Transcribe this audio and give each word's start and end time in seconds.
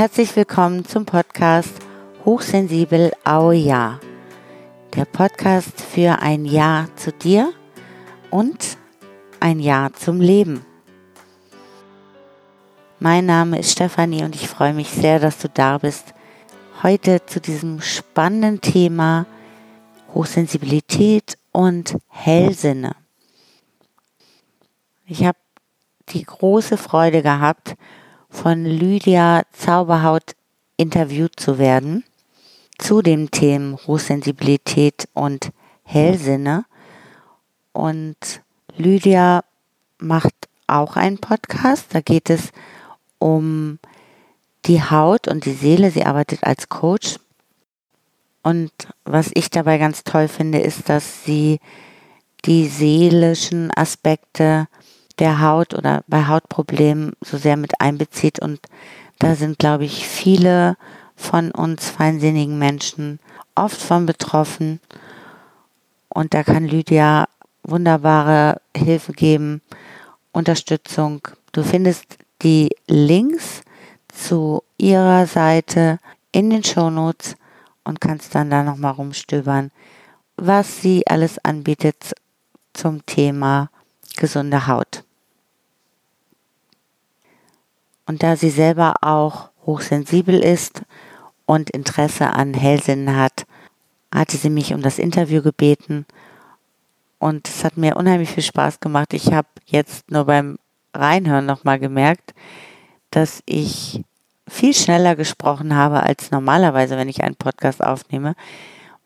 Herzlich 0.00 0.34
willkommen 0.34 0.86
zum 0.86 1.04
Podcast 1.04 1.74
Hochsensibel 2.24 3.12
Au 3.22 3.50
Ja. 3.52 4.00
Der 4.94 5.04
Podcast 5.04 5.78
für 5.78 6.22
ein 6.22 6.46
Ja 6.46 6.86
zu 6.96 7.12
dir 7.12 7.52
und 8.30 8.78
ein 9.40 9.60
Ja 9.60 9.90
zum 9.92 10.22
Leben. 10.22 10.64
Mein 12.98 13.26
Name 13.26 13.58
ist 13.58 13.72
Stefanie 13.72 14.24
und 14.24 14.34
ich 14.34 14.48
freue 14.48 14.72
mich 14.72 14.88
sehr, 14.88 15.20
dass 15.20 15.36
du 15.36 15.50
da 15.50 15.76
bist. 15.76 16.14
Heute 16.82 17.26
zu 17.26 17.38
diesem 17.38 17.82
spannenden 17.82 18.62
Thema 18.62 19.26
Hochsensibilität 20.14 21.36
und 21.52 21.98
Hellsinne. 22.08 22.96
Ich 25.04 25.26
habe 25.26 25.36
die 26.08 26.24
große 26.24 26.78
Freude 26.78 27.20
gehabt, 27.20 27.76
von 28.30 28.64
Lydia 28.64 29.42
Zauberhaut 29.52 30.34
interviewt 30.76 31.38
zu 31.38 31.58
werden 31.58 32.04
zu 32.78 33.02
den 33.02 33.30
Themen 33.30 33.76
Hochsensibilität 33.86 35.08
und 35.12 35.50
Hellsinne. 35.82 36.64
Und 37.72 38.16
Lydia 38.76 39.44
macht 39.98 40.34
auch 40.66 40.96
einen 40.96 41.18
Podcast. 41.18 41.88
Da 41.90 42.00
geht 42.00 42.30
es 42.30 42.52
um 43.18 43.78
die 44.64 44.82
Haut 44.82 45.28
und 45.28 45.44
die 45.44 45.52
Seele. 45.52 45.90
Sie 45.90 46.04
arbeitet 46.04 46.44
als 46.44 46.68
Coach. 46.68 47.16
Und 48.42 48.72
was 49.04 49.30
ich 49.34 49.50
dabei 49.50 49.76
ganz 49.76 50.02
toll 50.04 50.28
finde, 50.28 50.60
ist, 50.60 50.88
dass 50.88 51.24
sie 51.24 51.60
die 52.46 52.68
seelischen 52.68 53.70
Aspekte 53.76 54.66
der 55.20 55.40
Haut 55.40 55.74
oder 55.74 56.02
bei 56.08 56.26
Hautproblemen 56.26 57.12
so 57.20 57.36
sehr 57.36 57.56
mit 57.56 57.80
einbezieht. 57.80 58.40
Und 58.40 58.60
da 59.18 59.34
sind, 59.34 59.58
glaube 59.58 59.84
ich, 59.84 60.06
viele 60.06 60.76
von 61.14 61.50
uns 61.50 61.90
feinsinnigen 61.90 62.58
Menschen 62.58 63.20
oft 63.54 63.80
von 63.80 64.06
betroffen. 64.06 64.80
Und 66.08 66.34
da 66.34 66.42
kann 66.42 66.66
Lydia 66.66 67.28
wunderbare 67.62 68.60
Hilfe 68.76 69.12
geben, 69.12 69.60
Unterstützung. 70.32 71.20
Du 71.52 71.62
findest 71.62 72.18
die 72.42 72.70
Links 72.86 73.62
zu 74.08 74.62
ihrer 74.78 75.26
Seite 75.26 75.98
in 76.32 76.50
den 76.50 76.64
Shownotes 76.64 77.36
und 77.84 78.00
kannst 78.00 78.34
dann 78.34 78.50
da 78.50 78.62
nochmal 78.62 78.92
rumstöbern, 78.92 79.70
was 80.36 80.80
sie 80.80 81.06
alles 81.06 81.38
anbietet 81.44 82.14
zum 82.72 83.04
Thema 83.04 83.68
gesunde 84.16 84.66
Haut. 84.66 85.04
Und 88.10 88.24
da 88.24 88.34
sie 88.34 88.50
selber 88.50 88.94
auch 89.02 89.50
hochsensibel 89.64 90.40
ist 90.40 90.82
und 91.46 91.70
Interesse 91.70 92.30
an 92.30 92.54
Hellsinnen 92.54 93.14
hat, 93.14 93.46
hatte 94.12 94.36
sie 94.36 94.50
mich 94.50 94.74
um 94.74 94.82
das 94.82 94.98
Interview 94.98 95.42
gebeten. 95.42 96.06
Und 97.20 97.46
es 97.46 97.62
hat 97.62 97.76
mir 97.76 97.96
unheimlich 97.96 98.30
viel 98.30 98.42
Spaß 98.42 98.80
gemacht. 98.80 99.14
Ich 99.14 99.32
habe 99.32 99.46
jetzt 99.64 100.10
nur 100.10 100.24
beim 100.24 100.58
Reinhören 100.92 101.46
nochmal 101.46 101.78
gemerkt, 101.78 102.34
dass 103.12 103.44
ich 103.46 104.02
viel 104.48 104.74
schneller 104.74 105.14
gesprochen 105.14 105.76
habe 105.76 106.02
als 106.02 106.32
normalerweise, 106.32 106.96
wenn 106.96 107.08
ich 107.08 107.22
einen 107.22 107.36
Podcast 107.36 107.80
aufnehme, 107.80 108.34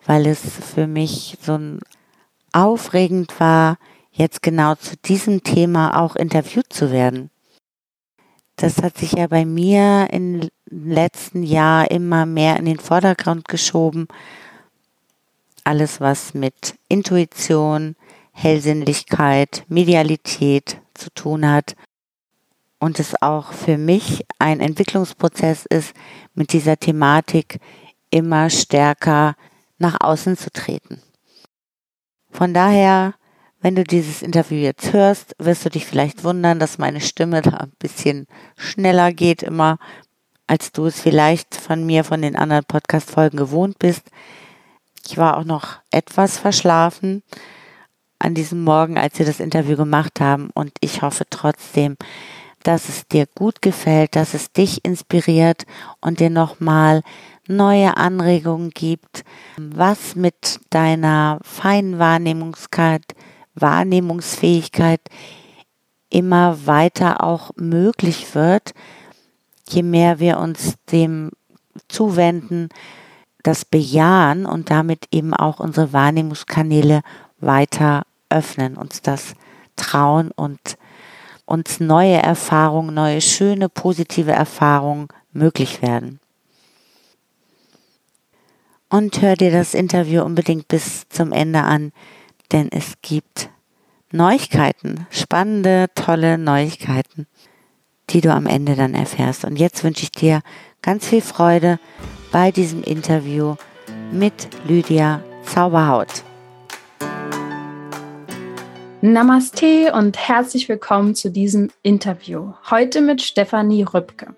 weil 0.06 0.27
es 0.27 0.41
für 0.41 0.86
mich 0.86 1.36
so 1.42 1.58
aufregend 2.52 3.39
war, 3.39 3.77
jetzt 4.12 4.41
genau 4.41 4.77
zu 4.77 4.96
diesem 4.96 5.42
Thema 5.42 6.00
auch 6.00 6.16
interviewt 6.16 6.72
zu 6.72 6.91
werden. 6.91 7.28
Das 8.56 8.83
hat 8.83 8.98
sich 8.98 9.12
ja 9.12 9.27
bei 9.27 9.44
mir 9.44 10.08
im 10.12 10.48
letzten 10.67 11.42
Jahr 11.42 11.90
immer 11.90 12.24
mehr 12.24 12.56
in 12.56 12.67
den 12.67 12.78
Vordergrund 12.78 13.48
geschoben. 13.48 14.06
Alles, 15.64 16.01
was 16.01 16.34
mit 16.34 16.77
Intuition, 16.89 17.96
Hellsinnlichkeit, 18.33 19.64
Medialität 19.68 20.80
zu 20.95 21.11
tun 21.11 21.48
hat. 21.51 21.74
Und 22.78 23.01
es 23.01 23.20
auch 23.23 23.52
für 23.52 23.78
mich 23.78 24.24
ein 24.39 24.61
Entwicklungsprozess 24.61 25.64
ist, 25.67 25.95
mit 26.34 26.52
dieser 26.52 26.77
Thematik 26.77 27.61
immer 28.11 28.51
stärker 28.51 29.36
nach 29.78 30.01
außen 30.01 30.36
zu 30.36 30.51
treten. 30.51 31.01
Von 32.30 32.52
daher 32.52 33.14
wenn 33.64 33.77
du 33.77 33.83
dieses 33.83 34.20
Interview 34.20 34.58
jetzt 34.58 34.92
hörst, 34.92 35.35
wirst 35.39 35.64
du 35.64 35.70
dich 35.70 35.86
vielleicht 35.86 36.23
wundern, 36.23 36.58
dass 36.58 36.77
meine 36.77 37.01
Stimme 37.01 37.41
da 37.41 37.52
ein 37.52 37.73
bisschen 37.79 38.27
schneller 38.58 39.11
geht 39.11 39.42
immer, 39.42 39.79
als 40.47 40.70
du 40.70 40.85
es 40.85 41.01
vielleicht 41.01 41.55
von 41.55 41.86
mir, 41.86 42.05
von 42.05 42.20
den 42.20 42.36
anderen 42.36 42.67
Podcast-Folgen 42.67 43.39
gewohnt 43.39 43.79
bist. 43.79 44.02
Ich 45.07 45.17
war 45.17 45.39
auch 45.39 45.45
noch 45.45 45.79
etwas 45.91 46.36
verschlafen 46.36 47.23
an 48.19 48.35
diesem 48.35 48.63
Morgen, 48.63 48.98
als 48.98 49.19
wir 49.19 49.25
das 49.25 49.41
Interview 49.41 49.79
gemacht 49.79 50.20
haben 50.20 50.51
und 50.52 50.73
ich 50.81 51.01
hoffe 51.01 51.25
trotzdem, 51.31 51.96
dass 52.64 52.91
es 52.91 53.08
dir 53.08 53.25
gut 53.35 53.63
gefällt, 53.63 54.14
dass 54.14 54.35
es 54.35 54.52
dich 54.52 54.85
inspiriert 54.85 55.64
und 56.02 56.20
dir 56.20 56.29
nochmal 56.29 57.01
neue 57.48 57.96
Anregungen 57.96 58.69
gibt, 58.69 59.25
was 59.57 60.17
mit 60.17 60.61
deiner 60.69 61.39
feinen 61.42 61.98
Wahrnehmungskeit 61.98 63.14
Wahrnehmungsfähigkeit 63.54 65.00
immer 66.10 66.66
weiter 66.66 67.24
auch 67.24 67.50
möglich 67.56 68.34
wird, 68.34 68.74
je 69.68 69.82
mehr 69.82 70.20
wir 70.20 70.38
uns 70.38 70.76
dem 70.92 71.30
zuwenden, 71.88 72.68
das 73.42 73.64
bejahen 73.64 74.46
und 74.46 74.70
damit 74.70 75.08
eben 75.10 75.34
auch 75.34 75.60
unsere 75.60 75.92
Wahrnehmungskanäle 75.92 77.02
weiter 77.40 78.06
öffnen, 78.30 78.76
uns 78.76 79.02
das 79.02 79.34
trauen 79.76 80.30
und 80.30 80.78
uns 81.46 81.80
neue 81.80 82.16
Erfahrungen, 82.16 82.94
neue 82.94 83.20
schöne, 83.20 83.68
positive 83.68 84.32
Erfahrungen 84.32 85.08
möglich 85.32 85.82
werden. 85.82 86.20
Und 88.88 89.20
hör 89.20 89.34
dir 89.34 89.50
das 89.50 89.74
Interview 89.74 90.22
unbedingt 90.22 90.68
bis 90.68 91.08
zum 91.08 91.32
Ende 91.32 91.62
an 91.62 91.92
denn 92.52 92.68
es 92.70 92.94
gibt 93.02 93.50
Neuigkeiten, 94.12 95.06
spannende, 95.10 95.86
tolle 95.94 96.38
Neuigkeiten, 96.38 97.27
die 98.10 98.20
du 98.20 98.32
am 98.32 98.46
Ende 98.46 98.77
dann 98.77 98.94
erfährst. 98.94 99.44
Und 99.44 99.56
jetzt 99.56 99.82
wünsche 99.82 100.05
ich 100.05 100.12
dir 100.12 100.40
ganz 100.83 101.06
viel 101.06 101.20
Freude 101.20 101.78
bei 102.30 102.50
diesem 102.50 102.83
Interview 102.83 103.56
mit 104.12 104.48
Lydia 104.66 105.22
Zauberhaut. 105.44 106.22
Namaste 109.00 109.92
und 109.92 110.16
herzlich 110.16 110.68
willkommen 110.68 111.14
zu 111.14 111.30
diesem 111.30 111.70
Interview. 111.83 112.54
Heute 112.70 113.02
mit 113.02 113.20
Stefanie 113.20 113.83
Rübke. 113.83 114.34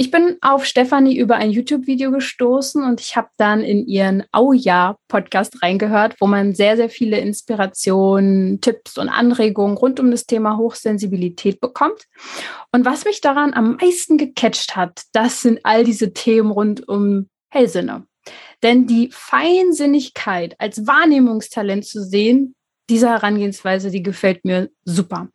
Ich 0.00 0.10
bin 0.10 0.38
auf 0.40 0.64
Stefanie 0.64 1.18
über 1.18 1.36
ein 1.36 1.50
YouTube-Video 1.50 2.10
gestoßen 2.10 2.82
und 2.82 3.02
ich 3.02 3.16
habe 3.16 3.28
dann 3.36 3.60
in 3.60 3.86
ihren 3.86 4.24
Au 4.32 4.54
ja 4.54 4.96
Podcast 5.08 5.62
reingehört, 5.62 6.16
wo 6.20 6.26
man 6.26 6.54
sehr, 6.54 6.78
sehr 6.78 6.88
viele 6.88 7.18
Inspirationen, 7.18 8.62
Tipps 8.62 8.96
und 8.96 9.10
Anregungen 9.10 9.76
rund 9.76 10.00
um 10.00 10.10
das 10.10 10.24
Thema 10.24 10.56
Hochsensibilität 10.56 11.60
bekommt. 11.60 12.06
Und 12.72 12.86
was 12.86 13.04
mich 13.04 13.20
daran 13.20 13.52
am 13.52 13.76
meisten 13.76 14.16
gecatcht 14.16 14.74
hat, 14.74 15.02
das 15.12 15.42
sind 15.42 15.60
all 15.64 15.84
diese 15.84 16.14
Themen 16.14 16.50
rund 16.50 16.88
um 16.88 17.28
Hellsinne. 17.50 18.06
Denn 18.62 18.86
die 18.86 19.10
Feinsinnigkeit 19.12 20.54
als 20.58 20.86
Wahrnehmungstalent 20.86 21.84
zu 21.84 22.02
sehen, 22.02 22.54
diese 22.88 23.10
Herangehensweise, 23.10 23.90
die 23.90 24.02
gefällt 24.02 24.46
mir 24.46 24.70
super. 24.86 25.28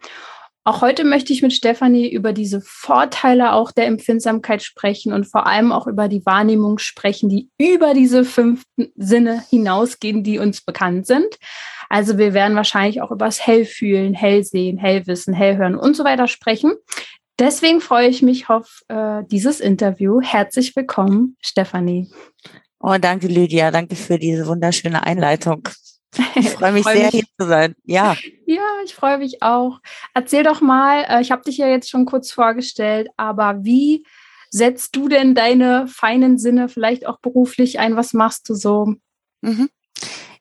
Auch 0.68 0.82
heute 0.82 1.04
möchte 1.04 1.32
ich 1.32 1.44
mit 1.44 1.54
Stefanie 1.54 2.12
über 2.12 2.34
diese 2.34 2.60
Vorteile 2.60 3.54
auch 3.54 3.72
der 3.72 3.86
Empfindsamkeit 3.86 4.64
sprechen 4.64 5.14
und 5.14 5.26
vor 5.26 5.46
allem 5.46 5.72
auch 5.72 5.86
über 5.86 6.08
die 6.08 6.26
Wahrnehmung 6.26 6.80
sprechen, 6.80 7.30
die 7.30 7.52
über 7.60 7.94
diese 7.94 8.26
fünf 8.26 8.64
Sinne 8.96 9.44
hinausgehen, 9.52 10.24
die 10.24 10.40
uns 10.40 10.62
bekannt 10.62 11.06
sind. 11.06 11.38
Also 11.88 12.18
wir 12.18 12.34
werden 12.34 12.58
wahrscheinlich 12.58 13.04
auch 13.04 13.12
über 13.12 13.26
das 13.26 13.46
Hellfühlen, 13.46 14.16
Hellsehen, 14.16 14.80
Hellwissen, 14.80 15.36
Hellhören 15.36 15.76
und 15.76 15.96
so 15.96 16.04
weiter 16.04 16.28
sprechen. 16.28 16.74
Deswegen 17.38 17.80
freue 17.80 18.08
ich 18.08 18.24
mich 18.24 18.50
auf 18.50 18.82
äh, 18.88 19.22
dieses 19.30 19.60
Interview. 19.60 20.20
Herzlich 20.20 20.76
willkommen, 20.76 21.38
Stefanie. 21.42 22.10
Oh, 22.80 22.96
danke, 23.00 23.28
Lydia. 23.28 23.70
Danke 23.70 23.96
für 23.96 24.18
diese 24.18 24.48
wunderschöne 24.48 25.06
Einleitung. 25.06 25.70
Ich 26.36 26.50
freue 26.52 26.72
mich 26.72 26.84
freu 26.84 26.94
sehr, 26.94 27.06
mich. 27.06 27.12
hier 27.14 27.24
zu 27.40 27.48
sein. 27.48 27.76
Ja. 27.84 28.16
Ja, 28.46 28.68
ich 28.84 28.96
freue 28.96 29.18
mich 29.18 29.42
auch. 29.42 29.80
Erzähl 30.14 30.44
doch 30.44 30.62
mal, 30.62 31.06
äh, 31.10 31.22
ich 31.22 31.32
habe 31.32 31.44
dich 31.44 31.58
ja 31.58 31.68
jetzt 31.68 31.90
schon 31.90 32.06
kurz 32.06 32.32
vorgestellt, 32.32 33.10
aber 33.18 33.64
wie 33.64 34.06
setzt 34.50 34.96
du 34.96 35.10
denn 35.10 35.36
deine 35.36 35.88
feinen 35.88 36.38
Sinne 36.38 36.70
vielleicht 36.70 37.08
auch 37.08 37.20
beruflich 37.20 37.80
ein? 37.80 37.96
Was 37.96 38.14
machst 38.14 38.48
du 38.50 38.56
so? 38.56 38.96
Mhm. 39.42 39.70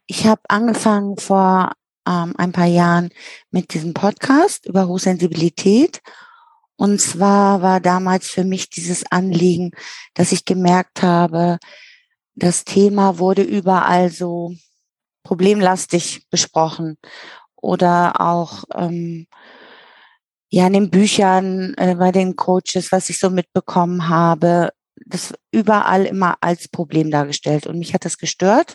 Ich 0.07 0.27
habe 0.27 0.43
angefangen 0.49 1.17
vor 1.17 1.73
ähm, 2.07 2.35
ein 2.37 2.53
paar 2.53 2.67
Jahren 2.67 3.11
mit 3.51 3.75
diesem 3.75 3.95
Podcast 3.95 4.67
über 4.67 4.87
Hochsensibilität 4.87 6.01
Und 6.77 7.01
zwar 7.01 7.63
war 7.63 7.81
damals 7.81 8.29
für 8.29 8.45
mich 8.45 8.69
dieses 8.69 9.05
Anliegen, 9.11 9.73
dass 10.15 10.33
ich 10.33 10.45
gemerkt 10.45 11.03
habe, 11.03 11.59
das 12.35 12.65
Thema 12.65 13.19
wurde 13.19 13.43
überall 13.43 14.11
so 14.11 14.55
problemlastig 15.25 16.29
besprochen 16.31 16.97
oder 17.57 18.21
auch 18.21 18.65
ähm, 18.75 19.27
ja 20.51 20.67
in 20.69 20.75
den 20.75 20.91
Büchern, 20.91 21.75
äh, 21.75 21.97
bei 21.97 22.13
den 22.13 22.37
Coaches, 22.37 22.93
was 22.93 23.11
ich 23.11 23.19
so 23.19 23.31
mitbekommen 23.31 24.09
habe, 24.09 24.71
das 25.07 25.35
überall 25.51 26.05
immer 26.07 26.37
als 26.41 26.69
Problem 26.69 27.11
dargestellt. 27.11 27.67
Und 27.67 27.79
mich 27.79 27.95
hat 27.95 28.05
das 28.05 28.19
gestört, 28.19 28.75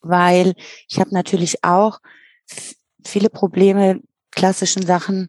weil 0.00 0.54
ich 0.88 1.00
habe 1.00 1.12
natürlich 1.12 1.64
auch 1.64 1.98
viele 3.04 3.30
Probleme, 3.30 4.00
klassischen 4.30 4.86
Sachen 4.86 5.28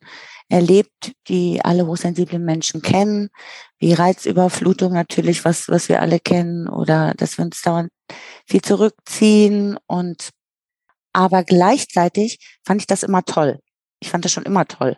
erlebt, 0.49 1.13
die 1.27 1.61
alle 1.63 1.85
hochsensiblen 1.85 2.43
Menschen 2.43 2.81
kennen, 2.81 3.29
wie 3.77 3.93
Reizüberflutung 3.93 4.93
natürlich, 4.93 5.45
was, 5.45 5.69
was 5.69 5.89
wir 5.89 6.01
alle 6.01 6.19
kennen, 6.19 6.67
oder 6.67 7.13
dass 7.15 7.37
wir 7.37 7.45
uns 7.45 7.61
dauernd 7.61 7.91
viel 8.45 8.61
zurückziehen 8.61 9.77
und 9.87 10.29
aber 11.13 11.43
gleichzeitig 11.43 12.39
fand 12.63 12.81
ich 12.81 12.87
das 12.87 13.03
immer 13.03 13.23
toll. 13.23 13.59
Ich 13.99 14.09
fand 14.09 14.25
das 14.25 14.31
schon 14.31 14.43
immer 14.43 14.67
toll. 14.67 14.97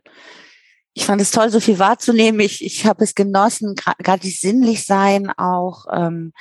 Ich 0.94 1.06
fand 1.06 1.22
es 1.22 1.32
toll, 1.32 1.50
so 1.50 1.60
viel 1.60 1.80
wahrzunehmen. 1.80 2.42
Ich, 2.42 2.64
ich 2.64 2.86
habe 2.86 3.04
es 3.04 3.16
genossen, 3.16 3.76
gerade 3.76 4.28
sinnlich 4.28 4.86
sein 4.86 5.32
auch. 5.32 5.86
Ähm, 5.92 6.34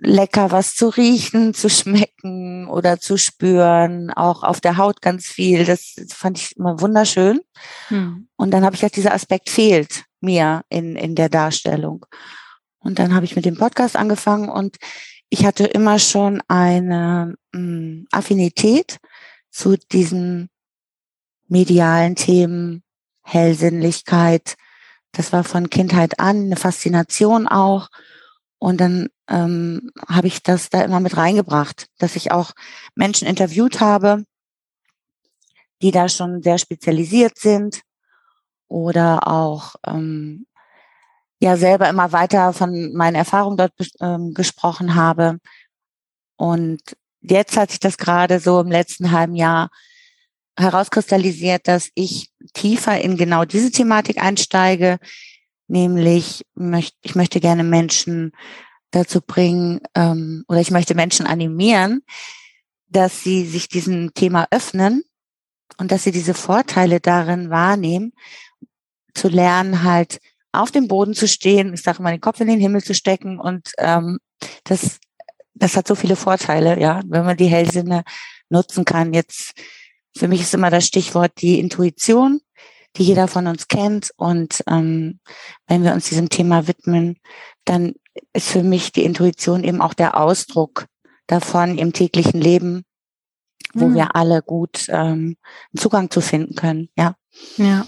lecker 0.00 0.50
was 0.50 0.74
zu 0.74 0.88
riechen, 0.88 1.54
zu 1.54 1.68
schmecken 1.68 2.68
oder 2.68 2.98
zu 2.98 3.16
spüren, 3.16 4.10
auch 4.10 4.42
auf 4.42 4.60
der 4.60 4.76
Haut 4.76 5.02
ganz 5.02 5.26
viel. 5.26 5.64
Das 5.64 5.94
fand 6.08 6.38
ich 6.38 6.56
immer 6.56 6.80
wunderschön. 6.80 7.40
Hm. 7.88 8.28
Und 8.36 8.50
dann 8.50 8.64
habe 8.64 8.74
ich 8.74 8.80
gedacht, 8.80 8.96
dieser 8.96 9.14
Aspekt 9.14 9.50
fehlt 9.50 10.04
mir 10.20 10.62
in, 10.68 10.96
in 10.96 11.14
der 11.14 11.28
Darstellung. 11.28 12.06
Und 12.78 12.98
dann 12.98 13.14
habe 13.14 13.24
ich 13.24 13.36
mit 13.36 13.44
dem 13.44 13.56
Podcast 13.56 13.96
angefangen 13.96 14.48
und 14.48 14.76
ich 15.28 15.46
hatte 15.46 15.64
immer 15.64 15.98
schon 15.98 16.42
eine 16.48 17.34
mh, 17.52 17.58
hm, 17.58 18.06
Affinität 18.10 18.98
zu 19.50 19.76
diesen 19.76 20.50
medialen 21.48 22.16
Themen, 22.16 22.82
Hellsinnlichkeit. 23.22 24.56
Das 25.12 25.32
war 25.32 25.44
von 25.44 25.70
Kindheit 25.70 26.18
an 26.18 26.36
eine 26.36 26.56
Faszination 26.56 27.46
auch. 27.46 27.88
Und 28.62 28.80
dann 28.80 29.08
ähm, 29.28 29.90
habe 30.08 30.28
ich 30.28 30.40
das 30.40 30.70
da 30.70 30.82
immer 30.82 31.00
mit 31.00 31.16
reingebracht, 31.16 31.88
dass 31.98 32.14
ich 32.14 32.30
auch 32.30 32.52
Menschen 32.94 33.26
interviewt 33.26 33.80
habe, 33.80 34.24
die 35.82 35.90
da 35.90 36.08
schon 36.08 36.44
sehr 36.44 36.58
spezialisiert 36.58 37.36
sind 37.40 37.82
oder 38.68 39.26
auch 39.26 39.74
ähm, 39.84 40.46
ja 41.40 41.56
selber 41.56 41.88
immer 41.88 42.12
weiter 42.12 42.52
von 42.52 42.92
meinen 42.92 43.16
Erfahrungen 43.16 43.56
dort 43.56 43.72
ähm, 43.98 44.32
gesprochen 44.32 44.94
habe. 44.94 45.38
Und 46.36 46.82
jetzt 47.20 47.56
hat 47.56 47.72
sich 47.72 47.80
das 47.80 47.98
gerade 47.98 48.38
so 48.38 48.60
im 48.60 48.70
letzten 48.70 49.10
halben 49.10 49.34
Jahr 49.34 49.70
herauskristallisiert, 50.56 51.66
dass 51.66 51.90
ich 51.96 52.30
tiefer 52.54 53.00
in 53.00 53.16
genau 53.16 53.44
diese 53.44 53.72
Thematik 53.72 54.22
einsteige, 54.22 55.00
nämlich 55.72 56.44
ich 57.02 57.14
möchte 57.14 57.40
gerne 57.40 57.64
Menschen 57.64 58.32
dazu 58.90 59.20
bringen 59.20 59.80
ähm, 59.94 60.44
oder 60.46 60.60
ich 60.60 60.70
möchte 60.70 60.94
Menschen 60.94 61.26
animieren, 61.26 62.02
dass 62.88 63.24
sie 63.24 63.46
sich 63.46 63.68
diesem 63.68 64.12
Thema 64.12 64.46
öffnen 64.50 65.02
und 65.78 65.90
dass 65.90 66.04
sie 66.04 66.12
diese 66.12 66.34
Vorteile 66.34 67.00
darin 67.00 67.48
wahrnehmen, 67.48 68.12
zu 69.14 69.28
lernen, 69.28 69.82
halt 69.82 70.20
auf 70.52 70.70
dem 70.70 70.88
Boden 70.88 71.14
zu 71.14 71.26
stehen, 71.26 71.72
ich 71.72 71.82
sage 71.82 72.02
mal, 72.02 72.12
den 72.12 72.20
Kopf 72.20 72.40
in 72.40 72.48
den 72.48 72.60
Himmel 72.60 72.84
zu 72.84 72.94
stecken 72.94 73.40
und 73.40 73.72
ähm, 73.78 74.18
das, 74.64 75.00
das 75.54 75.76
hat 75.76 75.88
so 75.88 75.94
viele 75.94 76.16
Vorteile, 76.16 76.78
ja, 76.78 77.00
wenn 77.06 77.24
man 77.24 77.38
die 77.38 77.46
Hellsinne 77.46 78.04
nutzen 78.50 78.84
kann. 78.84 79.14
Jetzt 79.14 79.54
für 80.14 80.28
mich 80.28 80.42
ist 80.42 80.52
immer 80.52 80.68
das 80.68 80.86
Stichwort 80.86 81.32
die 81.40 81.58
Intuition 81.58 82.42
die 82.96 83.04
jeder 83.04 83.28
von 83.28 83.46
uns 83.46 83.68
kennt. 83.68 84.10
Und 84.16 84.62
ähm, 84.68 85.20
wenn 85.66 85.84
wir 85.84 85.92
uns 85.92 86.08
diesem 86.08 86.28
Thema 86.28 86.66
widmen, 86.68 87.18
dann 87.64 87.94
ist 88.32 88.50
für 88.50 88.62
mich 88.62 88.92
die 88.92 89.04
Intuition 89.04 89.64
eben 89.64 89.80
auch 89.80 89.94
der 89.94 90.16
Ausdruck 90.18 90.86
davon 91.26 91.78
im 91.78 91.92
täglichen 91.92 92.40
Leben, 92.40 92.84
wo 93.72 93.86
mhm. 93.86 93.94
wir 93.94 94.16
alle 94.16 94.42
gut 94.42 94.86
ähm, 94.88 95.36
Zugang 95.76 96.10
zu 96.10 96.20
finden 96.20 96.54
können. 96.54 96.88
Ja. 96.96 97.14
Ja. 97.56 97.86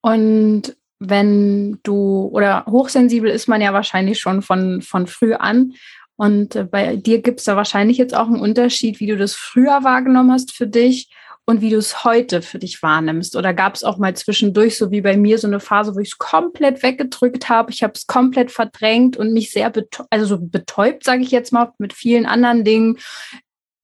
Und 0.00 0.76
wenn 1.00 1.80
du 1.82 2.28
oder 2.32 2.64
hochsensibel 2.66 3.30
ist 3.30 3.48
man 3.48 3.60
ja 3.60 3.72
wahrscheinlich 3.72 4.20
schon 4.20 4.42
von, 4.42 4.82
von 4.82 5.06
früh 5.06 5.34
an. 5.34 5.74
Und 6.16 6.54
äh, 6.54 6.64
bei 6.64 6.96
dir 6.96 7.20
gibt 7.20 7.40
es 7.40 7.46
da 7.46 7.56
wahrscheinlich 7.56 7.98
jetzt 7.98 8.14
auch 8.14 8.28
einen 8.28 8.40
Unterschied, 8.40 9.00
wie 9.00 9.06
du 9.06 9.16
das 9.16 9.34
früher 9.34 9.82
wahrgenommen 9.82 10.30
hast 10.30 10.52
für 10.52 10.66
dich 10.66 11.10
und 11.46 11.60
wie 11.60 11.70
du 11.70 11.76
es 11.76 12.04
heute 12.04 12.40
für 12.40 12.58
dich 12.58 12.82
wahrnimmst? 12.82 13.36
Oder 13.36 13.52
gab 13.52 13.74
es 13.74 13.84
auch 13.84 13.98
mal 13.98 14.16
zwischendurch, 14.16 14.78
so 14.78 14.90
wie 14.90 15.02
bei 15.02 15.16
mir, 15.16 15.38
so 15.38 15.46
eine 15.46 15.60
Phase, 15.60 15.94
wo 15.94 15.98
ich 15.98 16.12
es 16.12 16.18
komplett 16.18 16.82
weggedrückt 16.82 17.48
habe? 17.48 17.70
Ich 17.70 17.82
habe 17.82 17.92
es 17.94 18.06
komplett 18.06 18.50
verdrängt 18.50 19.16
und 19.16 19.32
mich 19.32 19.50
sehr 19.50 19.70
betäubt, 19.70 20.08
also 20.10 20.26
so 20.26 20.38
betäubt, 20.40 21.04
sage 21.04 21.22
ich 21.22 21.30
jetzt 21.30 21.52
mal, 21.52 21.72
mit 21.78 21.92
vielen 21.92 22.24
anderen 22.26 22.64
Dingen. 22.64 22.98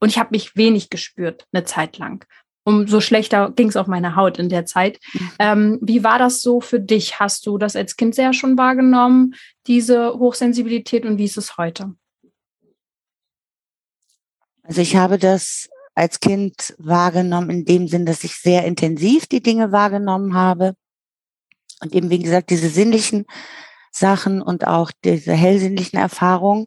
Und 0.00 0.08
ich 0.08 0.18
habe 0.18 0.30
mich 0.30 0.56
wenig 0.56 0.88
gespürt, 0.88 1.46
eine 1.52 1.64
Zeit 1.64 1.98
lang. 1.98 2.24
Umso 2.64 3.00
schlechter 3.00 3.50
ging 3.50 3.68
es 3.68 3.76
auf 3.76 3.86
meine 3.86 4.16
Haut 4.16 4.38
in 4.38 4.48
der 4.48 4.64
Zeit. 4.64 4.98
Mhm. 5.12 5.30
Ähm, 5.38 5.78
wie 5.82 6.04
war 6.04 6.18
das 6.18 6.40
so 6.40 6.60
für 6.60 6.80
dich? 6.80 7.20
Hast 7.20 7.46
du 7.46 7.58
das 7.58 7.76
als 7.76 7.96
Kind 7.96 8.14
sehr 8.14 8.32
schon 8.32 8.56
wahrgenommen, 8.56 9.34
diese 9.66 10.14
Hochsensibilität, 10.14 11.04
und 11.04 11.18
wie 11.18 11.24
ist 11.24 11.36
es 11.36 11.58
heute? 11.58 11.94
Also 14.62 14.80
ich 14.80 14.96
habe 14.96 15.18
das 15.18 15.68
als 15.94 16.20
Kind 16.20 16.74
wahrgenommen, 16.78 17.50
in 17.50 17.64
dem 17.64 17.88
Sinn, 17.88 18.06
dass 18.06 18.24
ich 18.24 18.36
sehr 18.36 18.64
intensiv 18.64 19.26
die 19.26 19.42
Dinge 19.42 19.72
wahrgenommen 19.72 20.34
habe. 20.34 20.74
Und 21.80 21.94
eben, 21.94 22.10
wie 22.10 22.18
gesagt, 22.18 22.50
diese 22.50 22.68
sinnlichen 22.68 23.26
Sachen 23.90 24.40
und 24.42 24.66
auch 24.66 24.92
diese 25.04 25.32
hellsinnlichen 25.32 25.98
Erfahrungen. 25.98 26.66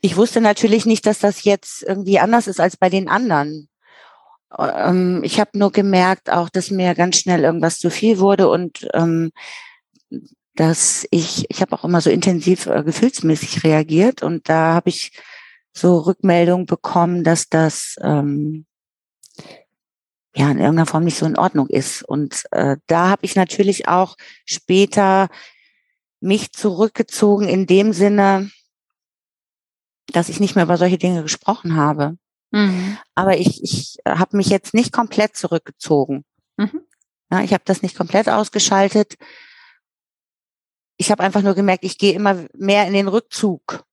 Ich 0.00 0.16
wusste 0.16 0.40
natürlich 0.40 0.86
nicht, 0.86 1.06
dass 1.06 1.18
das 1.18 1.44
jetzt 1.44 1.82
irgendwie 1.82 2.18
anders 2.18 2.46
ist 2.46 2.60
als 2.60 2.76
bei 2.76 2.88
den 2.88 3.08
anderen. 3.08 3.68
Ähm, 4.58 5.20
ich 5.22 5.38
habe 5.38 5.58
nur 5.58 5.72
gemerkt 5.72 6.30
auch, 6.30 6.48
dass 6.48 6.70
mir 6.70 6.94
ganz 6.94 7.18
schnell 7.18 7.44
irgendwas 7.44 7.78
zu 7.78 7.90
viel 7.90 8.18
wurde 8.18 8.48
und 8.48 8.88
ähm, 8.94 9.30
dass 10.54 11.06
ich, 11.10 11.46
ich 11.48 11.60
habe 11.60 11.76
auch 11.76 11.84
immer 11.84 12.00
so 12.00 12.10
intensiv 12.10 12.66
äh, 12.66 12.82
gefühlsmäßig 12.82 13.64
reagiert 13.64 14.22
und 14.22 14.48
da 14.48 14.74
habe 14.74 14.88
ich 14.88 15.12
so 15.72 15.98
Rückmeldung 15.98 16.66
bekommen, 16.66 17.24
dass 17.24 17.48
das 17.48 17.96
ähm, 18.02 18.66
ja 20.34 20.50
in 20.50 20.58
irgendeiner 20.58 20.86
Form 20.86 21.04
nicht 21.04 21.18
so 21.18 21.26
in 21.26 21.38
Ordnung 21.38 21.68
ist. 21.68 22.02
Und 22.02 22.44
äh, 22.52 22.76
da 22.86 23.08
habe 23.08 23.24
ich 23.24 23.36
natürlich 23.36 23.88
auch 23.88 24.16
später 24.44 25.28
mich 26.20 26.52
zurückgezogen 26.52 27.48
in 27.48 27.66
dem 27.66 27.92
Sinne, 27.92 28.50
dass 30.08 30.28
ich 30.28 30.40
nicht 30.40 30.54
mehr 30.54 30.64
über 30.64 30.76
solche 30.76 30.98
Dinge 30.98 31.22
gesprochen 31.22 31.76
habe. 31.76 32.16
Mhm. 32.50 32.98
Aber 33.14 33.38
ich, 33.38 33.62
ich 33.62 33.98
habe 34.06 34.36
mich 34.36 34.48
jetzt 34.48 34.74
nicht 34.74 34.92
komplett 34.92 35.36
zurückgezogen. 35.36 36.24
Mhm. 36.56 36.82
Ja, 37.30 37.42
ich 37.42 37.52
habe 37.52 37.62
das 37.64 37.82
nicht 37.82 37.96
komplett 37.96 38.28
ausgeschaltet. 38.28 39.14
Ich 40.96 41.10
habe 41.10 41.22
einfach 41.22 41.42
nur 41.42 41.54
gemerkt, 41.54 41.84
ich 41.84 41.96
gehe 41.96 42.12
immer 42.12 42.44
mehr 42.54 42.86
in 42.86 42.92
den 42.92 43.08
Rückzug. 43.08 43.84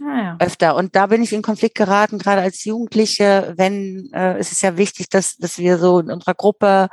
Ah, 0.00 0.22
ja. 0.22 0.36
öfter. 0.38 0.76
Und 0.76 0.96
da 0.96 1.06
bin 1.06 1.22
ich 1.22 1.32
in 1.32 1.42
Konflikt 1.42 1.76
geraten, 1.76 2.18
gerade 2.18 2.42
als 2.42 2.64
Jugendliche, 2.64 3.54
wenn 3.56 4.10
äh, 4.12 4.38
es 4.38 4.52
ist 4.52 4.62
ja 4.62 4.76
wichtig, 4.76 5.08
dass, 5.08 5.36
dass 5.36 5.58
wir 5.58 5.78
so 5.78 6.00
in 6.00 6.10
unserer 6.10 6.34
Gruppe 6.34 6.88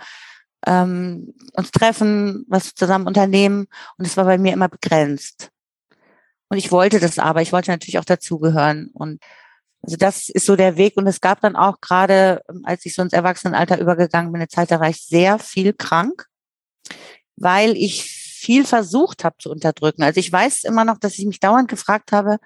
ähm, 0.65 1.33
uns 1.53 1.71
treffen, 1.71 2.45
was 2.47 2.73
zusammen 2.73 3.07
unternehmen. 3.07 3.67
Und 3.97 4.05
es 4.05 4.17
war 4.17 4.25
bei 4.25 4.37
mir 4.37 4.53
immer 4.53 4.69
begrenzt. 4.69 5.49
Und 6.49 6.57
ich 6.57 6.71
wollte 6.71 6.99
das 6.99 7.17
aber, 7.17 7.41
ich 7.41 7.53
wollte 7.53 7.71
natürlich 7.71 7.97
auch 7.97 8.05
dazugehören. 8.05 8.89
Und 8.93 9.21
also 9.83 9.97
das 9.97 10.29
ist 10.29 10.45
so 10.45 10.55
der 10.55 10.77
Weg. 10.77 10.97
Und 10.97 11.07
es 11.07 11.21
gab 11.21 11.41
dann 11.41 11.55
auch 11.55 11.81
gerade, 11.81 12.41
als 12.63 12.85
ich 12.85 12.93
so 12.93 13.01
ins 13.01 13.13
Erwachsenenalter 13.13 13.79
übergegangen 13.79 14.31
bin, 14.31 14.41
eine 14.41 14.49
Zeit, 14.49 14.69
da 14.69 14.79
war 14.79 14.89
ich 14.89 15.05
sehr 15.05 15.39
viel 15.39 15.73
krank, 15.73 16.27
weil 17.35 17.75
ich 17.75 18.03
viel 18.03 18.65
versucht 18.65 19.23
habe 19.23 19.37
zu 19.39 19.49
unterdrücken. 19.49 20.03
Also 20.03 20.19
ich 20.19 20.31
weiß 20.31 20.63
immer 20.63 20.83
noch, 20.83 20.97
dass 20.97 21.17
ich 21.17 21.25
mich 21.25 21.39
dauernd 21.39 21.69
gefragt 21.69 22.11
habe, 22.11 22.37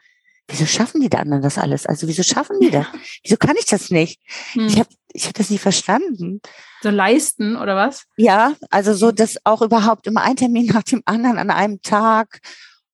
wieso 0.48 0.66
schaffen 0.66 1.02
die 1.02 1.12
anderen 1.12 1.42
das 1.42 1.58
alles? 1.58 1.86
Also 1.86 2.08
wieso 2.08 2.24
schaffen 2.24 2.60
die 2.60 2.72
das? 2.72 2.86
Wieso 3.24 3.38
kann 3.38 3.56
ich 3.58 3.66
das 3.66 3.90
nicht? 3.90 4.22
Hm. 4.54 4.68
Ich 4.68 4.80
habe 4.80 4.90
ich 5.12 5.28
hab 5.28 5.34
das 5.34 5.50
nie 5.50 5.58
verstanden. 5.58 6.42
So 6.82 6.90
leisten 6.90 7.56
oder 7.56 7.75
was? 7.75 8.04
Ja, 8.18 8.54
also 8.70 8.94
so, 8.94 9.12
dass 9.12 9.38
auch 9.46 9.62
überhaupt 9.62 10.08
immer 10.08 10.22
ein 10.22 10.36
Termin 10.36 10.68
nach 10.68 10.84
dem 10.84 11.02
anderen 11.06 11.38
an 11.38 11.50
einem 11.50 11.82
Tag 11.82 12.42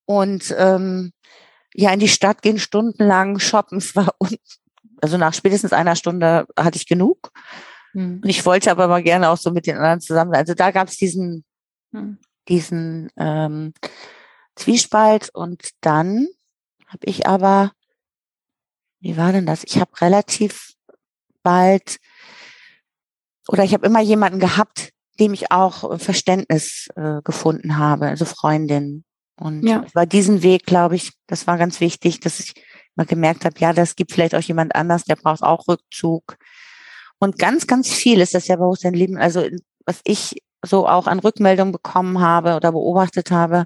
und 0.06 0.54
ähm, 0.58 1.12
ja 1.74 1.92
in 1.92 2.00
die 2.00 2.08
Stadt 2.08 2.42
gehen 2.42 2.60
stundenlang 2.60 3.40
shoppen. 3.40 3.80
Es 3.80 3.96
war 3.96 4.16
un 4.20 4.36
also 5.04 5.18
nach 5.18 5.34
spätestens 5.34 5.74
einer 5.74 5.96
Stunde 5.96 6.46
hatte 6.58 6.78
ich 6.78 6.88
genug. 6.88 7.32
Hm. 7.94 8.22
Und 8.24 8.30
ich 8.30 8.46
wollte 8.46 8.70
aber 8.70 8.88
mal 8.88 9.02
gerne 9.02 9.30
auch 9.30 9.38
so 9.38 9.50
mit 9.50 9.66
den 9.66 9.78
anderen 9.78 10.00
zusammen. 10.00 10.36
Also 10.36 10.54
da 10.54 10.70
gab 10.70 10.90
es 10.90 10.98
diesen 10.98 11.44
hm. 11.92 12.20
diesen 12.48 13.10
ähm, 13.18 13.74
Zwiespalt 14.56 15.32
und 15.34 15.72
dann 15.82 16.28
habe 16.92 17.06
ich 17.06 17.28
aber, 17.28 17.72
wie 19.00 19.18
war 19.18 19.32
denn 19.32 19.46
das? 19.46 19.64
Ich 19.64 19.80
habe 19.80 20.00
relativ 20.02 20.74
bald 21.44 21.98
oder 23.48 23.64
ich 23.64 23.74
habe 23.74 23.86
immer 23.86 24.02
jemanden 24.02 24.40
gehabt, 24.40 24.92
dem 25.20 25.34
ich 25.34 25.52
auch 25.52 26.00
Verständnis 26.00 26.88
äh, 26.96 27.22
gefunden 27.24 27.78
habe, 27.78 28.08
also 28.08 28.26
Freundin. 28.26 29.04
Und 29.36 29.64
ja. 29.64 29.86
bei 29.94 30.06
diesem 30.06 30.44
Weg, 30.44 30.66
glaube 30.66 30.96
ich, 30.96 31.14
das 31.28 31.48
war 31.48 31.58
ganz 31.58 31.80
wichtig, 31.80 32.20
dass 32.20 32.40
ich 32.40 32.54
mal 32.96 33.06
gemerkt 33.06 33.46
habe, 33.46 33.58
ja, 33.60 33.74
das 33.74 33.96
gibt 33.96 34.12
vielleicht 34.12 34.36
auch 34.36 34.42
jemand 34.42 34.76
anders, 34.76 35.06
der 35.06 35.16
braucht 35.16 35.42
auch 35.42 35.68
Rückzug. 35.68 36.38
Und 37.20 37.40
ganz, 37.40 37.68
ganz 37.68 37.92
viel 37.92 38.20
ist 38.20 38.34
das 38.34 38.48
ja 38.48 38.56
bei 38.56 38.66
uns 38.66 38.84
Leben, 38.84 39.18
also 39.18 39.48
was 39.86 40.02
ich 40.04 40.42
so 40.64 40.88
auch 40.88 41.08
an 41.08 41.20
Rückmeldungen 41.20 41.72
bekommen 41.72 42.20
habe 42.20 42.56
oder 42.56 42.72
beobachtet 42.72 43.32
habe, 43.32 43.66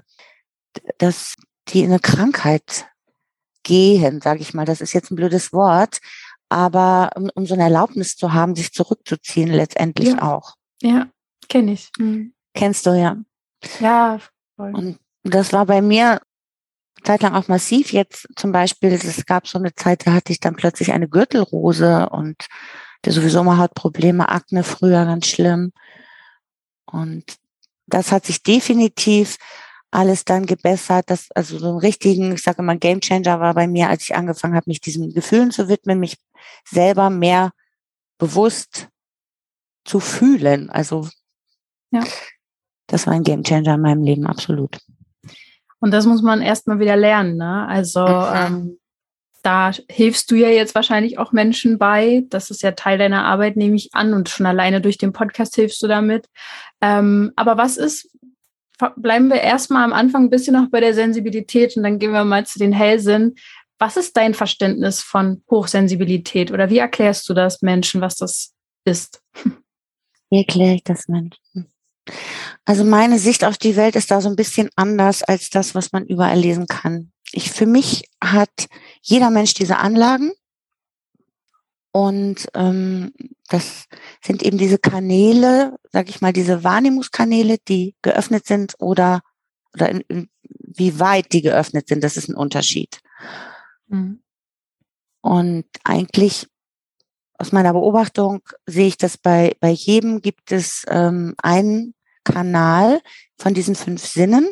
dass 0.98 1.34
die 1.68 1.80
in 1.80 1.90
eine 1.90 2.00
Krankheit 2.00 2.86
gehen, 3.66 4.20
sage 4.20 4.40
ich 4.40 4.54
mal. 4.54 4.64
Das 4.64 4.80
ist 4.80 4.92
jetzt 4.92 5.10
ein 5.10 5.16
blödes 5.16 5.52
Wort, 5.52 5.98
aber 6.48 7.10
um, 7.16 7.28
um 7.34 7.46
so 7.46 7.54
eine 7.54 7.64
Erlaubnis 7.64 8.16
zu 8.16 8.32
haben, 8.32 8.54
sich 8.54 8.72
zurückzuziehen, 8.72 9.48
letztendlich 9.48 10.10
ja. 10.10 10.22
auch. 10.22 10.54
Ja, 10.80 11.08
kenne 11.48 11.72
ich. 11.72 11.90
Mhm. 11.98 12.32
Kennst 12.54 12.86
du 12.86 12.90
ja. 12.90 13.16
Ja, 13.80 14.20
voll. 14.56 14.74
Und 14.74 14.98
das 15.24 15.52
war 15.52 15.66
bei 15.66 15.82
mir 15.82 16.20
zeitlang 17.02 17.34
auch 17.34 17.48
massiv. 17.48 17.92
Jetzt 17.92 18.28
zum 18.36 18.52
Beispiel, 18.52 18.92
es 18.92 19.26
gab 19.26 19.48
so 19.48 19.58
eine 19.58 19.74
Zeit, 19.74 20.06
da 20.06 20.12
hatte 20.12 20.32
ich 20.32 20.40
dann 20.40 20.56
plötzlich 20.56 20.92
eine 20.92 21.08
Gürtelrose 21.08 22.08
und 22.10 22.46
der 23.04 23.12
sowieso 23.12 23.42
mal 23.42 23.58
Hautprobleme, 23.58 24.28
Akne 24.28 24.62
früher 24.62 25.04
ganz 25.04 25.26
schlimm. 25.26 25.72
Und 26.86 27.24
das 27.86 28.12
hat 28.12 28.26
sich 28.26 28.42
definitiv 28.42 29.36
alles 29.90 30.24
dann 30.24 30.46
gebessert. 30.46 31.10
Das, 31.10 31.30
also 31.32 31.58
so 31.58 31.68
einen 31.68 31.78
richtigen, 31.78 32.32
ich 32.32 32.42
sage 32.42 32.58
immer, 32.58 32.76
Game 32.76 33.00
Changer 33.00 33.40
war 33.40 33.54
bei 33.54 33.66
mir, 33.66 33.88
als 33.88 34.04
ich 34.04 34.14
angefangen 34.14 34.54
habe, 34.54 34.68
mich 34.68 34.80
diesen 34.80 35.12
Gefühlen 35.12 35.50
zu 35.50 35.68
widmen, 35.68 36.00
mich 36.00 36.16
selber 36.68 37.10
mehr 37.10 37.52
bewusst 38.18 38.88
zu 39.84 40.00
fühlen. 40.00 40.70
Also 40.70 41.08
ja. 41.90 42.04
das 42.86 43.06
war 43.06 43.14
ein 43.14 43.22
Game 43.22 43.44
Changer 43.44 43.74
in 43.74 43.80
meinem 43.80 44.02
Leben, 44.02 44.26
absolut. 44.26 44.78
Und 45.78 45.90
das 45.92 46.06
muss 46.06 46.22
man 46.22 46.42
erstmal 46.42 46.78
wieder 46.78 46.96
lernen. 46.96 47.36
Ne? 47.36 47.66
Also 47.68 48.06
mhm. 48.06 48.32
ähm, 48.34 48.78
da 49.42 49.70
hilfst 49.88 50.30
du 50.30 50.34
ja 50.34 50.48
jetzt 50.48 50.74
wahrscheinlich 50.74 51.18
auch 51.18 51.30
Menschen 51.30 51.78
bei. 51.78 52.24
Das 52.30 52.50
ist 52.50 52.62
ja 52.62 52.72
Teil 52.72 52.98
deiner 52.98 53.24
Arbeit, 53.24 53.56
nehme 53.56 53.76
ich 53.76 53.94
an. 53.94 54.12
Und 54.12 54.28
schon 54.28 54.46
alleine 54.46 54.80
durch 54.80 54.98
den 54.98 55.12
Podcast 55.12 55.54
hilfst 55.54 55.80
du 55.80 55.86
damit. 55.86 56.28
Ähm, 56.80 57.32
aber 57.36 57.56
was 57.56 57.76
ist, 57.76 58.10
bleiben 58.96 59.28
wir 59.28 59.40
erstmal 59.40 59.84
am 59.84 59.92
Anfang 59.92 60.24
ein 60.24 60.30
bisschen 60.30 60.54
noch 60.54 60.70
bei 60.70 60.80
der 60.80 60.94
Sensibilität 60.94 61.76
und 61.76 61.82
dann 61.82 61.98
gehen 61.98 62.12
wir 62.12 62.24
mal 62.24 62.46
zu 62.46 62.58
den 62.58 62.72
Hellsinn. 62.72 63.34
Was 63.78 63.96
ist 63.96 64.16
dein 64.16 64.34
Verständnis 64.34 65.00
von 65.00 65.42
Hochsensibilität 65.50 66.50
oder 66.50 66.70
wie 66.70 66.78
erklärst 66.78 67.28
du 67.28 67.34
das 67.34 67.62
Menschen, 67.62 68.00
was 68.00 68.16
das 68.16 68.54
ist? 68.84 69.20
Wie 70.28 70.38
erkläre 70.38 70.74
ich 70.74 70.82
das 70.82 71.06
Menschen? 71.06 71.70
Also 72.64 72.82
meine 72.82 73.20
Sicht 73.20 73.44
auf 73.44 73.58
die 73.58 73.76
Welt 73.76 73.94
ist 73.94 74.10
da 74.10 74.20
so 74.20 74.28
ein 74.28 74.34
bisschen 74.34 74.70
anders 74.74 75.22
als 75.22 75.50
das, 75.50 75.76
was 75.76 75.92
man 75.92 76.04
überall 76.04 76.36
lesen 76.36 76.66
kann. 76.66 77.12
Ich, 77.30 77.52
für 77.52 77.66
mich 77.66 78.08
hat 78.20 78.68
jeder 79.02 79.30
Mensch 79.30 79.54
diese 79.54 79.78
Anlagen 79.78 80.32
und 81.96 82.46
ähm, 82.52 83.14
das 83.48 83.86
sind 84.22 84.42
eben 84.42 84.58
diese 84.58 84.76
Kanäle, 84.76 85.78
sag 85.92 86.10
ich 86.10 86.20
mal, 86.20 86.34
diese 86.34 86.62
Wahrnehmungskanäle, 86.62 87.56
die 87.66 87.94
geöffnet 88.02 88.46
sind 88.46 88.74
oder 88.78 89.22
oder 89.72 89.88
in, 89.88 90.00
in, 90.02 90.28
wie 90.42 91.00
weit 91.00 91.32
die 91.32 91.40
geöffnet 91.40 91.88
sind, 91.88 92.04
das 92.04 92.18
ist 92.18 92.28
ein 92.28 92.34
Unterschied. 92.34 93.00
Mhm. 93.86 94.22
Und 95.22 95.64
eigentlich 95.84 96.46
aus 97.38 97.52
meiner 97.52 97.72
Beobachtung 97.72 98.42
sehe 98.66 98.88
ich, 98.88 98.98
dass 98.98 99.16
bei, 99.16 99.56
bei 99.60 99.70
jedem 99.70 100.20
gibt 100.20 100.52
es 100.52 100.84
ähm, 100.88 101.34
einen 101.38 101.94
Kanal 102.24 103.00
von 103.38 103.54
diesen 103.54 103.74
fünf 103.74 104.04
Sinnen, 104.04 104.50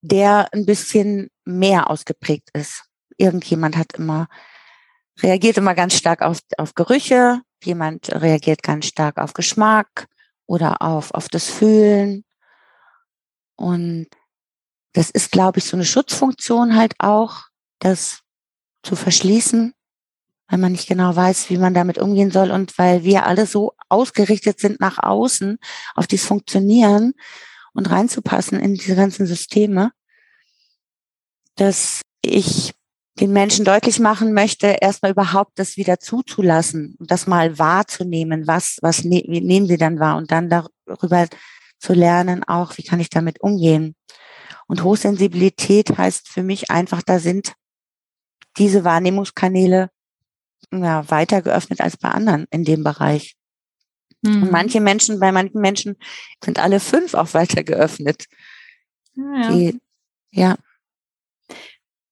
der 0.00 0.54
ein 0.54 0.64
bisschen 0.64 1.28
mehr 1.44 1.90
ausgeprägt 1.90 2.48
ist. 2.54 2.84
Irgendjemand 3.18 3.76
hat 3.76 3.92
immer, 3.94 4.28
reagiert 5.22 5.56
immer 5.56 5.74
ganz 5.74 5.94
stark 5.94 6.22
auf, 6.22 6.38
auf 6.56 6.74
Gerüche, 6.74 7.42
jemand 7.62 8.10
reagiert 8.12 8.62
ganz 8.62 8.86
stark 8.86 9.18
auf 9.18 9.34
Geschmack 9.34 10.06
oder 10.46 10.82
auf, 10.82 11.12
auf 11.12 11.28
das 11.28 11.48
Fühlen. 11.48 12.24
Und 13.56 14.08
das 14.92 15.10
ist, 15.10 15.32
glaube 15.32 15.58
ich, 15.58 15.64
so 15.64 15.76
eine 15.76 15.84
Schutzfunktion 15.84 16.76
halt 16.76 16.94
auch, 16.98 17.44
das 17.80 18.20
zu 18.82 18.96
verschließen 18.96 19.74
weil 20.48 20.58
man 20.58 20.72
nicht 20.72 20.88
genau 20.88 21.14
weiß, 21.14 21.50
wie 21.50 21.58
man 21.58 21.74
damit 21.74 21.98
umgehen 21.98 22.30
soll 22.30 22.50
und 22.50 22.76
weil 22.78 23.04
wir 23.04 23.26
alle 23.26 23.46
so 23.46 23.74
ausgerichtet 23.88 24.58
sind 24.58 24.80
nach 24.80 24.98
außen, 24.98 25.58
auf 25.94 26.06
dieses 26.06 26.26
Funktionieren 26.26 27.12
und 27.74 27.90
reinzupassen 27.90 28.58
in 28.58 28.74
diese 28.74 28.96
ganzen 28.96 29.26
Systeme, 29.26 29.92
dass 31.56 32.00
ich 32.22 32.72
den 33.20 33.32
Menschen 33.32 33.64
deutlich 33.64 33.98
machen 33.98 34.32
möchte, 34.32 34.76
erstmal 34.80 35.12
überhaupt 35.12 35.58
das 35.58 35.76
wieder 35.76 35.98
zuzulassen 35.98 36.96
und 36.98 37.10
das 37.10 37.26
mal 37.26 37.58
wahrzunehmen, 37.58 38.46
was, 38.46 38.78
was 38.82 39.04
ne, 39.04 39.22
nehmen 39.26 39.66
sie 39.66 39.76
dann 39.76 39.98
wahr 39.98 40.16
und 40.16 40.30
dann 40.30 40.48
darüber 40.48 41.26
zu 41.78 41.92
lernen, 41.94 42.44
auch 42.44 42.76
wie 42.76 42.82
kann 42.82 43.00
ich 43.00 43.10
damit 43.10 43.40
umgehen. 43.40 43.94
Und 44.66 44.84
Hochsensibilität 44.84 45.96
heißt 45.96 46.28
für 46.28 46.42
mich 46.42 46.70
einfach, 46.70 47.02
da 47.02 47.18
sind 47.18 47.54
diese 48.58 48.84
Wahrnehmungskanäle 48.84 49.90
ja, 50.72 51.10
weiter 51.10 51.42
geöffnet 51.42 51.80
als 51.80 51.96
bei 51.96 52.10
anderen 52.10 52.46
in 52.50 52.64
dem 52.64 52.84
Bereich. 52.84 53.36
Mhm. 54.22 54.42
Und 54.44 54.52
manche 54.52 54.80
Menschen, 54.80 55.20
bei 55.20 55.32
manchen 55.32 55.60
Menschen 55.60 55.96
sind 56.44 56.58
alle 56.58 56.80
fünf 56.80 57.14
auch 57.14 57.34
weiter 57.34 57.62
geöffnet. 57.62 58.26
Ja. 59.14 59.50
Die, 59.50 59.80
ja. 60.30 60.56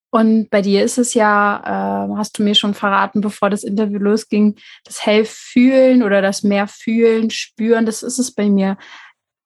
Und 0.09 0.49
bei 0.49 0.61
dir 0.61 0.83
ist 0.83 0.97
es 0.97 1.13
ja, 1.13 2.07
äh, 2.09 2.17
hast 2.17 2.39
du 2.39 2.43
mir 2.43 2.55
schon 2.55 2.73
verraten, 2.73 3.21
bevor 3.21 3.49
das 3.49 3.63
Interview 3.63 3.99
losging, 3.99 4.55
das 4.85 5.05
Hellfühlen 5.05 6.01
oder 6.01 6.21
das 6.21 6.43
mehr 6.43 6.67
fühlen, 6.67 7.29
spüren, 7.29 7.85
das 7.85 8.03
ist 8.03 8.17
es 8.17 8.31
bei 8.33 8.49
mir 8.49 8.77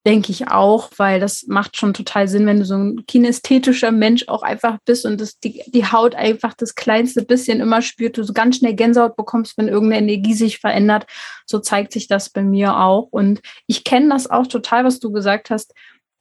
denke 0.05 0.31
ich 0.31 0.47
auch, 0.47 0.89
weil 0.97 1.19
das 1.19 1.45
macht 1.47 1.77
schon 1.77 1.93
total 1.93 2.27
Sinn, 2.27 2.47
wenn 2.47 2.59
du 2.59 2.65
so 2.65 2.75
ein 2.75 3.05
kinästhetischer 3.05 3.91
Mensch 3.91 4.27
auch 4.27 4.41
einfach 4.41 4.79
bist 4.85 5.05
und 5.05 5.21
das, 5.21 5.39
die, 5.39 5.61
die 5.67 5.85
Haut 5.85 6.15
einfach 6.15 6.55
das 6.55 6.73
kleinste 6.73 7.23
bisschen 7.23 7.59
immer 7.59 7.81
spürt, 7.83 8.17
du 8.17 8.23
so 8.23 8.33
ganz 8.33 8.57
schnell 8.57 8.73
Gänsehaut 8.73 9.15
bekommst, 9.15 9.57
wenn 9.57 9.67
irgendeine 9.67 10.01
Energie 10.01 10.33
sich 10.33 10.57
verändert. 10.57 11.05
So 11.45 11.59
zeigt 11.59 11.91
sich 11.91 12.07
das 12.07 12.31
bei 12.31 12.41
mir 12.41 12.77
auch. 12.77 13.09
Und 13.11 13.41
ich 13.67 13.83
kenne 13.83 14.09
das 14.09 14.29
auch 14.29 14.47
total, 14.47 14.85
was 14.85 14.99
du 14.99 15.11
gesagt 15.11 15.51
hast, 15.51 15.73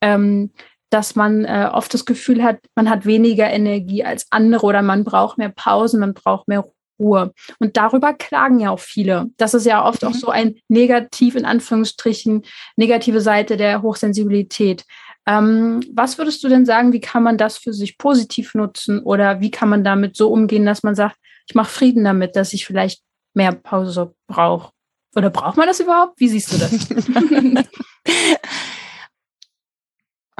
ähm, 0.02 0.52
dass 0.90 1.14
man 1.14 1.44
äh, 1.44 1.68
oft 1.72 1.94
das 1.94 2.04
Gefühl 2.04 2.42
hat, 2.42 2.58
man 2.74 2.90
hat 2.90 3.06
weniger 3.06 3.48
Energie 3.48 4.04
als 4.04 4.26
andere 4.30 4.66
oder 4.66 4.82
man 4.82 5.04
braucht 5.04 5.38
mehr 5.38 5.48
Pausen, 5.48 6.00
man 6.00 6.14
braucht 6.14 6.48
mehr 6.48 6.64
Ruhe. 6.98 7.32
Und 7.58 7.76
darüber 7.76 8.12
klagen 8.12 8.60
ja 8.60 8.70
auch 8.70 8.80
viele. 8.80 9.30
Das 9.38 9.54
ist 9.54 9.64
ja 9.64 9.86
oft 9.86 10.02
mhm. 10.02 10.08
auch 10.08 10.14
so 10.14 10.28
ein 10.28 10.56
negativ, 10.68 11.36
in 11.36 11.44
Anführungsstrichen, 11.44 12.42
negative 12.76 13.20
Seite 13.20 13.56
der 13.56 13.82
Hochsensibilität. 13.82 14.84
Ähm, 15.26 15.80
was 15.92 16.18
würdest 16.18 16.42
du 16.44 16.48
denn 16.48 16.66
sagen, 16.66 16.92
wie 16.92 17.00
kann 17.00 17.22
man 17.22 17.38
das 17.38 17.56
für 17.56 17.72
sich 17.72 17.96
positiv 17.96 18.54
nutzen 18.54 19.00
oder 19.00 19.40
wie 19.40 19.50
kann 19.50 19.68
man 19.68 19.84
damit 19.84 20.16
so 20.16 20.30
umgehen, 20.30 20.66
dass 20.66 20.82
man 20.82 20.94
sagt, 20.94 21.16
ich 21.46 21.54
mache 21.54 21.70
Frieden 21.70 22.04
damit, 22.04 22.36
dass 22.36 22.52
ich 22.52 22.66
vielleicht 22.66 23.02
mehr 23.34 23.52
Pause 23.52 24.14
brauche? 24.26 24.72
Oder 25.16 25.30
braucht 25.30 25.56
man 25.56 25.66
das 25.66 25.80
überhaupt? 25.80 26.20
Wie 26.20 26.28
siehst 26.28 26.52
du 26.52 26.58
das? 26.58 26.70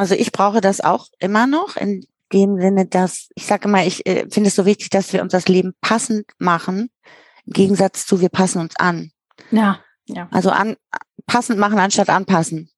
Also 0.00 0.14
ich 0.14 0.33
brauche 0.33 0.62
das 0.62 0.80
auch 0.80 1.09
immer 1.19 1.47
noch 1.47 1.76
in 1.76 2.07
dem 2.33 2.59
Sinne, 2.59 2.87
dass 2.87 3.28
ich 3.35 3.45
sage 3.45 3.69
immer, 3.69 3.85
ich 3.85 4.07
äh, 4.07 4.26
finde 4.30 4.49
es 4.49 4.54
so 4.54 4.64
wichtig, 4.64 4.88
dass 4.88 5.12
wir 5.12 5.21
uns 5.21 5.33
das 5.33 5.47
Leben 5.47 5.75
passend 5.83 6.25
machen, 6.38 6.88
im 7.45 7.52
Gegensatz 7.52 8.07
zu 8.07 8.19
wir 8.23 8.30
passen 8.30 8.62
uns 8.62 8.75
an. 8.76 9.12
Ja, 9.50 9.80
ja. 10.07 10.26
Also 10.30 10.49
an, 10.52 10.76
passend 11.26 11.59
machen 11.59 11.78
anstatt 11.78 12.09
anpassen. 12.09 12.71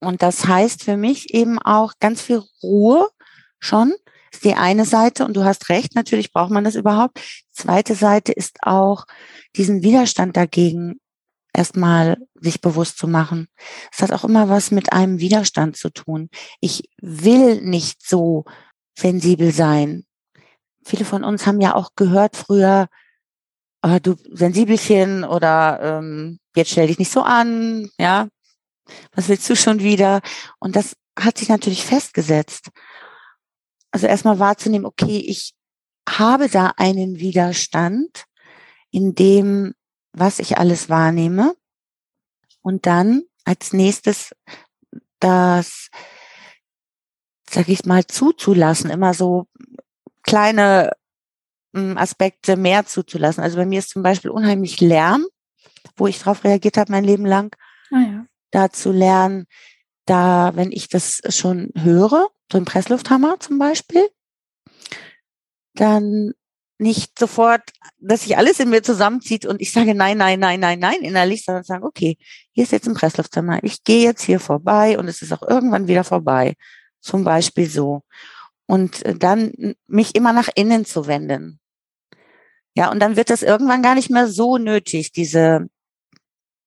Und 0.00 0.22
das 0.22 0.46
heißt 0.46 0.82
für 0.82 0.96
mich 0.96 1.34
eben 1.34 1.58
auch 1.58 1.92
ganz 2.00 2.22
viel 2.22 2.42
Ruhe 2.62 3.06
schon, 3.58 3.92
ist 4.32 4.42
die 4.42 4.54
eine 4.54 4.86
Seite 4.86 5.26
und 5.26 5.36
du 5.36 5.44
hast 5.44 5.68
recht, 5.68 5.94
natürlich 5.94 6.32
braucht 6.32 6.50
man 6.50 6.64
das 6.64 6.76
überhaupt. 6.76 7.18
Die 7.18 7.62
zweite 7.62 7.94
Seite 7.94 8.32
ist 8.32 8.56
auch 8.62 9.04
diesen 9.54 9.82
Widerstand 9.82 10.34
dagegen 10.34 10.98
erstmal 11.54 12.18
sich 12.34 12.60
bewusst 12.60 12.98
zu 12.98 13.08
machen. 13.08 13.48
Es 13.92 14.02
hat 14.02 14.12
auch 14.12 14.24
immer 14.24 14.48
was 14.48 14.70
mit 14.70 14.92
einem 14.92 15.20
Widerstand 15.20 15.76
zu 15.76 15.90
tun. 15.90 16.28
Ich 16.60 16.90
will 17.00 17.62
nicht 17.62 18.06
so 18.06 18.44
sensibel 18.98 19.52
sein. 19.52 20.04
Viele 20.84 21.04
von 21.04 21.24
uns 21.24 21.46
haben 21.46 21.60
ja 21.60 21.74
auch 21.74 21.90
gehört 21.96 22.36
früher, 22.36 22.88
oh, 23.82 23.98
du 24.02 24.16
Sensibelchen 24.32 25.24
oder 25.24 25.80
ähm, 25.82 26.38
jetzt 26.54 26.72
stell 26.72 26.88
dich 26.88 26.98
nicht 26.98 27.12
so 27.12 27.22
an, 27.22 27.88
ja. 27.98 28.28
Was 29.14 29.28
willst 29.28 29.48
du 29.48 29.56
schon 29.56 29.80
wieder? 29.80 30.20
Und 30.58 30.76
das 30.76 30.94
hat 31.18 31.38
sich 31.38 31.48
natürlich 31.48 31.84
festgesetzt. 31.84 32.68
Also 33.90 34.06
erstmal 34.06 34.38
wahrzunehmen, 34.38 34.84
okay, 34.84 35.18
ich 35.18 35.54
habe 36.08 36.48
da 36.48 36.72
einen 36.76 37.18
Widerstand 37.18 38.24
in 38.90 39.14
dem, 39.14 39.74
was 40.14 40.38
ich 40.38 40.58
alles 40.58 40.88
wahrnehme. 40.88 41.54
Und 42.62 42.86
dann 42.86 43.24
als 43.44 43.72
nächstes 43.72 44.34
das, 45.20 45.90
sag 47.48 47.68
ich 47.68 47.84
mal, 47.84 48.06
zuzulassen, 48.06 48.90
immer 48.90 49.12
so 49.12 49.46
kleine 50.22 50.92
hm, 51.74 51.98
Aspekte 51.98 52.56
mehr 52.56 52.86
zuzulassen. 52.86 53.42
Also 53.42 53.56
bei 53.56 53.66
mir 53.66 53.80
ist 53.80 53.90
zum 53.90 54.02
Beispiel 54.02 54.30
unheimlich 54.30 54.80
Lärm, 54.80 55.26
wo 55.96 56.06
ich 56.06 56.18
darauf 56.18 56.44
reagiert 56.44 56.76
habe 56.76 56.92
mein 56.92 57.04
Leben 57.04 57.26
lang. 57.26 57.54
Ah 57.90 58.00
ja. 58.00 58.26
Da 58.50 58.70
zu 58.70 58.92
lernen, 58.92 59.46
da, 60.06 60.52
wenn 60.54 60.70
ich 60.72 60.88
das 60.88 61.20
schon 61.28 61.70
höre, 61.76 62.28
so 62.50 62.58
im 62.58 62.64
Presslufthammer 62.64 63.40
zum 63.40 63.58
Beispiel, 63.58 64.08
dann 65.74 66.32
nicht 66.78 67.18
sofort, 67.18 67.62
dass 67.98 68.22
sich 68.22 68.36
alles 68.36 68.58
in 68.60 68.70
mir 68.70 68.82
zusammenzieht 68.82 69.46
und 69.46 69.60
ich 69.60 69.72
sage 69.72 69.94
nein, 69.94 70.18
nein, 70.18 70.40
nein, 70.40 70.60
nein, 70.60 70.78
nein 70.78 71.00
innerlich, 71.02 71.44
sondern 71.44 71.64
sagen, 71.64 71.84
okay, 71.84 72.16
hier 72.52 72.64
ist 72.64 72.72
jetzt 72.72 72.88
ein 72.88 72.94
Presslufthammer, 72.94 73.62
ich 73.62 73.84
gehe 73.84 74.04
jetzt 74.04 74.22
hier 74.22 74.40
vorbei 74.40 74.98
und 74.98 75.08
es 75.08 75.22
ist 75.22 75.32
auch 75.32 75.42
irgendwann 75.42 75.88
wieder 75.88 76.04
vorbei. 76.04 76.54
Zum 77.00 77.22
Beispiel 77.22 77.68
so. 77.68 78.02
Und 78.66 79.04
äh, 79.04 79.14
dann 79.14 79.74
mich 79.86 80.14
immer 80.14 80.32
nach 80.32 80.48
innen 80.54 80.84
zu 80.84 81.06
wenden. 81.06 81.60
Ja, 82.74 82.90
und 82.90 82.98
dann 82.98 83.16
wird 83.16 83.30
das 83.30 83.42
irgendwann 83.42 83.82
gar 83.82 83.94
nicht 83.94 84.10
mehr 84.10 84.26
so 84.26 84.58
nötig, 84.58 85.12
diese, 85.12 85.68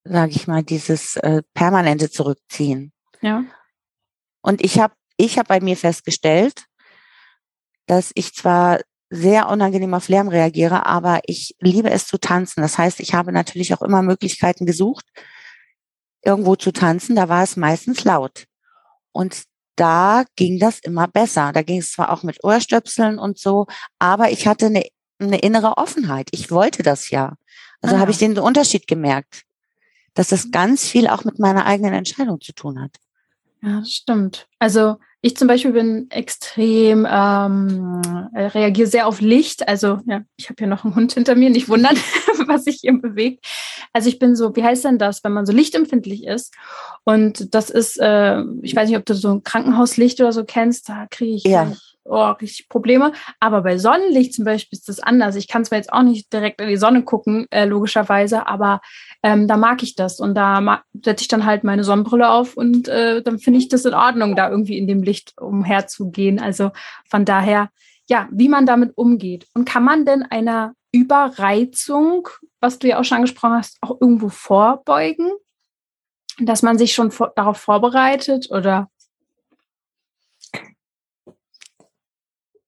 sage 0.03 0.31
ich 0.31 0.47
mal, 0.47 0.63
dieses 0.63 1.17
äh, 1.17 1.41
permanente 1.53 2.09
Zurückziehen. 2.09 2.93
Ja. 3.21 3.43
Und 4.41 4.63
ich 4.63 4.79
habe 4.79 4.93
ich 5.17 5.37
hab 5.37 5.47
bei 5.47 5.59
mir 5.59 5.75
festgestellt, 5.75 6.65
dass 7.87 8.11
ich 8.13 8.33
zwar 8.33 8.79
sehr 9.09 9.49
unangenehm 9.49 9.93
auf 9.93 10.09
Lärm 10.09 10.27
reagiere, 10.27 10.85
aber 10.85 11.21
ich 11.25 11.55
liebe 11.59 11.89
es 11.89 12.07
zu 12.07 12.17
tanzen. 12.19 12.61
Das 12.61 12.77
heißt, 12.77 12.99
ich 12.99 13.13
habe 13.13 13.31
natürlich 13.31 13.73
auch 13.73 13.81
immer 13.81 14.01
Möglichkeiten 14.01 14.65
gesucht, 14.65 15.05
irgendwo 16.23 16.55
zu 16.55 16.71
tanzen. 16.71 17.15
Da 17.15 17.29
war 17.29 17.43
es 17.43 17.55
meistens 17.55 18.03
laut. 18.03 18.45
Und 19.11 19.43
da 19.75 20.25
ging 20.35 20.59
das 20.59 20.79
immer 20.79 21.07
besser. 21.07 21.53
Da 21.53 21.61
ging 21.61 21.79
es 21.79 21.91
zwar 21.91 22.11
auch 22.11 22.23
mit 22.23 22.43
Ohrstöpseln 22.43 23.19
und 23.19 23.37
so, 23.37 23.67
aber 23.99 24.31
ich 24.31 24.47
hatte 24.47 24.65
eine, 24.65 24.83
eine 25.19 25.39
innere 25.39 25.77
Offenheit. 25.77 26.27
Ich 26.31 26.51
wollte 26.51 26.83
das 26.83 27.09
ja. 27.09 27.35
Also 27.81 27.95
ah. 27.95 27.99
habe 27.99 28.11
ich 28.11 28.17
den 28.17 28.37
Unterschied 28.37 28.87
gemerkt, 28.87 29.43
dass 30.15 30.29
das 30.29 30.51
ganz 30.51 30.87
viel 30.87 31.07
auch 31.07 31.23
mit 31.23 31.39
meiner 31.39 31.65
eigenen 31.65 31.93
Entscheidung 31.93 32.41
zu 32.41 32.53
tun 32.53 32.81
hat. 32.81 32.91
Ja, 33.61 33.83
stimmt. 33.85 34.47
Also 34.59 34.97
ich 35.21 35.35
zum 35.35 35.47
Beispiel 35.47 35.71
bin 35.71 36.07
extrem, 36.11 37.07
ähm, 37.09 38.01
äh, 38.33 38.45
reagiere 38.45 38.87
sehr 38.87 39.07
auf 39.07 39.19
Licht. 39.19 39.67
Also 39.67 39.99
ja, 40.05 40.21
ich 40.37 40.49
habe 40.49 40.55
hier 40.59 40.67
noch 40.67 40.85
einen 40.85 40.95
Hund 40.95 41.13
hinter 41.13 41.35
mir, 41.35 41.49
nicht 41.49 41.69
wundern, 41.69 41.95
was 42.47 42.65
sich 42.65 42.79
hier 42.81 42.93
bewegt. 42.93 43.45
Also 43.93 44.09
ich 44.09 44.19
bin 44.19 44.35
so, 44.35 44.55
wie 44.55 44.63
heißt 44.63 44.85
denn 44.85 44.99
das, 44.99 45.23
wenn 45.23 45.33
man 45.33 45.45
so 45.45 45.53
lichtempfindlich 45.53 46.25
ist? 46.25 46.53
Und 47.03 47.53
das 47.55 47.69
ist, 47.69 47.99
äh, 47.99 48.43
ich 48.61 48.75
weiß 48.75 48.89
nicht, 48.89 48.97
ob 48.97 49.05
du 49.05 49.15
so 49.15 49.29
ein 49.29 49.43
Krankenhauslicht 49.43 50.19
oder 50.21 50.31
so 50.31 50.43
kennst, 50.45 50.89
da 50.89 51.07
kriege 51.09 51.35
ich 51.35 51.43
ja 51.43 51.73
oh, 52.07 52.31
richtig 52.31 52.69
Probleme. 52.69 53.11
Aber 53.39 53.61
bei 53.61 53.77
Sonnenlicht 53.77 54.33
zum 54.33 54.45
Beispiel 54.45 54.77
ist 54.77 54.89
das 54.89 54.99
anders. 54.99 55.35
Ich 55.35 55.47
kann 55.47 55.65
zwar 55.65 55.77
jetzt 55.77 55.91
auch 55.91 56.03
nicht 56.03 56.31
direkt 56.31 56.61
in 56.61 56.69
die 56.69 56.77
Sonne 56.77 57.03
gucken, 57.03 57.47
äh, 57.51 57.65
logischerweise, 57.65 58.47
aber 58.47 58.81
ähm, 59.23 59.47
da 59.47 59.57
mag 59.57 59.83
ich 59.83 59.95
das. 59.95 60.19
Und 60.19 60.35
da 60.35 60.83
setze 61.03 61.23
ich 61.23 61.27
dann 61.27 61.45
halt 61.45 61.63
meine 61.63 61.83
Sonnenbrille 61.83 62.29
auf 62.29 62.57
und 62.57 62.87
äh, 62.87 63.21
dann 63.21 63.39
finde 63.39 63.59
ich 63.59 63.69
das 63.69 63.85
in 63.85 63.93
Ordnung, 63.93 64.35
da 64.35 64.49
irgendwie 64.49 64.77
in 64.77 64.87
dem 64.87 65.03
Licht 65.03 65.33
umherzugehen. 65.39 66.39
Also 66.39 66.71
von 67.09 67.25
daher, 67.25 67.69
ja, 68.07 68.27
wie 68.31 68.49
man 68.49 68.65
damit 68.65 68.97
umgeht. 68.97 69.47
Und 69.53 69.65
kann 69.65 69.83
man 69.83 70.05
denn 70.05 70.23
einer 70.23 70.73
Überreizung, 70.91 72.29
was 72.59 72.79
du 72.79 72.87
ja 72.87 72.99
auch 72.99 73.03
schon 73.03 73.17
angesprochen 73.17 73.53
hast, 73.53 73.77
auch 73.81 73.97
irgendwo 73.99 74.29
vorbeugen? 74.29 75.31
Dass 76.39 76.61
man 76.61 76.77
sich 76.77 76.93
schon 76.93 77.11
vor 77.11 77.33
darauf 77.35 77.57
vorbereitet 77.57 78.51
oder 78.51 78.89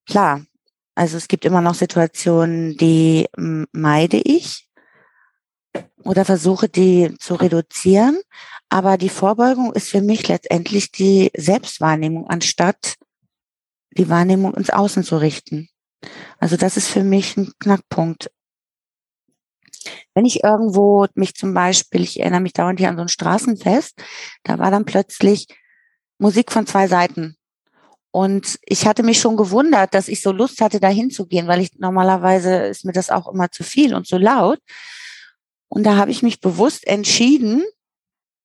Klar, 0.10 0.44
also 0.96 1.18
es 1.18 1.28
gibt 1.28 1.46
immer 1.46 1.62
noch 1.62 1.76
Situationen, 1.76 2.76
die 2.78 3.28
meide 3.72 4.18
ich 4.18 4.68
oder 6.04 6.26
versuche 6.26 6.68
die 6.68 7.16
zu 7.20 7.36
reduzieren. 7.36 8.20
Aber 8.70 8.98
die 8.98 9.10
Vorbeugung 9.10 9.72
ist 9.72 9.90
für 9.90 10.02
mich 10.02 10.28
letztendlich 10.28 10.92
die 10.92 11.30
Selbstwahrnehmung, 11.38 12.28
anstatt 12.28 12.96
die 13.92 14.10
Wahrnehmung 14.10 14.56
ins 14.56 14.72
Außen 14.72 15.04
zu 15.04 15.18
richten. 15.18 15.70
Also 16.40 16.58
das 16.58 16.76
ist 16.76 16.88
für 16.88 17.04
mich 17.04 17.38
ein 17.38 17.52
Knackpunkt. 17.60 18.32
Wenn 20.16 20.26
ich 20.26 20.44
irgendwo 20.44 21.06
mich 21.14 21.36
zum 21.36 21.54
Beispiel, 21.54 22.02
ich 22.02 22.20
erinnere 22.20 22.42
mich 22.42 22.54
dauernd 22.54 22.80
hier 22.80 22.90
an 22.90 22.96
so 22.96 23.04
ein 23.04 23.10
Straßenfest, 23.10 24.02
da 24.44 24.58
war 24.58 24.72
dann 24.72 24.86
plötzlich 24.86 25.48
Musik 26.18 26.52
von 26.52 26.66
zwei 26.66 26.88
Seiten. 26.88 27.39
Und 28.12 28.58
ich 28.64 28.88
hatte 28.88 29.04
mich 29.04 29.20
schon 29.20 29.38
gewundert, 29.38 29.94
dass 29.94 30.08
ich 30.08 30.22
so 30.22 30.32
Lust 30.32 30.62
hatte, 30.62 30.80
da 30.80 30.88
hinzugehen, 30.88 31.48
weil 31.48 31.62
ich 31.62 31.78
normalerweise 31.78 32.56
ist 32.66 32.86
mir 32.86 32.92
das 32.92 33.10
auch 33.10 33.32
immer 33.32 33.52
zu 33.52 33.64
viel 33.64 33.94
und 33.94 34.08
so 34.08 34.18
laut. 34.18 34.60
Und 35.68 35.84
da 35.84 35.96
habe 35.96 36.10
ich 36.10 36.24
mich 36.24 36.40
bewusst 36.40 36.88
entschieden, 36.88 37.64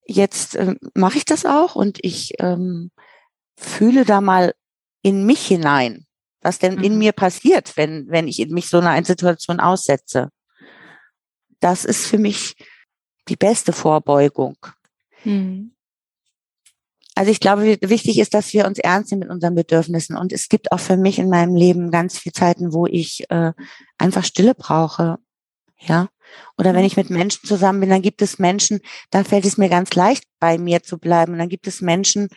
jetzt 0.07 0.57
äh, 0.57 0.75
mache 0.95 1.17
ich 1.17 1.25
das 1.25 1.47
auch 1.47 1.75
und 1.75 1.99
ich 2.03 2.35
ähm, 2.39 2.91
fühle 3.57 4.05
da 4.05 4.21
mal 4.21 4.55
in 5.03 5.25
mich 5.25 5.47
hinein, 5.47 6.07
was 6.43 6.59
denn 6.59 6.77
mhm. 6.77 6.85
in 6.85 6.99
mir 6.99 7.13
passiert, 7.13 7.77
wenn, 7.77 8.07
wenn 8.09 8.29
ich 8.29 8.47
mich 8.49 8.69
so 8.69 8.79
einer 8.79 9.03
Situation 9.05 9.61
aussetze. 9.61 10.29
Das 11.61 11.87
ist 11.87 12.07
für 12.07 12.19
mich 12.19 12.55
die 13.29 13.37
beste 13.37 13.73
Vorbeugung. 13.73 14.59
Mhm. 15.25 15.74
Also 17.15 17.31
ich 17.31 17.41
glaube, 17.41 17.79
wichtig 17.81 18.19
ist, 18.19 18.35
dass 18.35 18.53
wir 18.53 18.67
uns 18.67 18.79
ernst 18.79 19.11
nehmen 19.11 19.21
mit 19.21 19.31
unseren 19.31 19.55
Bedürfnissen. 19.55 20.17
Und 20.17 20.33
es 20.33 20.49
gibt 20.49 20.73
auch 20.73 20.81
für 20.81 20.97
mich 20.97 21.19
in 21.19 21.29
meinem 21.29 21.55
Leben 21.55 21.91
ganz 21.91 22.19
viele 22.19 22.33
Zeiten, 22.33 22.73
wo 22.73 22.87
ich 22.87 23.25
äh, 23.31 23.53
einfach 23.99 24.25
Stille 24.25 24.55
brauche. 24.55 25.19
Ja. 25.79 26.09
Oder 26.59 26.75
wenn 26.75 26.81
mhm. 26.81 26.87
ich 26.87 26.97
mit 26.97 27.11
Menschen 27.11 27.47
zusammen 27.47 27.81
bin, 27.81 27.91
dann 27.91 28.03
gibt 28.03 28.23
es 28.23 28.39
Menschen, 28.39 28.81
da 29.11 29.23
fällt 29.23 29.45
es 29.45 29.59
mir 29.59 29.69
ganz 29.69 29.95
leicht, 29.95 30.25
bei 30.41 30.59
mir 30.59 30.83
zu 30.83 30.99
bleiben. 30.99 31.33
Und 31.33 31.39
dann 31.39 31.49
gibt 31.49 31.69
es 31.69 31.81
Menschen, 31.81 32.29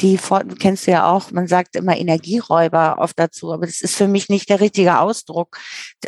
die 0.00 0.18
kennst 0.58 0.86
du 0.86 0.92
ja 0.92 1.10
auch, 1.10 1.32
man 1.32 1.48
sagt 1.48 1.74
immer 1.74 1.96
Energieräuber 1.96 2.98
oft 2.98 3.18
dazu, 3.18 3.52
aber 3.52 3.66
das 3.66 3.80
ist 3.80 3.96
für 3.96 4.06
mich 4.06 4.28
nicht 4.28 4.48
der 4.48 4.60
richtige 4.60 5.00
Ausdruck, 5.00 5.58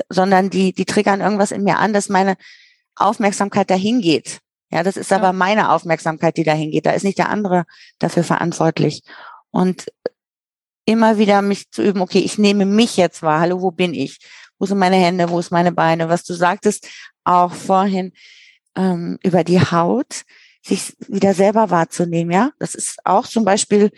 sondern 0.08 0.48
die, 0.48 0.72
die 0.72 0.84
triggern 0.84 1.20
irgendwas 1.20 1.50
in 1.50 1.64
mir 1.64 1.78
an, 1.78 1.92
dass 1.92 2.08
meine 2.08 2.36
Aufmerksamkeit 2.94 3.68
dahin 3.68 4.00
geht. 4.00 4.38
Ja, 4.70 4.82
das 4.82 4.96
ist 4.96 5.10
ja. 5.10 5.16
aber 5.16 5.32
meine 5.32 5.72
Aufmerksamkeit, 5.72 6.36
die 6.36 6.44
dahin 6.44 6.70
geht. 6.70 6.86
Da 6.86 6.92
ist 6.92 7.04
nicht 7.04 7.18
der 7.18 7.28
andere 7.28 7.64
dafür 7.98 8.24
verantwortlich. 8.24 9.02
Und 9.50 9.86
immer 10.84 11.18
wieder 11.18 11.42
mich 11.42 11.70
zu 11.70 11.82
üben, 11.82 12.00
okay, 12.00 12.20
ich 12.20 12.38
nehme 12.38 12.64
mich 12.66 12.96
jetzt 12.96 13.22
wahr. 13.22 13.40
Hallo, 13.40 13.60
wo 13.60 13.70
bin 13.70 13.94
ich? 13.94 14.18
Wo 14.58 14.66
sind 14.66 14.78
meine 14.78 14.96
Hände? 14.96 15.28
Wo 15.30 15.38
ist 15.38 15.50
meine 15.50 15.72
Beine? 15.72 16.08
Was 16.08 16.24
du 16.24 16.34
sagtest 16.34 16.88
auch 17.24 17.52
vorhin 17.52 18.12
ähm, 18.76 19.18
über 19.22 19.44
die 19.44 19.60
Haut, 19.60 20.22
sich 20.62 20.94
wieder 21.08 21.34
selber 21.34 21.70
wahrzunehmen, 21.70 22.32
ja. 22.32 22.50
Das 22.58 22.74
ist 22.74 22.98
auch 23.04 23.26
zum 23.26 23.44
Beispiel, 23.44 23.90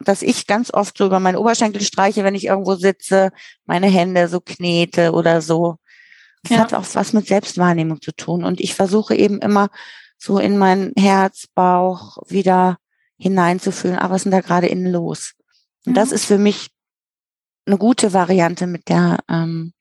dass 0.00 0.22
ich 0.22 0.46
ganz 0.46 0.72
oft 0.72 0.98
so 0.98 1.06
über 1.06 1.20
meinen 1.20 1.36
Oberschenkel 1.36 1.80
streiche, 1.80 2.24
wenn 2.24 2.34
ich 2.34 2.46
irgendwo 2.46 2.74
sitze, 2.74 3.30
meine 3.66 3.86
Hände 3.86 4.28
so 4.28 4.40
knete 4.40 5.12
oder 5.12 5.40
so. 5.40 5.76
Das 6.42 6.52
ja. 6.52 6.58
hat 6.58 6.74
auch 6.74 6.84
was 6.94 7.12
mit 7.12 7.26
Selbstwahrnehmung 7.26 8.00
zu 8.00 8.12
tun. 8.12 8.44
Und 8.44 8.60
ich 8.60 8.74
versuche 8.74 9.14
eben 9.14 9.40
immer 9.40 9.70
so 10.18 10.38
in 10.38 10.58
mein 10.58 10.92
Herz, 10.96 11.46
Bauch 11.54 12.18
wieder 12.28 12.78
hineinzufühlen, 13.16 13.98
aber 13.98 14.14
was 14.14 14.20
ist 14.20 14.24
denn 14.24 14.32
da 14.32 14.40
gerade 14.40 14.66
innen 14.66 14.92
los? 14.92 15.34
Und 15.86 15.96
das 15.96 16.12
ist 16.12 16.24
für 16.24 16.38
mich 16.38 16.68
eine 17.66 17.78
gute 17.78 18.12
Variante, 18.12 18.66
mit 18.66 18.88
der 18.88 19.18
ähm, 19.28 19.72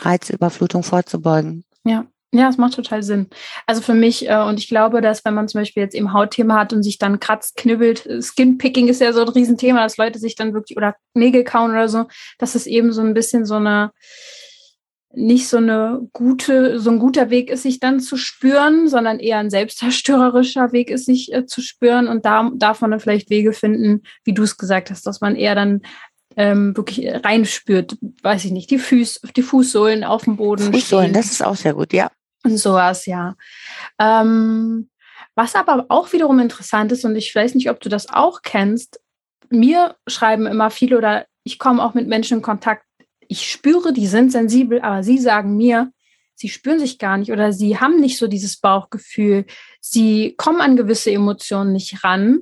Reizüberflutung 0.00 0.82
vorzubeugen. 0.82 1.64
Ja. 1.84 2.06
Ja, 2.30 2.50
es 2.50 2.58
macht 2.58 2.74
total 2.74 3.02
Sinn. 3.02 3.28
Also 3.66 3.80
für 3.80 3.94
mich, 3.94 4.28
äh, 4.28 4.42
und 4.42 4.58
ich 4.58 4.68
glaube, 4.68 5.00
dass 5.00 5.24
wenn 5.24 5.32
man 5.32 5.48
zum 5.48 5.62
Beispiel 5.62 5.82
jetzt 5.82 5.94
eben 5.94 6.12
Hautthema 6.12 6.56
hat 6.56 6.74
und 6.74 6.82
sich 6.82 6.98
dann 6.98 7.20
kratzt, 7.20 7.56
knibbelt, 7.56 8.06
Skinpicking 8.20 8.88
ist 8.88 9.00
ja 9.00 9.14
so 9.14 9.22
ein 9.22 9.28
Riesenthema, 9.28 9.82
dass 9.82 9.96
Leute 9.96 10.18
sich 10.18 10.36
dann 10.36 10.52
wirklich 10.52 10.76
oder 10.76 10.94
Nägel 11.14 11.42
kauen 11.42 11.70
oder 11.70 11.88
so, 11.88 12.04
dass 12.36 12.54
es 12.54 12.66
eben 12.66 12.92
so 12.92 13.00
ein 13.00 13.14
bisschen 13.14 13.46
so 13.46 13.54
eine, 13.54 13.92
nicht 15.14 15.48
so 15.48 15.56
eine 15.56 16.06
gute, 16.12 16.78
so 16.80 16.90
ein 16.90 16.98
guter 16.98 17.30
Weg 17.30 17.50
ist, 17.50 17.62
sich 17.62 17.80
dann 17.80 18.00
zu 18.00 18.16
spüren, 18.16 18.88
sondern 18.88 19.18
eher 19.18 19.38
ein 19.38 19.50
selbstzerstörerischer 19.50 20.72
Weg 20.72 20.90
ist, 20.90 21.06
sich 21.06 21.32
äh, 21.32 21.46
zu 21.46 21.62
spüren. 21.62 22.08
Und 22.08 22.24
da 22.24 22.50
darf 22.54 22.80
man 22.80 22.90
dann 22.90 23.00
vielleicht 23.00 23.30
Wege 23.30 23.52
finden, 23.52 24.02
wie 24.24 24.34
du 24.34 24.42
es 24.42 24.58
gesagt 24.58 24.90
hast, 24.90 25.06
dass 25.06 25.20
man 25.20 25.34
eher 25.34 25.54
dann 25.54 25.80
ähm, 26.36 26.76
wirklich 26.76 27.08
reinspürt, 27.24 27.96
weiß 28.22 28.44
ich 28.44 28.52
nicht, 28.52 28.70
die 28.70 28.78
Füße, 28.78 29.20
die 29.34 29.42
Fußsohlen 29.42 30.04
auf 30.04 30.24
dem 30.24 30.36
Boden. 30.36 30.72
Fußsohlen, 30.72 31.06
stehen. 31.06 31.14
das 31.14 31.32
ist 31.32 31.44
auch 31.44 31.56
sehr 31.56 31.74
gut, 31.74 31.92
ja. 31.92 32.10
Und 32.44 32.58
sowas, 32.58 33.06
ja. 33.06 33.34
Ähm, 33.98 34.88
Was 35.34 35.54
aber 35.54 35.86
auch 35.88 36.12
wiederum 36.12 36.38
interessant 36.38 36.92
ist, 36.92 37.04
und 37.04 37.16
ich 37.16 37.34
weiß 37.34 37.54
nicht, 37.54 37.70
ob 37.70 37.80
du 37.80 37.88
das 37.88 38.08
auch 38.10 38.42
kennst, 38.42 39.00
mir 39.50 39.96
schreiben 40.06 40.46
immer 40.46 40.70
viele 40.70 40.98
oder 40.98 41.26
ich 41.42 41.58
komme 41.58 41.82
auch 41.82 41.94
mit 41.94 42.06
Menschen 42.06 42.38
in 42.38 42.42
Kontakt, 42.42 42.84
ich 43.28 43.50
spüre, 43.50 43.92
die 43.92 44.06
sind 44.06 44.32
sensibel, 44.32 44.80
aber 44.80 45.02
sie 45.02 45.18
sagen 45.18 45.56
mir, 45.56 45.92
sie 46.34 46.48
spüren 46.48 46.78
sich 46.78 46.98
gar 46.98 47.18
nicht 47.18 47.30
oder 47.30 47.52
sie 47.52 47.78
haben 47.78 48.00
nicht 48.00 48.18
so 48.18 48.26
dieses 48.26 48.56
Bauchgefühl, 48.56 49.44
sie 49.80 50.34
kommen 50.36 50.60
an 50.60 50.76
gewisse 50.76 51.10
Emotionen 51.10 51.72
nicht 51.72 52.04
ran. 52.04 52.40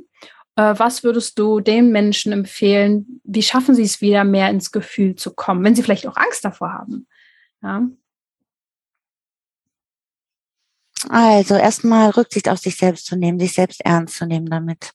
Äh, 0.55 0.75
was 0.79 1.03
würdest 1.03 1.39
du 1.39 1.61
den 1.61 1.91
Menschen 1.91 2.33
empfehlen? 2.33 3.21
Wie 3.25 3.43
schaffen 3.43 3.75
sie 3.75 3.83
es 3.83 4.01
wieder 4.01 4.25
mehr 4.25 4.51
ins 4.51 4.71
Gefühl 4.71 5.17
zu 5.17 5.35
kommen, 5.35 5.65
wenn 5.65 5.75
sie 5.75 5.83
vielleicht 5.83 6.07
auch 6.07 6.17
Angst 6.17 6.45
davor 6.45 6.73
haben? 6.73 7.07
Ja. 7.63 7.89
Also 11.09 11.55
erstmal 11.55 12.11
Rücksicht 12.11 12.49
auf 12.49 12.59
sich 12.59 12.77
selbst 12.77 13.07
zu 13.07 13.17
nehmen, 13.17 13.39
sich 13.39 13.53
selbst 13.53 13.81
ernst 13.85 14.17
zu 14.17 14.27
nehmen 14.27 14.47
damit. 14.47 14.93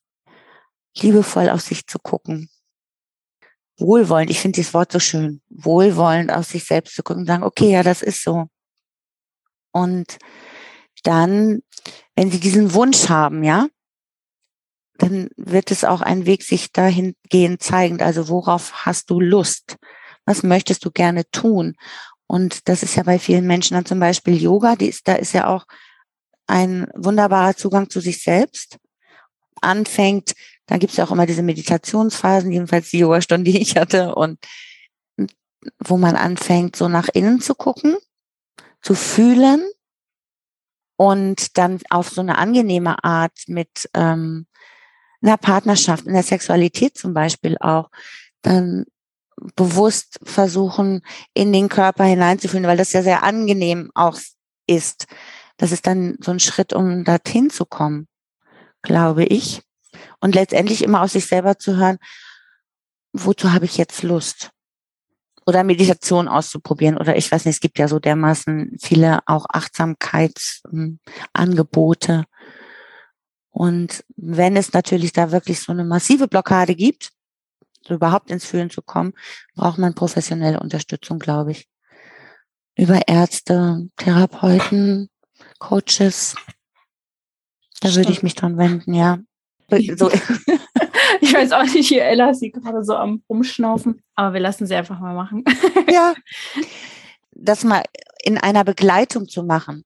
Liebevoll 0.98 1.50
auf 1.50 1.62
sich 1.62 1.88
zu 1.88 2.00
gucken. 2.00 2.50
Wohlwollend, 3.78 4.30
ich 4.30 4.40
finde 4.40 4.56
dieses 4.56 4.74
Wort 4.74 4.92
so 4.92 5.00
schön. 5.00 5.42
Wohlwollend 5.50 6.32
auf 6.32 6.46
sich 6.46 6.66
selbst 6.66 6.96
zu 6.96 7.04
gucken 7.04 7.22
und 7.22 7.28
sagen, 7.28 7.44
okay, 7.44 7.72
ja, 7.72 7.84
das 7.84 8.02
ist 8.02 8.24
so. 8.24 8.48
Und 9.72 10.18
dann, 11.04 11.62
wenn 12.16 12.32
Sie 12.32 12.40
diesen 12.40 12.74
Wunsch 12.74 13.10
haben, 13.10 13.44
ja, 13.44 13.68
dann 14.98 15.30
wird 15.36 15.72
es 15.72 15.84
auch 15.84 16.02
ein 16.02 16.26
Weg 16.26 16.44
sich 16.44 16.72
dahingehend 16.72 17.64
zeigen. 17.64 18.02
Also 18.02 18.28
worauf 18.28 18.86
hast 18.86 19.10
du 19.10 19.20
Lust? 19.20 19.78
Was 20.26 20.44
möchtest 20.44 20.86
du 20.86 20.92
gerne 20.92 21.24
tun? 21.32 21.76
Und 22.28 22.70
das 22.70 22.84
ist 22.84 22.96
ja 22.96 23.04
bei 23.04 23.18
vielen 23.18 23.48
Menschen 23.48 23.74
dann 23.74 23.86
zum 23.86 24.00
Beispiel 24.00 24.40
Yoga, 24.40 24.76
die 24.76 24.88
ist, 24.88 25.08
da 25.08 25.16
ist 25.16 25.34
ja 25.34 25.48
auch 25.48 25.66
ein 26.48 26.88
wunderbarer 26.96 27.56
Zugang 27.56 27.90
zu 27.90 28.00
sich 28.00 28.22
selbst. 28.22 28.78
Anfängt, 29.62 30.34
da 30.72 30.78
gibt 30.78 30.92
es 30.92 30.98
ja 30.98 31.04
auch 31.04 31.12
immer 31.12 31.26
diese 31.26 31.44
Meditationsphasen, 31.44 32.50
jedenfalls 32.50 32.92
die 32.92 33.00
Yoga-Stunde, 33.00 33.52
die 33.52 33.62
ich 33.62 33.76
hatte, 33.76 34.16
und 34.16 34.40
wo 35.80 35.98
man 35.98 36.16
anfängt, 36.16 36.78
so 36.78 36.88
nach 36.88 37.10
innen 37.10 37.42
zu 37.42 37.56
gucken, 37.56 37.98
zu 38.82 38.96
fühlen 38.96 39.70
und 40.96 41.58
dann 41.58 41.82
auf 41.90 42.08
so 42.08 42.22
eine 42.22 42.38
angenehme 42.38 43.04
Art 43.04 43.38
mit 43.48 43.90
ähm, 43.94 44.48
einer 45.22 45.36
Partnerschaft, 45.36 46.06
in 46.06 46.14
der 46.14 46.24
Sexualität 46.24 46.98
zum 46.98 47.14
Beispiel 47.14 47.58
auch, 47.60 47.90
dann 48.42 48.86
bewusst 49.58 50.22
versuchen, 50.24 51.02
in 51.34 51.52
den 51.52 51.68
Körper 51.68 52.06
hineinzufühlen, 52.06 52.66
weil 52.66 52.78
das 52.78 52.94
ja 52.94 53.04
sehr 53.04 53.24
angenehm 53.24 53.92
auch 53.94 54.18
ist. 54.68 55.08
Das 55.58 55.74
ist 55.74 55.86
dann 55.86 56.16
so 56.22 56.32
ein 56.32 56.40
Schritt, 56.40 56.72
um 56.72 57.04
dorthin 57.04 57.50
zu 57.50 57.66
kommen, 57.66 58.08
glaube 58.82 59.26
ich. 59.26 59.64
Und 60.20 60.36
letztendlich 60.36 60.84
immer 60.84 61.02
aus 61.02 61.14
sich 61.14 61.26
selber 61.26 61.58
zu 61.58 61.78
hören, 61.78 61.98
wozu 63.14 63.54
habe 63.54 63.66
ich 63.66 63.78
jetzt 63.78 64.04
Lust? 64.04 64.52
Oder 65.46 65.64
Meditation 65.64 66.28
auszuprobieren. 66.28 66.98
Oder 66.98 67.16
ich 67.16 67.32
weiß 67.32 67.46
nicht, 67.46 67.56
es 67.56 67.62
gibt 67.62 67.80
ja 67.80 67.88
so 67.88 68.00
dermaßen 68.00 68.78
viele 68.80 69.20
auch 69.26 69.46
Achtsamkeitsangebote. 69.50 72.26
Und 73.50 74.04
wenn 74.16 74.56
es 74.56 74.74
natürlich 74.74 75.14
da 75.14 75.32
wirklich 75.32 75.60
so 75.60 75.72
eine 75.72 75.84
massive 75.84 76.28
Blockade 76.28 76.76
gibt, 76.76 77.12
so 77.86 77.96
überhaupt 77.96 78.32
ins 78.32 78.46
Fühlen 78.46 78.70
zu 78.70 78.82
kommen, 78.82 79.14
braucht 79.56 79.78
man 79.78 79.96
professionelle 79.96 80.60
Unterstützung, 80.60 81.20
glaube 81.20 81.52
ich. 81.52 81.68
Über 82.76 83.08
Ärzte, 83.08 83.90
Therapeuten, 83.98 85.10
Coaches. 85.60 86.36
Da 87.82 87.90
Stimmt. 87.90 87.96
würde 87.96 88.12
ich 88.12 88.24
mich 88.24 88.36
dran 88.36 88.58
wenden, 88.58 88.94
ja. 88.94 89.20
So. 89.98 90.12
ich 91.22 91.34
weiß 91.34 91.52
auch 91.54 91.64
nicht, 91.64 91.88
hier 91.88 92.04
Ella 92.04 92.32
ist 92.32 92.40
sie 92.40 92.52
gerade 92.52 92.84
so 92.84 92.96
am 92.96 93.24
Rumschnaufen, 93.30 94.02
aber 94.16 94.34
wir 94.34 94.42
lassen 94.42 94.68
sie 94.68 94.76
einfach 94.76 95.00
mal 95.00 95.16
machen. 95.16 95.44
ja. 95.92 96.14
Das 97.32 97.64
mal 97.64 97.84
in 98.24 98.38
einer 98.38 98.64
Begleitung 98.64 99.28
zu 99.28 99.44
machen. 99.44 99.84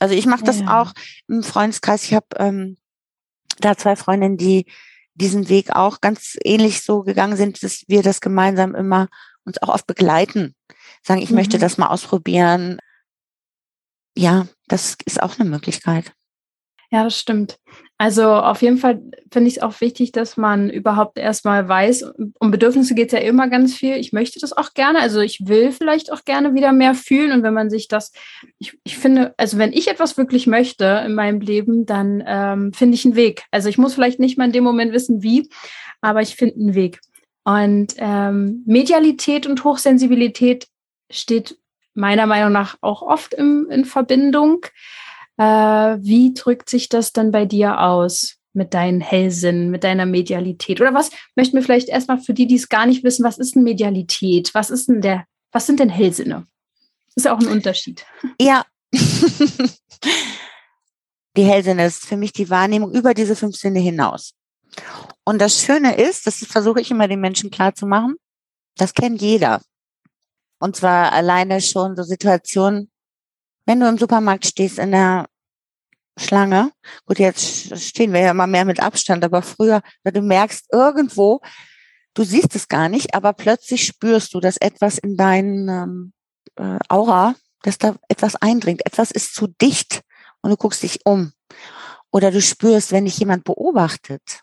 Also 0.00 0.14
ich 0.14 0.26
mache 0.26 0.44
das 0.44 0.60
ja. 0.60 0.80
auch 0.80 0.92
im 1.26 1.42
Freundeskreis. 1.42 2.04
Ich 2.04 2.14
habe 2.14 2.26
ähm, 2.36 2.76
da 3.60 3.76
zwei 3.76 3.96
Freundinnen, 3.96 4.36
die 4.36 4.66
diesen 5.14 5.48
Weg 5.48 5.74
auch 5.74 6.00
ganz 6.00 6.36
ähnlich 6.44 6.82
so 6.82 7.02
gegangen 7.02 7.36
sind, 7.36 7.62
dass 7.62 7.82
wir 7.88 8.02
das 8.02 8.20
gemeinsam 8.20 8.74
immer 8.74 9.08
uns 9.44 9.60
auch 9.60 9.68
oft 9.68 9.86
begleiten. 9.86 10.54
Sagen, 11.02 11.20
ich 11.20 11.30
mhm. 11.30 11.36
möchte 11.36 11.58
das 11.58 11.78
mal 11.78 11.88
ausprobieren. 11.88 12.78
Ja, 14.16 14.46
das 14.68 14.96
ist 15.04 15.20
auch 15.20 15.38
eine 15.38 15.48
Möglichkeit. 15.48 16.12
Ja, 16.90 17.04
das 17.04 17.18
stimmt. 17.18 17.58
Also 18.00 18.32
auf 18.32 18.62
jeden 18.62 18.78
Fall 18.78 19.02
finde 19.32 19.48
ich 19.48 19.56
es 19.56 19.62
auch 19.62 19.80
wichtig, 19.80 20.12
dass 20.12 20.36
man 20.36 20.70
überhaupt 20.70 21.18
erstmal 21.18 21.68
weiß, 21.68 22.12
um 22.38 22.50
Bedürfnisse 22.52 22.94
geht 22.94 23.08
es 23.08 23.12
ja 23.12 23.18
immer 23.18 23.48
ganz 23.48 23.74
viel. 23.74 23.96
Ich 23.96 24.12
möchte 24.12 24.38
das 24.38 24.56
auch 24.56 24.72
gerne. 24.72 25.00
Also 25.00 25.18
ich 25.18 25.48
will 25.48 25.72
vielleicht 25.72 26.12
auch 26.12 26.24
gerne 26.24 26.54
wieder 26.54 26.72
mehr 26.72 26.94
fühlen. 26.94 27.32
Und 27.32 27.42
wenn 27.42 27.54
man 27.54 27.70
sich 27.70 27.88
das, 27.88 28.12
ich, 28.60 28.78
ich 28.84 28.96
finde, 28.96 29.34
also 29.36 29.58
wenn 29.58 29.72
ich 29.72 29.88
etwas 29.88 30.16
wirklich 30.16 30.46
möchte 30.46 31.02
in 31.04 31.14
meinem 31.14 31.40
Leben, 31.40 31.86
dann 31.86 32.22
ähm, 32.24 32.72
finde 32.72 32.94
ich 32.94 33.04
einen 33.04 33.16
Weg. 33.16 33.42
Also 33.50 33.68
ich 33.68 33.78
muss 33.78 33.94
vielleicht 33.94 34.20
nicht 34.20 34.38
mal 34.38 34.44
in 34.44 34.52
dem 34.52 34.64
Moment 34.64 34.92
wissen, 34.92 35.24
wie, 35.24 35.48
aber 36.00 36.22
ich 36.22 36.36
finde 36.36 36.54
einen 36.54 36.74
Weg. 36.76 37.00
Und 37.42 37.94
ähm, 37.96 38.62
Medialität 38.64 39.44
und 39.48 39.64
Hochsensibilität 39.64 40.68
steht 41.10 41.58
meiner 41.94 42.26
Meinung 42.26 42.52
nach 42.52 42.76
auch 42.80 43.02
oft 43.02 43.34
im, 43.34 43.66
in 43.70 43.84
Verbindung. 43.84 44.64
Äh, 45.38 45.42
wie 45.42 46.34
drückt 46.34 46.68
sich 46.68 46.88
das 46.88 47.12
dann 47.12 47.30
bei 47.30 47.46
dir 47.46 47.80
aus 47.80 48.36
mit 48.52 48.74
deinen 48.74 49.00
Hellsinn, 49.00 49.70
mit 49.70 49.84
deiner 49.84 50.04
Medialität? 50.04 50.80
Oder 50.80 50.92
was 50.92 51.10
möchten 51.36 51.56
wir 51.56 51.62
vielleicht 51.62 51.88
erstmal 51.88 52.18
für 52.20 52.34
die, 52.34 52.46
die 52.46 52.56
es 52.56 52.68
gar 52.68 52.86
nicht 52.86 53.04
wissen, 53.04 53.24
was 53.24 53.38
ist 53.38 53.54
denn 53.54 53.62
Medialität? 53.62 54.52
Was 54.52 54.70
ist 54.70 54.88
denn 54.88 55.00
der, 55.00 55.24
was 55.52 55.66
sind 55.66 55.80
denn 55.80 55.88
Hellsinne? 55.88 56.46
Ist 57.14 57.24
ja 57.24 57.34
auch 57.34 57.40
ein 57.40 57.46
Unterschied. 57.48 58.04
Ja. 58.40 58.64
die 61.36 61.44
Hellsinne 61.44 61.86
ist 61.86 62.04
für 62.06 62.16
mich 62.16 62.32
die 62.32 62.50
Wahrnehmung 62.50 62.92
über 62.92 63.14
diese 63.14 63.36
fünf 63.36 63.56
Sinne 63.56 63.78
hinaus. 63.78 64.34
Und 65.24 65.40
das 65.40 65.60
Schöne 65.62 65.96
ist, 65.96 66.26
das 66.26 66.38
versuche 66.38 66.80
ich 66.80 66.90
immer 66.90 67.06
den 67.08 67.20
Menschen 67.20 67.50
klarzumachen, 67.50 68.16
das 68.76 68.94
kennt 68.94 69.20
jeder. 69.20 69.60
Und 70.58 70.76
zwar 70.76 71.12
alleine 71.12 71.60
schon 71.60 71.96
so 71.96 72.02
Situationen, 72.02 72.90
wenn 73.68 73.80
du 73.80 73.86
im 73.86 73.98
Supermarkt 73.98 74.46
stehst 74.46 74.78
in 74.78 74.92
der 74.92 75.28
Schlange, 76.18 76.72
gut, 77.04 77.18
jetzt 77.18 77.78
stehen 77.78 78.14
wir 78.14 78.20
ja 78.20 78.30
immer 78.30 78.46
mehr 78.46 78.64
mit 78.64 78.80
Abstand, 78.80 79.22
aber 79.22 79.42
früher, 79.42 79.82
wenn 80.02 80.14
du 80.14 80.22
merkst 80.22 80.72
irgendwo, 80.72 81.40
du 82.14 82.24
siehst 82.24 82.56
es 82.56 82.68
gar 82.68 82.88
nicht, 82.88 83.14
aber 83.14 83.34
plötzlich 83.34 83.84
spürst 83.84 84.32
du, 84.32 84.40
dass 84.40 84.56
etwas 84.56 84.96
in 84.96 85.18
deinen 85.18 85.68
ähm, 85.68 86.12
äh, 86.56 86.78
Aura, 86.88 87.34
dass 87.62 87.76
da 87.76 87.96
etwas 88.08 88.36
eindringt, 88.36 88.86
etwas 88.86 89.10
ist 89.10 89.34
zu 89.34 89.48
dicht 89.60 90.00
und 90.40 90.48
du 90.48 90.56
guckst 90.56 90.82
dich 90.82 91.04
um. 91.04 91.32
Oder 92.10 92.30
du 92.30 92.40
spürst, 92.40 92.90
wenn 92.90 93.04
dich 93.04 93.18
jemand 93.18 93.44
beobachtet, 93.44 94.40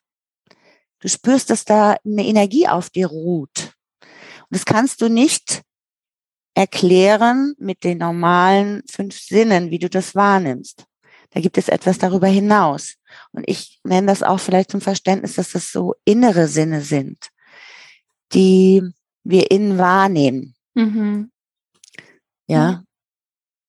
du 1.00 1.10
spürst, 1.10 1.50
dass 1.50 1.66
da 1.66 1.98
eine 2.06 2.28
Energie 2.28 2.68
auf 2.68 2.92
dir 2.92 3.08
ruht. 3.08 3.74
Und 4.02 4.52
das 4.52 4.66
kannst 4.66 5.02
du 5.02 5.10
nicht 5.10 5.64
erklären 6.56 7.54
mit 7.60 7.84
den 7.84 8.00
normalen 8.00 8.82
fünf 8.90 9.20
Sinnen, 9.20 9.70
wie 9.70 9.80
du 9.80 9.90
das 9.90 10.16
wahrnimmst. 10.16 10.86
Da 11.32 11.42
gibt 11.42 11.58
es 11.58 11.68
etwas 11.68 11.98
darüber 11.98 12.28
hinaus. 12.28 12.96
Und 13.32 13.44
ich 13.46 13.80
nenne 13.84 14.08
das 14.08 14.24
auch 14.24 14.40
vielleicht 14.40 14.72
zum 14.72 14.82
Verständnis, 14.82 15.36
dass 15.36 15.52
das 15.52 15.72
so 15.72 15.96
innere 16.06 16.48
Sinne 16.48 16.82
sind, 16.82 17.30
die 18.34 18.82
wir 19.24 19.52
innen 19.52 19.78
wahrnehmen. 19.78 20.56
Mhm. 20.76 21.30
Ja. 22.48 22.72
Mhm. 22.72 22.86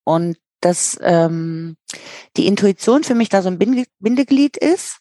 Und 0.04 0.38
dass 0.60 0.96
ähm, 1.02 1.76
die 2.36 2.46
Intuition 2.46 3.02
für 3.02 3.14
mich 3.16 3.28
da 3.28 3.42
so 3.42 3.48
ein 3.48 3.58
Bindeglied 3.58 4.56
ist, 4.56 4.98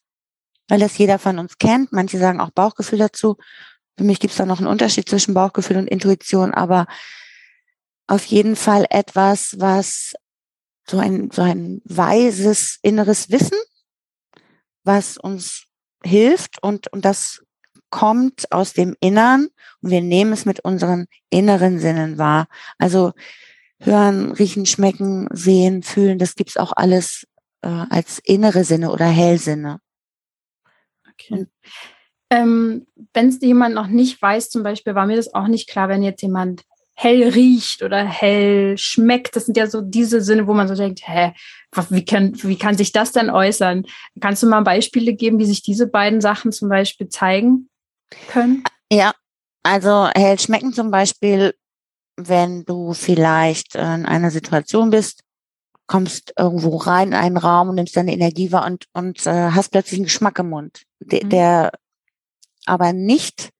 weil 0.67 0.79
das 0.79 0.97
jeder 0.97 1.19
von 1.19 1.37
uns 1.37 1.59
kennt. 1.59 1.91
Manche 1.91 2.17
sagen 2.17 2.41
auch 2.41 2.49
Bauchgefühl 2.49 2.99
dazu. 2.99 3.37
Für 3.97 4.03
mich 4.03 4.19
gibt 4.19 4.31
es 4.31 4.37
da 4.37 4.45
noch 4.45 4.57
einen 4.57 4.67
Unterschied 4.67 5.07
zwischen 5.07 5.35
Bauchgefühl 5.35 5.77
und 5.77 5.87
Intuition, 5.87 6.53
aber 6.53 6.87
auf 8.07 8.25
jeden 8.25 8.55
Fall 8.55 8.85
etwas, 8.89 9.55
was 9.59 10.13
so 10.87 10.99
ein, 10.99 11.31
so 11.31 11.41
ein 11.41 11.81
weises 11.85 12.77
inneres 12.81 13.31
Wissen, 13.31 13.57
was 14.83 15.17
uns 15.17 15.65
hilft 16.03 16.61
und, 16.61 16.91
und 16.93 17.03
das 17.05 17.43
kommt 17.89 18.51
aus 18.51 18.73
dem 18.73 18.95
Innern 18.99 19.47
und 19.81 19.89
wir 19.89 20.01
nehmen 20.01 20.33
es 20.33 20.45
mit 20.45 20.59
unseren 20.59 21.07
inneren 21.29 21.79
Sinnen 21.79 22.17
wahr. 22.17 22.47
Also 22.77 23.13
hören, 23.79 24.31
riechen, 24.31 24.65
schmecken, 24.65 25.27
sehen, 25.31 25.81
fühlen, 25.81 26.19
das 26.19 26.35
gibt's 26.35 26.57
auch 26.57 26.73
alles 26.75 27.25
äh, 27.61 27.85
als 27.89 28.19
innere 28.19 28.63
Sinne 28.63 28.91
oder 28.91 29.05
Hellsinne. 29.05 29.79
Okay. 31.11 31.47
Ähm, 32.29 32.87
wenn 33.13 33.29
es 33.29 33.39
jemand 33.41 33.75
noch 33.75 33.87
nicht 33.87 34.21
weiß, 34.21 34.49
zum 34.49 34.63
Beispiel 34.63 34.95
war 34.95 35.05
mir 35.05 35.15
das 35.15 35.33
auch 35.33 35.47
nicht 35.47 35.69
klar, 35.69 35.89
wenn 35.89 36.03
jetzt 36.03 36.21
jemand 36.21 36.63
hell 36.95 37.27
riecht 37.29 37.83
oder 37.83 38.03
hell 38.03 38.77
schmeckt. 38.77 39.35
Das 39.35 39.45
sind 39.45 39.57
ja 39.57 39.67
so 39.67 39.81
diese 39.81 40.21
Sinne, 40.21 40.47
wo 40.47 40.53
man 40.53 40.67
so 40.67 40.75
denkt, 40.75 41.01
hä, 41.05 41.33
wie 41.89 42.05
kann, 42.05 42.31
wie 42.43 42.57
kann 42.57 42.77
sich 42.77 42.93
das 42.93 43.11
denn 43.11 43.29
äußern? 43.29 43.85
Kannst 44.21 44.41
du 44.43 44.47
mal 44.47 44.61
Beispiele 44.61 45.13
geben, 45.13 45.37
wie 45.39 45.45
sich 45.45 45.61
diese 45.61 45.87
beiden 45.87 46.21
Sachen 46.21 46.51
zum 46.51 46.69
Beispiel 46.69 47.09
zeigen 47.09 47.69
können? 48.29 48.63
Ja, 48.91 49.13
also 49.63 50.07
hell 50.15 50.39
schmecken 50.39 50.73
zum 50.73 50.89
Beispiel, 50.89 51.53
wenn 52.15 52.63
du 52.63 52.93
vielleicht 52.93 53.75
in 53.75 54.05
einer 54.05 54.31
Situation 54.31 54.89
bist, 54.89 55.21
kommst 55.87 56.33
irgendwo 56.37 56.77
rein 56.77 57.09
in 57.09 57.13
einen 57.13 57.37
Raum 57.37 57.69
und 57.69 57.75
nimmst 57.75 57.95
deine 57.97 58.13
Energie 58.13 58.51
wahr 58.51 58.65
und, 58.65 58.85
und 58.93 59.25
äh, 59.27 59.51
hast 59.51 59.69
plötzlich 59.69 59.99
einen 59.99 60.05
Geschmack 60.05 60.39
im 60.39 60.49
Mund, 60.49 60.83
der, 60.99 61.25
mhm. 61.25 61.29
der 61.29 61.71
aber 62.65 62.93
nicht 62.93 63.51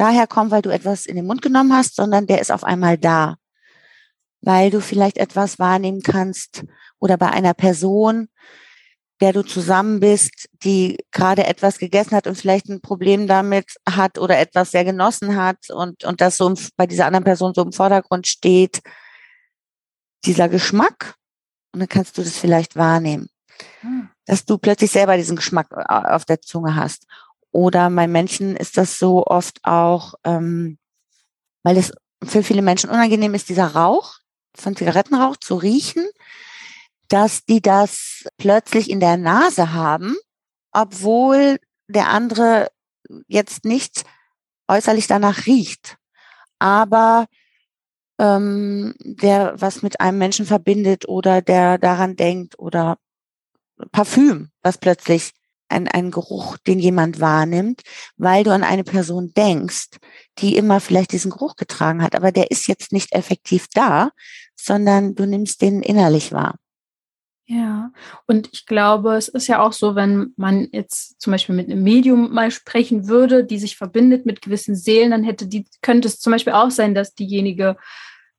daher 0.00 0.26
kommt, 0.26 0.50
weil 0.50 0.62
du 0.62 0.70
etwas 0.70 1.06
in 1.06 1.16
den 1.16 1.26
Mund 1.26 1.42
genommen 1.42 1.74
hast, 1.74 1.96
sondern 1.96 2.26
der 2.26 2.40
ist 2.40 2.50
auf 2.50 2.64
einmal 2.64 2.98
da, 2.98 3.36
weil 4.40 4.70
du 4.70 4.80
vielleicht 4.80 5.18
etwas 5.18 5.58
wahrnehmen 5.58 6.02
kannst 6.02 6.64
oder 6.98 7.16
bei 7.16 7.30
einer 7.30 7.54
Person, 7.54 8.28
der 9.20 9.34
du 9.34 9.42
zusammen 9.42 10.00
bist, 10.00 10.48
die 10.64 10.96
gerade 11.10 11.46
etwas 11.46 11.78
gegessen 11.78 12.12
hat 12.12 12.26
und 12.26 12.36
vielleicht 12.36 12.68
ein 12.68 12.80
Problem 12.80 13.26
damit 13.26 13.66
hat 13.88 14.18
oder 14.18 14.38
etwas 14.38 14.70
sehr 14.70 14.84
genossen 14.84 15.36
hat 15.36 15.68
und, 15.68 16.04
und 16.04 16.20
das 16.20 16.38
so 16.38 16.54
bei 16.76 16.86
dieser 16.86 17.06
anderen 17.06 17.24
Person 17.24 17.52
so 17.54 17.62
im 17.62 17.72
Vordergrund 17.72 18.26
steht, 18.26 18.80
dieser 20.24 20.48
Geschmack, 20.48 21.14
und 21.72 21.80
dann 21.80 21.88
kannst 21.88 22.16
du 22.16 22.22
das 22.22 22.36
vielleicht 22.36 22.76
wahrnehmen, 22.76 23.28
hm. 23.80 24.08
dass 24.26 24.44
du 24.44 24.58
plötzlich 24.58 24.90
selber 24.90 25.16
diesen 25.16 25.36
Geschmack 25.36 25.68
äh, 25.72 25.84
auf 25.84 26.24
der 26.24 26.40
Zunge 26.40 26.74
hast. 26.74 27.06
Oder 27.52 27.90
bei 27.90 28.06
Menschen 28.06 28.56
ist 28.56 28.76
das 28.76 28.98
so 28.98 29.24
oft 29.26 29.58
auch, 29.64 30.14
ähm, 30.24 30.78
weil 31.62 31.76
es 31.76 31.92
für 32.22 32.42
viele 32.42 32.62
Menschen 32.62 32.90
unangenehm 32.90 33.34
ist, 33.34 33.48
dieser 33.48 33.68
Rauch 33.68 34.18
von 34.54 34.76
Zigarettenrauch 34.76 35.36
zu 35.36 35.56
riechen, 35.56 36.06
dass 37.08 37.44
die 37.44 37.60
das 37.60 38.24
plötzlich 38.36 38.90
in 38.90 39.00
der 39.00 39.16
Nase 39.16 39.72
haben, 39.72 40.16
obwohl 40.72 41.58
der 41.88 42.08
andere 42.08 42.70
jetzt 43.26 43.64
nicht 43.64 44.04
äußerlich 44.68 45.08
danach 45.08 45.46
riecht, 45.46 45.96
aber 46.60 47.26
ähm, 48.20 48.94
der 49.00 49.60
was 49.60 49.82
mit 49.82 50.00
einem 50.00 50.18
Menschen 50.18 50.46
verbindet 50.46 51.08
oder 51.08 51.42
der 51.42 51.78
daran 51.78 52.14
denkt 52.14 52.58
oder 52.58 52.98
Parfüm, 53.90 54.50
was 54.62 54.78
plötzlich 54.78 55.32
ein, 55.70 55.88
ein 55.88 56.10
Geruch, 56.10 56.56
den 56.58 56.78
jemand 56.78 57.20
wahrnimmt, 57.20 57.82
weil 58.16 58.44
du 58.44 58.52
an 58.52 58.62
eine 58.62 58.84
Person 58.84 59.32
denkst, 59.36 59.98
die 60.38 60.56
immer 60.56 60.80
vielleicht 60.80 61.12
diesen 61.12 61.30
Geruch 61.30 61.56
getragen 61.56 62.02
hat, 62.02 62.14
aber 62.14 62.32
der 62.32 62.50
ist 62.50 62.66
jetzt 62.66 62.92
nicht 62.92 63.12
effektiv 63.12 63.66
da, 63.74 64.10
sondern 64.56 65.14
du 65.14 65.26
nimmst 65.26 65.62
den 65.62 65.82
innerlich 65.82 66.32
wahr. 66.32 66.56
Ja, 67.46 67.90
und 68.28 68.48
ich 68.52 68.64
glaube, 68.64 69.16
es 69.16 69.26
ist 69.26 69.48
ja 69.48 69.60
auch 69.60 69.72
so, 69.72 69.96
wenn 69.96 70.32
man 70.36 70.68
jetzt 70.70 71.20
zum 71.20 71.32
Beispiel 71.32 71.56
mit 71.56 71.68
einem 71.68 71.82
Medium 71.82 72.32
mal 72.32 72.52
sprechen 72.52 73.08
würde, 73.08 73.44
die 73.44 73.58
sich 73.58 73.76
verbindet 73.76 74.24
mit 74.24 74.40
gewissen 74.40 74.76
Seelen, 74.76 75.10
dann 75.10 75.24
hätte 75.24 75.48
die, 75.48 75.66
könnte 75.82 76.06
es 76.06 76.20
zum 76.20 76.30
Beispiel 76.30 76.52
auch 76.52 76.70
sein, 76.70 76.94
dass 76.94 77.14
diejenige 77.14 77.76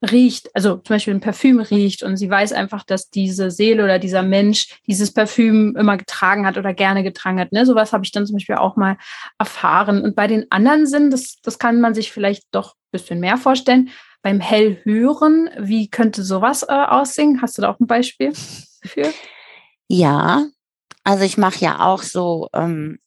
riecht, 0.02 0.50
also 0.56 0.78
zum 0.78 0.96
Beispiel 0.96 1.14
ein 1.14 1.22
Parfüm 1.22 1.60
riecht 1.60 2.02
und 2.04 2.18
sie 2.18 2.30
weiß 2.30 2.54
einfach, 2.54 2.84
dass 2.84 3.10
diese 3.10 3.52
Seele 3.52 3.84
oder 3.84 4.00
dieser 4.00 4.24
Mensch 4.24 4.80
dieses 4.88 5.14
Parfüm 5.14 5.76
immer 5.76 5.98
getragen 5.98 6.46
hat 6.48 6.58
oder 6.58 6.74
gerne 6.74 7.04
getragen 7.04 7.40
hat. 7.40 7.52
Ne? 7.52 7.66
Sowas 7.66 7.94
habe 7.94 8.04
ich 8.04 8.12
dann 8.12 8.26
zum 8.26 8.36
Beispiel 8.36 8.56
auch 8.56 8.76
mal 8.76 8.98
erfahren. 9.38 10.02
Und 10.02 10.16
bei 10.16 10.28
den 10.28 10.50
anderen 10.52 10.88
Sinnen, 10.88 11.12
das, 11.12 11.38
das 11.44 11.60
kann 11.60 11.82
man 11.82 11.94
sich 11.94 12.12
vielleicht 12.12 12.46
doch 12.52 12.74
ein 12.74 12.92
bisschen 12.92 13.20
mehr 13.20 13.38
vorstellen. 13.38 13.90
Beim 14.24 14.40
Hellhören, 14.40 15.50
wie 15.58 15.90
könnte 15.90 16.24
sowas 16.24 16.64
äh, 16.64 16.72
aussehen? 16.72 17.42
Hast 17.42 17.58
du 17.58 17.62
da 17.62 17.70
auch 17.70 17.80
ein 17.80 17.88
Beispiel 17.88 18.34
dafür? 18.82 19.14
Ja, 19.88 20.46
also 21.04 21.24
ich 21.24 21.38
mache 21.38 21.60
ja 21.60 21.86
auch 21.86 22.02
so 22.02 22.48
ähm, 22.54 23.00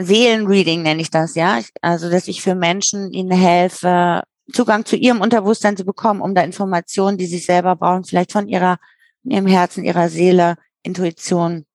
Seelenreading 0.00 0.82
nenne 0.82 1.00
ich 1.00 1.10
das, 1.10 1.34
ja. 1.34 1.60
Also 1.82 2.10
dass 2.10 2.28
ich 2.28 2.42
für 2.42 2.54
Menschen 2.54 3.12
ihnen 3.12 3.30
helfe, 3.30 4.22
Zugang 4.52 4.84
zu 4.86 4.96
ihrem 4.96 5.20
Unterbewusstsein 5.20 5.76
zu 5.76 5.84
bekommen, 5.84 6.20
um 6.20 6.34
da 6.34 6.42
Informationen, 6.42 7.18
die 7.18 7.26
sie 7.26 7.38
selber 7.38 7.76
brauchen, 7.76 8.04
vielleicht 8.04 8.32
von 8.32 8.48
ihrer, 8.48 8.78
ihrem 9.24 9.46
Herzen, 9.46 9.84
ihrer 9.84 10.08
Seele, 10.08 10.56
Intuition, 10.82 11.66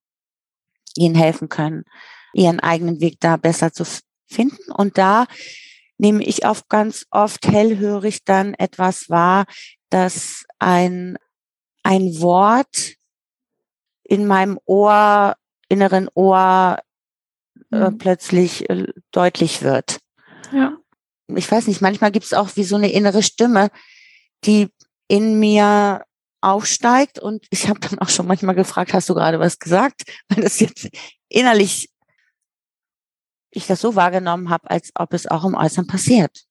ihnen 0.95 1.15
helfen 1.15 1.49
können, 1.49 1.83
ihren 2.33 2.59
eigenen 2.59 2.99
Weg 2.99 3.19
da 3.19 3.37
besser 3.37 3.71
zu 3.73 3.83
finden. 4.27 4.71
Und 4.71 4.97
da 4.97 5.25
nehme 5.97 6.23
ich 6.23 6.45
auch 6.45 6.67
ganz 6.67 7.05
oft 7.11 7.47
hellhörig 7.47 8.23
dann 8.25 8.53
etwas 8.55 9.09
wahr, 9.09 9.45
dass 9.89 10.45
ein, 10.59 11.17
ein 11.83 12.19
Wort 12.19 12.95
in 14.03 14.25
meinem 14.25 14.59
Ohr, 14.65 15.35
inneren 15.69 16.09
Ohr 16.13 16.79
äh, 17.71 17.89
mhm. 17.89 17.97
plötzlich 17.99 18.69
äh, 18.69 18.87
deutlich 19.11 19.61
wird. 19.61 19.99
Ja 20.51 20.77
ich 21.37 21.51
weiß 21.51 21.67
nicht, 21.67 21.81
manchmal 21.81 22.11
gibt 22.11 22.25
es 22.25 22.33
auch 22.33 22.49
wie 22.55 22.63
so 22.63 22.75
eine 22.75 22.91
innere 22.91 23.23
Stimme, 23.23 23.69
die 24.45 24.69
in 25.07 25.39
mir 25.39 26.03
aufsteigt 26.41 27.19
und 27.19 27.45
ich 27.49 27.69
habe 27.69 27.79
dann 27.79 27.99
auch 27.99 28.09
schon 28.09 28.27
manchmal 28.27 28.55
gefragt, 28.55 28.93
hast 28.93 29.09
du 29.09 29.13
gerade 29.13 29.39
was 29.39 29.59
gesagt? 29.59 30.03
Weil 30.29 30.43
das 30.43 30.59
jetzt 30.59 30.89
innerlich 31.29 31.89
ich 33.55 33.67
das 33.67 33.81
so 33.81 33.95
wahrgenommen 33.95 34.49
habe, 34.49 34.69
als 34.69 34.91
ob 34.95 35.13
es 35.13 35.27
auch 35.27 35.45
im 35.45 35.55
Äußeren 35.55 35.87
passiert. 35.87 36.43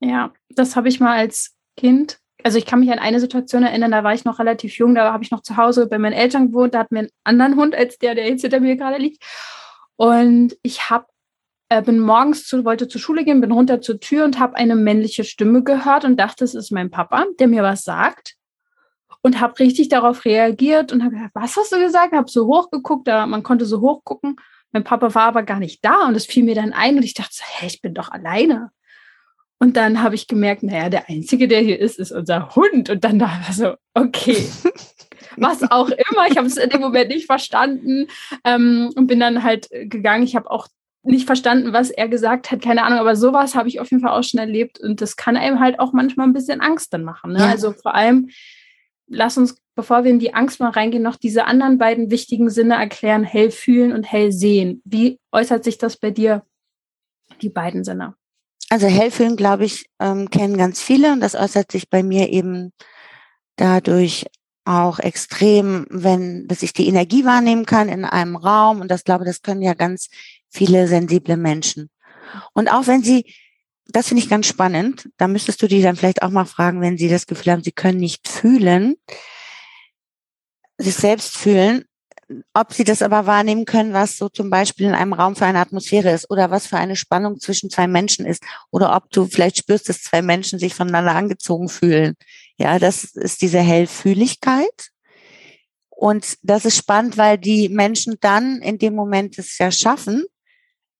Ja, 0.00 0.32
das 0.48 0.74
habe 0.74 0.88
ich 0.88 1.00
mal 1.00 1.16
als 1.16 1.54
Kind. 1.76 2.18
Also 2.42 2.58
ich 2.58 2.66
kann 2.66 2.80
mich 2.80 2.90
an 2.90 2.98
eine 2.98 3.20
Situation 3.20 3.62
erinnern, 3.62 3.90
da 3.90 4.04
war 4.04 4.14
ich 4.14 4.24
noch 4.24 4.38
relativ 4.38 4.78
jung, 4.78 4.94
da 4.94 5.12
habe 5.12 5.24
ich 5.24 5.30
noch 5.30 5.42
zu 5.42 5.56
Hause 5.56 5.86
bei 5.86 5.98
meinen 5.98 6.12
Eltern 6.12 6.48
gewohnt, 6.48 6.74
da 6.74 6.80
hatten 6.80 6.94
wir 6.94 7.00
einen 7.00 7.10
anderen 7.24 7.56
Hund 7.56 7.74
als 7.74 7.98
der, 7.98 8.14
der 8.14 8.28
jetzt 8.28 8.42
hinter 8.42 8.60
mir 8.60 8.76
gerade 8.76 8.98
liegt. 8.98 9.22
Und 9.96 10.56
ich 10.62 10.90
habe 10.90 11.06
äh, 11.68 11.82
bin 11.82 11.98
morgens 11.98 12.46
zu, 12.46 12.64
wollte 12.64 12.88
zur 12.88 13.00
Schule 13.00 13.24
gehen, 13.24 13.40
bin 13.40 13.52
runter 13.52 13.80
zur 13.80 13.98
Tür 13.98 14.24
und 14.24 14.38
habe 14.38 14.56
eine 14.56 14.76
männliche 14.76 15.24
Stimme 15.24 15.62
gehört 15.62 16.04
und 16.04 16.18
dachte, 16.18 16.44
es 16.44 16.54
ist 16.54 16.70
mein 16.70 16.90
Papa, 16.90 17.24
der 17.38 17.48
mir 17.48 17.62
was 17.62 17.84
sagt. 17.84 18.36
Und 19.22 19.40
habe 19.40 19.58
richtig 19.58 19.88
darauf 19.88 20.24
reagiert 20.24 20.92
und 20.92 21.02
habe 21.02 21.16
gesagt, 21.16 21.34
was 21.34 21.56
hast 21.56 21.72
du 21.72 21.78
gesagt? 21.80 22.12
Habe 22.12 22.30
so 22.30 22.46
hochgeguckt, 22.46 23.08
da 23.08 23.26
man 23.26 23.42
konnte 23.42 23.64
so 23.64 23.80
hochgucken. 23.80 24.36
Mein 24.70 24.84
Papa 24.84 25.14
war 25.16 25.24
aber 25.24 25.42
gar 25.42 25.58
nicht 25.58 25.84
da 25.84 26.06
und 26.06 26.14
es 26.14 26.26
fiel 26.26 26.44
mir 26.44 26.54
dann 26.54 26.72
ein 26.72 26.96
und 26.96 27.02
ich 27.02 27.14
dachte, 27.14 27.34
hey, 27.40 27.66
ich 27.66 27.82
bin 27.82 27.94
doch 27.94 28.10
alleine. 28.10 28.70
Und 29.58 29.76
dann 29.76 30.02
habe 30.02 30.14
ich 30.14 30.28
gemerkt, 30.28 30.62
naja, 30.62 30.90
der 30.90 31.08
Einzige, 31.08 31.48
der 31.48 31.60
hier 31.60 31.80
ist, 31.80 31.98
ist 31.98 32.12
unser 32.12 32.54
Hund. 32.54 32.90
Und 32.90 33.02
dann 33.02 33.18
dachte 33.18 33.46
ich 33.48 33.56
so, 33.56 33.74
okay, 33.94 34.46
was 35.36 35.68
auch 35.70 35.88
immer. 35.88 36.26
Ich 36.30 36.36
habe 36.36 36.46
es 36.46 36.56
in 36.56 36.70
dem 36.70 36.82
Moment 36.82 37.08
nicht 37.08 37.26
verstanden 37.26 38.06
ähm, 38.44 38.92
und 38.94 39.06
bin 39.06 39.18
dann 39.18 39.42
halt 39.42 39.68
gegangen. 39.70 40.24
Ich 40.24 40.36
habe 40.36 40.50
auch 40.50 40.68
nicht 41.06 41.26
verstanden, 41.26 41.72
was 41.72 41.90
er 41.90 42.08
gesagt 42.08 42.50
hat, 42.50 42.62
keine 42.62 42.84
Ahnung, 42.84 42.98
aber 42.98 43.16
sowas 43.16 43.54
habe 43.54 43.68
ich 43.68 43.80
auf 43.80 43.90
jeden 43.90 44.02
Fall 44.02 44.12
auch 44.12 44.24
schon 44.24 44.40
erlebt 44.40 44.80
und 44.80 45.00
das 45.00 45.16
kann 45.16 45.36
einem 45.36 45.60
halt 45.60 45.78
auch 45.78 45.92
manchmal 45.92 46.26
ein 46.26 46.32
bisschen 46.32 46.60
Angst 46.60 46.92
dann 46.92 47.04
machen. 47.04 47.32
Ne? 47.32 47.40
Ja. 47.40 47.46
Also 47.46 47.72
vor 47.72 47.94
allem, 47.94 48.28
lass 49.06 49.38
uns, 49.38 49.56
bevor 49.74 50.04
wir 50.04 50.10
in 50.10 50.18
die 50.18 50.34
Angst 50.34 50.60
mal 50.60 50.70
reingehen, 50.70 51.02
noch 51.02 51.16
diese 51.16 51.44
anderen 51.44 51.78
beiden 51.78 52.10
wichtigen 52.10 52.50
Sinne 52.50 52.74
erklären, 52.74 53.24
hell 53.24 53.50
fühlen 53.50 53.92
und 53.92 54.04
hell 54.04 54.32
sehen. 54.32 54.82
Wie 54.84 55.18
äußert 55.32 55.64
sich 55.64 55.78
das 55.78 55.96
bei 55.96 56.10
dir, 56.10 56.44
die 57.40 57.50
beiden 57.50 57.84
Sinne? 57.84 58.14
Also 58.68 58.88
hell 58.88 59.10
fühlen, 59.10 59.36
glaube 59.36 59.64
ich, 59.64 59.86
ähm, 60.00 60.28
kennen 60.30 60.56
ganz 60.56 60.82
viele 60.82 61.12
und 61.12 61.20
das 61.20 61.36
äußert 61.36 61.70
sich 61.70 61.88
bei 61.88 62.02
mir 62.02 62.30
eben 62.30 62.72
dadurch 63.54 64.26
auch 64.64 64.98
extrem, 64.98 65.86
wenn, 65.88 66.48
dass 66.48 66.62
ich 66.62 66.72
die 66.72 66.88
Energie 66.88 67.24
wahrnehmen 67.24 67.64
kann 67.64 67.88
in 67.88 68.04
einem 68.04 68.34
Raum 68.34 68.80
und 68.80 68.90
das 68.90 69.04
glaube, 69.04 69.24
das 69.24 69.42
können 69.42 69.62
ja 69.62 69.74
ganz 69.74 70.08
viele 70.56 70.88
sensible 70.88 71.36
Menschen. 71.36 71.90
Und 72.52 72.68
auch 72.72 72.86
wenn 72.86 73.02
sie, 73.02 73.32
das 73.86 74.08
finde 74.08 74.22
ich 74.22 74.30
ganz 74.30 74.46
spannend, 74.46 75.08
da 75.16 75.28
müsstest 75.28 75.62
du 75.62 75.68
die 75.68 75.82
dann 75.82 75.96
vielleicht 75.96 76.22
auch 76.22 76.30
mal 76.30 76.46
fragen, 76.46 76.80
wenn 76.80 76.98
sie 76.98 77.08
das 77.08 77.26
Gefühl 77.26 77.52
haben, 77.52 77.62
sie 77.62 77.72
können 77.72 77.98
nicht 77.98 78.26
fühlen, 78.26 78.96
sich 80.78 80.94
selbst 80.94 81.36
fühlen, 81.36 81.84
ob 82.54 82.72
sie 82.72 82.84
das 82.84 83.02
aber 83.02 83.26
wahrnehmen 83.26 83.66
können, 83.66 83.92
was 83.92 84.16
so 84.16 84.28
zum 84.28 84.50
Beispiel 84.50 84.86
in 84.86 84.94
einem 84.94 85.12
Raum 85.12 85.36
für 85.36 85.46
eine 85.46 85.60
Atmosphäre 85.60 86.10
ist 86.10 86.28
oder 86.28 86.50
was 86.50 86.66
für 86.66 86.76
eine 86.76 86.96
Spannung 86.96 87.38
zwischen 87.38 87.70
zwei 87.70 87.86
Menschen 87.86 88.26
ist 88.26 88.42
oder 88.70 88.96
ob 88.96 89.10
du 89.10 89.26
vielleicht 89.26 89.58
spürst, 89.58 89.88
dass 89.88 90.02
zwei 90.02 90.22
Menschen 90.22 90.58
sich 90.58 90.74
voneinander 90.74 91.14
angezogen 91.14 91.68
fühlen. 91.68 92.14
Ja, 92.56 92.78
das 92.78 93.04
ist 93.04 93.42
diese 93.42 93.60
Hellfühligkeit. 93.60 94.90
Und 95.88 96.36
das 96.42 96.64
ist 96.64 96.76
spannend, 96.76 97.16
weil 97.16 97.38
die 97.38 97.68
Menschen 97.68 98.16
dann 98.20 98.60
in 98.60 98.78
dem 98.78 98.94
Moment 98.94 99.38
es 99.38 99.56
ja 99.58 99.70
schaffen, 99.70 100.24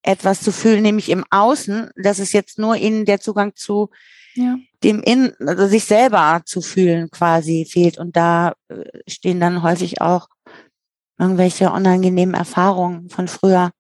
etwas 0.07 0.41
zu 0.41 0.53
fühlen, 0.53 0.83
nämlich 0.83 1.11
im 1.11 1.25
Außen, 1.31 1.91
dass 1.97 2.19
es 2.19 2.33
jetzt 2.33 2.59
nur 2.59 2.77
ihnen 2.77 3.05
der 3.05 3.21
Zugang 3.21 3.55
zu 3.55 3.91
ja. 4.35 4.57
dem 4.85 5.03
Innen, 5.03 5.35
also 5.41 5.67
sich 5.67 5.85
selber 5.85 6.43
zu 6.45 6.63
fühlen 6.63 7.11
quasi 7.11 7.67
fehlt. 7.69 7.99
Und 7.99 8.17
da 8.17 8.55
äh, 8.69 8.85
stehen 9.09 9.41
dann 9.41 9.63
häufig 9.63 10.01
auch 10.01 10.29
irgendwelche 11.19 11.71
unangenehmen 11.71 12.35
Erfahrungen 12.35 13.11
von 13.11 13.27
früher 13.27 13.73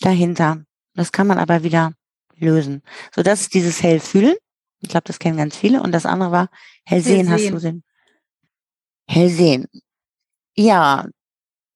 dahinter. 0.00 0.64
Das 0.94 1.12
kann 1.12 1.26
man 1.26 1.38
aber 1.38 1.62
wieder 1.62 1.92
lösen. 2.36 2.82
So, 3.14 3.22
das 3.22 3.42
ist 3.42 3.54
dieses 3.54 3.82
Hellfühlen. 3.82 4.36
Ich 4.80 4.88
glaube, 4.88 5.04
das 5.04 5.18
kennen 5.18 5.36
ganz 5.36 5.56
viele. 5.56 5.82
Und 5.82 5.92
das 5.92 6.06
andere 6.06 6.30
war 6.30 6.48
Hellsehen, 6.84 7.30
hast 7.30 7.50
du 7.50 7.58
den? 7.58 7.82
Hellsehen. 9.06 9.66
Ja, 10.56 11.06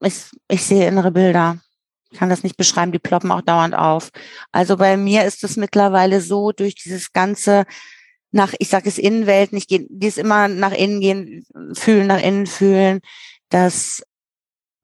ich, 0.01 0.31
ich 0.49 0.65
sehe 0.65 0.89
innere 0.89 1.11
Bilder. 1.11 1.59
Ich 2.13 2.19
kann 2.19 2.29
das 2.29 2.43
nicht 2.43 2.57
beschreiben, 2.57 2.93
die 2.93 2.99
ploppen 2.99 3.33
auch 3.33 3.41
dauernd 3.41 3.75
auf. 3.75 4.11
Also 4.53 4.77
bei 4.77 4.97
mir 4.97 5.25
ist 5.25 5.45
es 5.45 5.57
mittlerweile 5.57 6.21
so, 6.21 6.53
durch 6.53 6.75
dieses 6.75 7.13
ganze 7.13 7.65
nach, 8.33 8.55
ich 8.59 8.69
sage 8.69 8.89
es 8.89 8.99
Innenwelt, 8.99 9.53
nicht 9.53 9.69
gehen, 9.69 9.87
die 9.91 10.07
ist 10.07 10.19
immer 10.19 10.49
nach 10.49 10.73
innen 10.73 11.01
gehen, 11.01 11.47
fühlen, 11.75 12.07
nach 12.07 12.23
innen 12.23 12.47
fühlen, 12.47 13.01
dass 13.51 14.03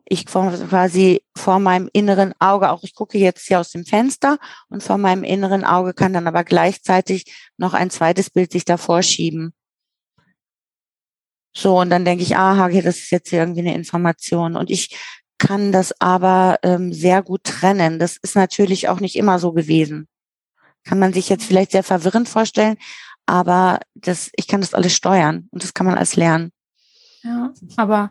ich 0.05 0.27
quasi 0.27 1.23
vor 1.37 1.59
meinem 1.59 1.88
inneren 1.93 2.33
Auge, 2.38 2.71
auch 2.71 2.83
ich 2.83 2.95
gucke 2.95 3.19
jetzt 3.19 3.47
hier 3.47 3.61
aus 3.61 3.71
dem 3.71 3.85
Fenster 3.85 4.38
und 4.69 4.83
vor 4.83 4.99
meinem 4.99 5.25
inneren 5.25 5.64
Auge 5.64 5.93
kann 5.93 6.12
dann 6.12 6.27
aber 6.27 6.45
gleichzeitig 6.45 7.35
noch 7.57 7.75
ein 7.75 7.91
zweites 7.91 8.31
Bild 8.31 8.53
sich 8.53 8.64
davor 8.64 9.03
schieben. 9.03 9.53
So, 11.55 11.81
und 11.81 11.91
dann 11.91 12.05
denke 12.05 12.23
ich, 12.23 12.37
aha, 12.37 12.67
okay, 12.67 12.83
das 12.83 12.99
ist 12.99 13.11
jetzt 13.11 13.31
hier 13.31 13.41
irgendwie 13.41 13.61
eine 13.61 13.75
Information. 13.75 14.57
Und 14.57 14.71
ich 14.71 14.97
kann 15.38 15.72
das 15.72 15.94
aber 16.01 16.59
ähm, 16.62 16.92
sehr 16.92 17.22
gut 17.22 17.44
trennen. 17.44 17.98
Das 17.98 18.16
ist 18.16 18.37
natürlich 18.37 18.88
auch 18.88 19.01
nicht 19.01 19.16
immer 19.16 19.38
so 19.38 19.53
gewesen. 19.53 20.09
Kann 20.85 20.98
man 20.98 21.12
sich 21.12 21.29
jetzt 21.29 21.44
vielleicht 21.44 21.72
sehr 21.72 21.83
verwirrend 21.83 22.29
vorstellen, 22.29 22.77
aber 23.27 23.81
das, 23.94 24.31
ich 24.37 24.48
kann 24.48 24.61
das 24.61 24.74
alles 24.74 24.94
steuern 24.94 25.48
und 25.51 25.62
das 25.62 25.74
kann 25.74 25.87
man 25.87 25.96
alles 25.96 26.16
lernen. 26.16 26.51
Ja, 27.22 27.53
aber 27.77 28.11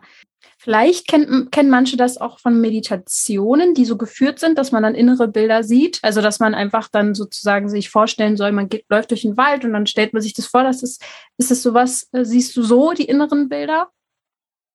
Vielleicht 0.60 1.06
kennen, 1.06 1.52
kennen 1.52 1.70
manche 1.70 1.96
das 1.96 2.18
auch 2.18 2.40
von 2.40 2.60
Meditationen, 2.60 3.74
die 3.74 3.84
so 3.84 3.96
geführt 3.96 4.40
sind, 4.40 4.58
dass 4.58 4.72
man 4.72 4.82
dann 4.82 4.96
innere 4.96 5.28
Bilder 5.28 5.62
sieht. 5.62 6.00
Also, 6.02 6.20
dass 6.20 6.40
man 6.40 6.52
einfach 6.52 6.88
dann 6.88 7.14
sozusagen 7.14 7.68
sich 7.68 7.90
vorstellen 7.90 8.36
soll, 8.36 8.50
man 8.50 8.68
geht, 8.68 8.84
läuft 8.88 9.12
durch 9.12 9.22
den 9.22 9.36
Wald 9.36 9.64
und 9.64 9.72
dann 9.72 9.86
stellt 9.86 10.12
man 10.12 10.20
sich 10.20 10.34
das 10.34 10.46
vor, 10.46 10.64
dass 10.64 10.82
es, 10.82 10.98
ist 11.36 11.52
es 11.52 11.62
sowas, 11.62 12.08
äh, 12.12 12.24
siehst 12.24 12.56
du 12.56 12.62
so 12.62 12.92
die 12.92 13.04
inneren 13.04 13.48
Bilder? 13.48 13.90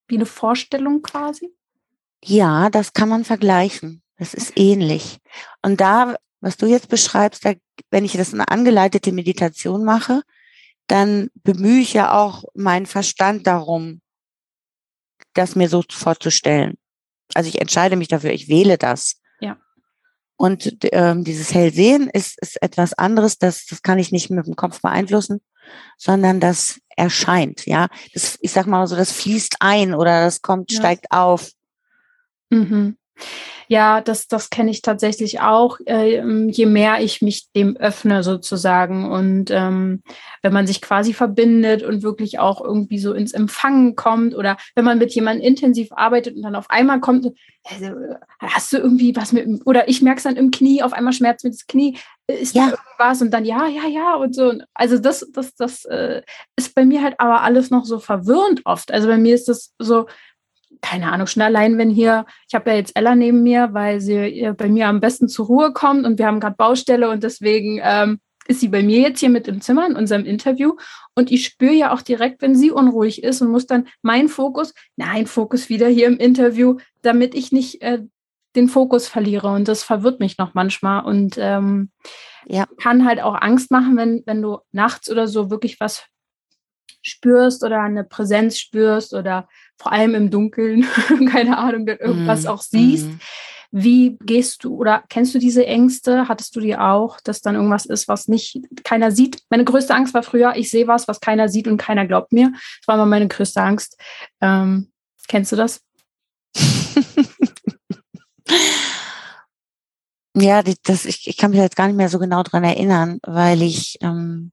Wie 0.08 0.16
eine 0.16 0.26
Vorstellung 0.26 1.02
quasi? 1.02 1.54
Ja, 2.24 2.70
das 2.70 2.94
kann 2.94 3.10
man 3.10 3.26
vergleichen. 3.26 4.02
Das 4.18 4.34
ist 4.34 4.54
ähnlich. 4.58 5.20
Und 5.62 5.82
da, 5.82 6.16
was 6.40 6.58
du 6.58 6.66
jetzt 6.66 6.90
beschreibst, 6.90 7.46
da, 7.46 7.54
wenn 7.90 8.06
ich 8.06 8.14
das 8.14 8.34
eine 8.34 8.48
angeleitete 8.48 9.12
Meditation 9.12 9.84
mache, 9.84 10.22
dann 10.88 11.30
bemühe 11.36 11.82
ich 11.82 11.94
ja 11.94 12.14
auch 12.18 12.44
meinen 12.54 12.86
Verstand 12.86 13.48
darum, 13.48 14.02
das 15.34 15.56
mir 15.56 15.70
so 15.70 15.84
vorzustellen. 15.90 16.76
Also 17.34 17.50
ich 17.50 17.60
entscheide 17.60 17.96
mich 17.96 18.08
dafür, 18.08 18.32
ich 18.32 18.48
wähle 18.48 18.78
das. 18.78 19.20
Ja. 19.40 19.58
Und 20.36 20.78
ähm, 20.92 21.24
dieses 21.24 21.54
Hellsehen 21.54 22.10
ist, 22.10 22.40
ist 22.42 22.62
etwas 22.62 22.94
anderes, 22.94 23.38
das, 23.38 23.66
das 23.66 23.82
kann 23.82 24.00
ich 24.00 24.12
nicht 24.12 24.30
mit 24.30 24.46
dem 24.46 24.56
Kopf 24.56 24.82
beeinflussen, 24.82 25.42
sondern 25.98 26.40
das 26.40 26.80
erscheint, 26.96 27.66
ja. 27.66 27.88
Das, 28.14 28.38
ich 28.42 28.52
sag 28.52 28.68
mal 28.68 28.86
so, 28.88 28.96
das 28.96 29.12
fließt 29.12 29.58
ein 29.60 29.96
oder 29.96 30.26
das 30.26 30.42
kommt, 30.42 30.72
ja. 30.72 30.80
steigt 30.80 31.12
auf. 31.12 31.52
Mhm. 32.54 32.98
Ja, 33.68 34.02
das, 34.02 34.28
das 34.28 34.50
kenne 34.50 34.72
ich 34.72 34.82
tatsächlich 34.82 35.40
auch, 35.40 35.80
äh, 35.86 36.22
je 36.48 36.66
mehr 36.66 37.02
ich 37.02 37.22
mich 37.22 37.52
dem 37.56 37.78
öffne 37.78 38.22
sozusagen. 38.22 39.10
Und 39.10 39.52
ähm, 39.52 40.04
wenn 40.42 40.54
man 40.54 40.68
sich 40.68 40.82
quasi 40.82 41.14
verbindet 41.14 41.84
und 41.84 42.04
wirklich 42.04 42.40
auch 42.40 42.62
irgendwie 42.62 43.00
so 43.00 43.14
ins 43.14 43.32
Empfangen 43.32 43.96
kommt 43.96 44.36
oder 44.36 44.58
wenn 44.76 44.86
man 44.86 44.98
mit 45.00 45.16
jemandem 45.16 45.48
intensiv 45.48 45.92
arbeitet 45.92 46.36
und 46.36 46.44
dann 46.44 46.56
auf 46.56 46.70
einmal 46.70 47.00
kommt, 47.00 47.32
also, 47.64 47.96
hast 48.40 48.74
du 48.74 48.78
irgendwie 48.78 49.16
was 49.16 49.32
mit, 49.32 49.48
oder 49.66 49.88
ich 49.88 50.02
merke 50.02 50.18
es 50.18 50.24
dann 50.24 50.36
im 50.36 50.52
Knie, 50.52 50.84
auf 50.84 50.92
einmal 50.92 51.14
schmerzt 51.14 51.46
mir 51.46 51.52
das 51.52 51.66
Knie, 51.66 51.98
ist 52.28 52.56
ja. 52.56 52.66
da 52.66 52.72
irgendwas 52.72 53.22
und 53.22 53.32
dann 53.32 53.46
ja, 53.46 53.68
ja, 53.68 53.88
ja 53.88 54.16
und 54.16 54.36
so. 54.36 54.54
Also 54.74 54.98
das, 54.98 55.26
das, 55.32 55.56
das 55.56 55.86
äh, 55.86 56.22
ist 56.58 56.76
bei 56.76 56.86
mir 56.86 57.02
halt 57.02 57.20
aber 57.20 57.42
alles 57.42 57.70
noch 57.70 57.86
so 57.86 58.00
verwirrend 58.00 58.62
oft. 58.66 58.92
Also 58.92 59.08
bei 59.08 59.18
mir 59.18 59.34
ist 59.34 59.48
das 59.48 59.74
so, 59.80 60.08
keine 60.84 61.12
Ahnung, 61.12 61.28
schon 61.28 61.42
allein, 61.42 61.78
wenn 61.78 61.90
hier, 61.90 62.26
ich 62.48 62.54
habe 62.54 62.70
ja 62.70 62.76
jetzt 62.76 62.96
Ella 62.96 63.16
neben 63.16 63.42
mir, 63.42 63.70
weil 63.72 64.02
sie 64.02 64.52
bei 64.56 64.68
mir 64.68 64.88
am 64.88 65.00
besten 65.00 65.30
zur 65.30 65.48
Ruhe 65.48 65.74
kommt 65.74 66.06
und 66.06 66.20
wir 66.20 66.28
haben 66.28 66.42
gerade 66.42 66.58
Baustelle 66.58 67.10
und 67.10 67.24
deswegen 67.24 67.80
ähm, 67.82 68.20
ist 68.48 68.60
sie 68.60 68.68
bei 68.68 68.84
mir 68.84 69.00
jetzt 69.00 69.22
hier 69.22 69.30
mit 69.30 69.48
im 69.48 69.62
Zimmer 69.62 69.88
in 69.88 69.96
unserem 69.96 70.26
Interview. 70.26 70.76
Und 71.16 71.32
ich 71.32 71.46
spüre 71.46 71.74
ja 71.74 71.94
auch 71.94 72.02
direkt, 72.02 72.42
wenn 72.42 72.56
sie 72.56 72.70
unruhig 72.70 73.24
ist 73.24 73.42
und 73.42 73.50
muss 73.50 73.66
dann 73.66 73.88
meinen 74.02 74.28
Fokus, 74.28 74.74
nein, 74.98 75.26
Fokus 75.26 75.70
wieder 75.70 75.88
hier 75.88 76.08
im 76.08 76.18
Interview, 76.18 76.78
damit 77.02 77.36
ich 77.36 77.54
nicht 77.54 77.82
äh, 77.82 78.00
den 78.56 78.68
Fokus 78.68 79.08
verliere. 79.08 79.48
Und 79.48 79.70
das 79.70 79.84
verwirrt 79.84 80.20
mich 80.20 80.38
noch 80.38 80.54
manchmal. 80.54 81.06
Und 81.06 81.38
ähm, 81.38 81.92
ja. 82.46 82.66
kann 82.82 83.06
halt 83.06 83.22
auch 83.22 83.40
Angst 83.40 83.72
machen, 83.72 83.96
wenn, 83.96 84.24
wenn 84.26 84.42
du 84.42 84.60
nachts 84.74 85.10
oder 85.10 85.28
so 85.28 85.50
wirklich 85.50 85.80
was 85.80 86.06
spürst 87.02 87.64
oder 87.64 87.82
eine 87.82 88.04
Präsenz 88.04 88.58
spürst 88.58 89.14
oder 89.14 89.48
vor 89.78 89.92
allem 89.92 90.16
im 90.16 90.30
Dunkeln, 90.30 90.86
keine 91.32 91.58
Ahnung, 91.58 91.88
irgendwas 91.88 92.44
mm. 92.44 92.48
auch 92.48 92.62
siehst. 92.62 93.08
Mm. 93.08 93.20
Wie 93.76 94.18
gehst 94.22 94.64
du 94.64 94.76
oder 94.76 95.04
kennst 95.10 95.34
du 95.34 95.40
diese 95.40 95.66
Ängste? 95.66 96.28
Hattest 96.28 96.56
du 96.56 96.60
die 96.60 96.78
auch, 96.78 97.20
dass 97.22 97.42
dann 97.42 97.56
irgendwas 97.56 97.88
ist, 97.88 98.08
was 98.08 98.28
nicht 98.28 98.60
keiner 98.84 99.12
sieht? 99.12 99.42
Meine 99.50 99.64
größte 99.64 99.96
Angst 99.96 100.14
war 100.14 100.22
früher, 100.22 100.56
ich 100.56 100.70
sehe 100.70 100.88
was, 100.88 101.08
was 101.08 101.20
keiner 101.20 101.50
sieht 101.50 101.68
und 101.68 101.78
keiner 101.78 102.06
glaubt 102.06 102.34
mir. 102.34 102.52
Das 102.52 102.88
war 102.88 102.94
immer 102.96 103.08
meine 103.08 103.28
größte 103.28 103.60
Angst. 103.64 104.00
Ähm, 104.42 104.92
kennst 105.28 105.52
du 105.52 105.56
das? 105.56 105.82
ja, 110.36 110.62
das, 110.84 111.06
ich, 111.06 111.28
ich 111.28 111.38
kann 111.38 111.50
mich 111.50 111.60
jetzt 111.60 111.76
gar 111.76 111.88
nicht 111.88 111.98
mehr 111.98 112.10
so 112.10 112.20
genau 112.20 112.44
dran 112.44 112.64
erinnern, 112.64 113.18
weil 113.24 113.64
ich 113.64 113.98
ähm, 114.02 114.52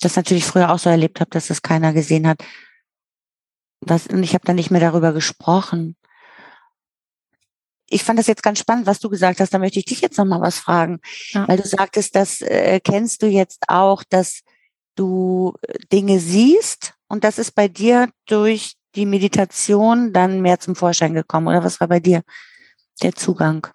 das 0.00 0.16
natürlich 0.16 0.44
früher 0.44 0.72
auch 0.72 0.78
so 0.78 0.88
erlebt 0.88 1.20
habe, 1.20 1.28
dass 1.30 1.48
das 1.48 1.60
keiner 1.60 1.92
gesehen 1.92 2.26
hat. 2.26 2.42
Das, 3.84 4.06
und 4.06 4.22
ich 4.22 4.34
habe 4.34 4.44
dann 4.44 4.56
nicht 4.56 4.70
mehr 4.70 4.80
darüber 4.80 5.12
gesprochen. 5.12 5.96
Ich 7.88 8.04
fand 8.04 8.18
das 8.18 8.26
jetzt 8.26 8.42
ganz 8.42 8.58
spannend, 8.58 8.86
was 8.86 9.00
du 9.00 9.10
gesagt 9.10 9.40
hast. 9.40 9.52
Da 9.52 9.58
möchte 9.58 9.78
ich 9.78 9.84
dich 9.84 10.00
jetzt 10.00 10.16
noch 10.16 10.24
mal 10.24 10.40
was 10.40 10.58
fragen, 10.58 11.00
ja. 11.30 11.46
weil 11.46 11.58
du 11.58 11.66
sagtest, 11.66 12.14
das 12.16 12.40
äh, 12.40 12.80
kennst 12.80 13.22
du 13.22 13.26
jetzt 13.26 13.64
auch, 13.68 14.02
dass 14.04 14.40
du 14.94 15.54
äh, 15.62 15.78
Dinge 15.92 16.18
siehst 16.18 16.94
und 17.08 17.24
das 17.24 17.38
ist 17.38 17.52
bei 17.52 17.68
dir 17.68 18.08
durch 18.26 18.74
die 18.94 19.06
Meditation 19.06 20.12
dann 20.12 20.40
mehr 20.40 20.60
zum 20.60 20.74
Vorschein 20.74 21.14
gekommen 21.14 21.48
oder 21.48 21.64
was 21.64 21.80
war 21.80 21.88
bei 21.88 22.00
dir 22.00 22.22
der 23.02 23.14
Zugang? 23.14 23.66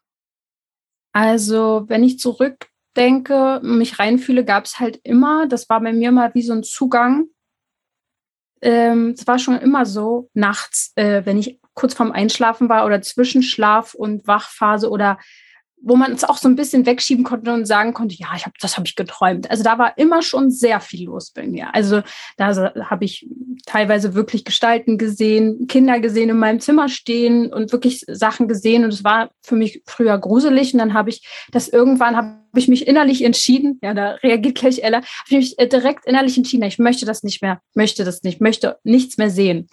Also, 1.12 1.86
wenn 1.88 2.04
ich 2.04 2.20
zurück 2.20 2.68
denke, 2.96 3.60
mich 3.64 4.00
reinfühle, 4.00 4.44
gab 4.44 4.66
es 4.66 4.80
halt 4.80 5.00
immer. 5.04 5.48
Das 5.48 5.70
war 5.70 5.80
bei 5.82 5.94
mir 5.94 6.12
mal 6.12 6.34
wie 6.34 6.42
so 6.42 6.54
ein 6.54 6.64
Zugang. 6.64 7.28
Ähm, 8.62 9.14
es 9.18 9.28
war 9.28 9.40
schon 9.40 9.60
immer 9.60 9.86
so, 9.86 10.30
nachts, 10.34 10.92
äh, 10.96 11.22
wenn 11.26 11.38
ich 11.38 11.60
kurz 11.74 11.94
vorm 11.94 12.12
Einschlafen 12.12 12.70
war 12.70 12.86
oder 12.86 13.02
zwischen 13.02 13.44
Schlaf 13.44 13.94
und 13.94 14.28
Wachphase 14.28 14.90
oder 14.90 15.20
wo 15.82 15.96
man 15.96 16.12
es 16.12 16.24
auch 16.24 16.38
so 16.38 16.50
ein 16.50 16.56
bisschen 16.56 16.86
wegschieben 16.86 17.24
konnte 17.24 17.54
und 17.54 17.66
sagen 17.66 17.94
konnte, 17.94 18.16
ja, 18.16 18.28
ich 18.36 18.46
hab, 18.46 18.58
das 18.60 18.78
habe 18.78 18.88
ich 18.88 18.96
geträumt. 18.96 19.50
Also 19.50 19.64
da 19.64 19.78
war 19.78 19.98
immer 19.98 20.22
schon 20.22 20.50
sehr 20.50 20.80
viel 20.80 21.06
los 21.06 21.32
bei 21.32 21.46
mir. 21.46 21.74
Also 21.74 22.02
da 22.36 22.74
habe 22.90 23.06
ich 23.06 23.28
teilweise 23.66 24.14
wirklich 24.14 24.44
Gestalten 24.44 24.98
gesehen, 24.98 25.68
Kinder 25.68 26.00
gesehen 26.00 26.30
in 26.30 26.40
meinem 26.40 26.60
Zimmer 26.60 26.90
stehen 26.90 27.54
und 27.54 27.72
wirklich 27.72 28.04
Sachen 28.08 28.48
gesehen. 28.48 28.84
Und 28.84 28.94
es 28.94 29.04
war 29.04 29.30
für 29.42 29.56
mich 29.56 29.82
früher 29.86 30.18
gruselig. 30.18 30.74
Und 30.74 30.80
dann 30.80 30.94
habe 30.94 31.10
ich 31.10 31.28
das 31.52 31.68
irgendwann, 31.68 32.18
habe 32.18 32.38
ich 32.56 32.68
mich 32.68 32.88
innerlich 32.88 33.24
entschieden, 33.24 33.80
ja, 33.84 33.94
da 33.94 34.12
reagiert 34.24 34.56
gleich 34.56 34.80
Ella, 34.80 34.98
habe 34.98 35.06
ich 35.30 35.38
mich 35.38 35.60
äh, 35.60 35.68
direkt 35.68 36.06
innerlich 36.06 36.38
entschieden, 36.38 36.64
ich 36.64 36.80
möchte 36.80 37.06
das 37.06 37.24
nicht 37.24 37.42
mehr, 37.42 37.62
möchte 37.76 38.04
das 38.04 38.24
nicht, 38.24 38.42
möchte 38.42 38.78
nichts 38.84 39.18
mehr 39.18 39.30
sehen. 39.30 39.68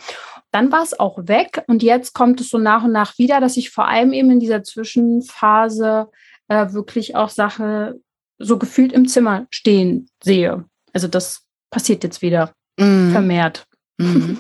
Dann 0.55 0.71
war 0.71 0.85
es 0.85 1.01
auch 1.01 1.19
weg 1.27 1.65
und 1.67 1.83
jetzt 1.83 2.15
kommt 2.15 2.41
es 2.41 2.49
so 2.49 2.59
nach 2.59 2.85
und 2.85 2.93
nach 2.93 3.19
wieder, 3.19 3.41
dass 3.41 3.57
ich 3.57 3.71
vor 3.71 3.89
allem 3.89 4.13
eben 4.13 4.31
in 4.31 4.39
dieser 4.39 4.63
Zwischenphase 4.63 6.07
äh, 6.47 6.73
wirklich 6.73 7.17
auch 7.17 7.29
Sache 7.29 7.99
so 8.39 8.57
gefühlt 8.57 8.93
im 8.93 9.09
Zimmer 9.09 9.49
stehen 9.51 10.09
sehe. 10.23 10.65
Also 10.93 11.09
das 11.09 11.43
passiert 11.71 12.05
jetzt 12.05 12.23
wieder 12.23 12.53
mm. 12.79 13.11
vermehrt. 13.11 13.67
Mm. 13.99 14.35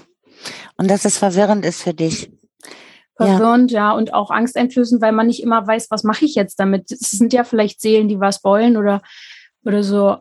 Und 0.76 0.88
dass 0.88 1.04
es 1.04 1.18
verwirrend 1.18 1.64
ist 1.64 1.82
für 1.82 1.94
dich. 1.94 2.30
Verwirrend, 3.16 3.72
ja. 3.72 3.90
ja, 3.90 3.92
und 3.96 4.14
auch 4.14 4.30
angsteinflößend, 4.30 5.02
weil 5.02 5.10
man 5.10 5.26
nicht 5.26 5.42
immer 5.42 5.66
weiß, 5.66 5.90
was 5.90 6.04
mache 6.04 6.26
ich 6.26 6.36
jetzt 6.36 6.60
damit. 6.60 6.92
Es 6.92 7.10
sind 7.10 7.32
ja 7.32 7.42
vielleicht 7.42 7.80
Seelen, 7.80 8.06
die 8.06 8.20
was 8.20 8.44
wollen 8.44 8.76
oder, 8.76 9.02
oder 9.64 9.82
so. 9.82 10.18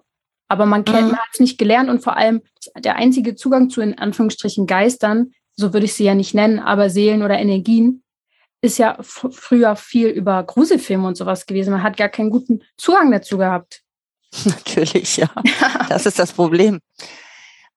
Aber 0.48 0.66
man 0.66 0.86
kennt, 0.86 1.04
mhm. 1.04 1.12
man 1.12 1.20
hat 1.20 1.30
es 1.34 1.40
nicht 1.40 1.60
gelernt 1.60 1.92
und 1.92 2.02
vor 2.04 2.18
allem 2.18 2.42
der 2.80 2.96
einzige 2.96 3.36
Zugang 3.36 3.70
zu 3.70 3.82
in 3.82 4.00
Anführungsstrichen 4.00 4.66
Geistern 4.66 5.34
so 5.56 5.74
würde 5.74 5.86
ich 5.86 5.94
sie 5.94 6.06
ja 6.06 6.16
nicht 6.16 6.34
nennen, 6.34 6.60
aber 6.60 6.90
Seelen 6.90 7.24
oder 7.24 7.38
Energien, 7.38 8.04
ist 8.64 8.78
ja 8.78 8.98
früher 9.02 9.76
viel 9.76 10.08
über 10.08 10.42
Gruselfilme 10.44 11.06
und 11.06 11.18
sowas 11.18 11.46
gewesen. 11.46 11.72
Man 11.72 11.84
hat 11.84 11.98
gar 11.98 12.08
keinen 12.08 12.30
guten 12.30 12.64
Zugang 12.78 13.12
dazu 13.12 13.38
gehabt. 13.38 13.82
Natürlich, 14.46 15.18
ja. 15.18 15.30
Das 15.90 16.06
ist 16.06 16.18
das 16.18 16.32
Problem. 16.32 16.80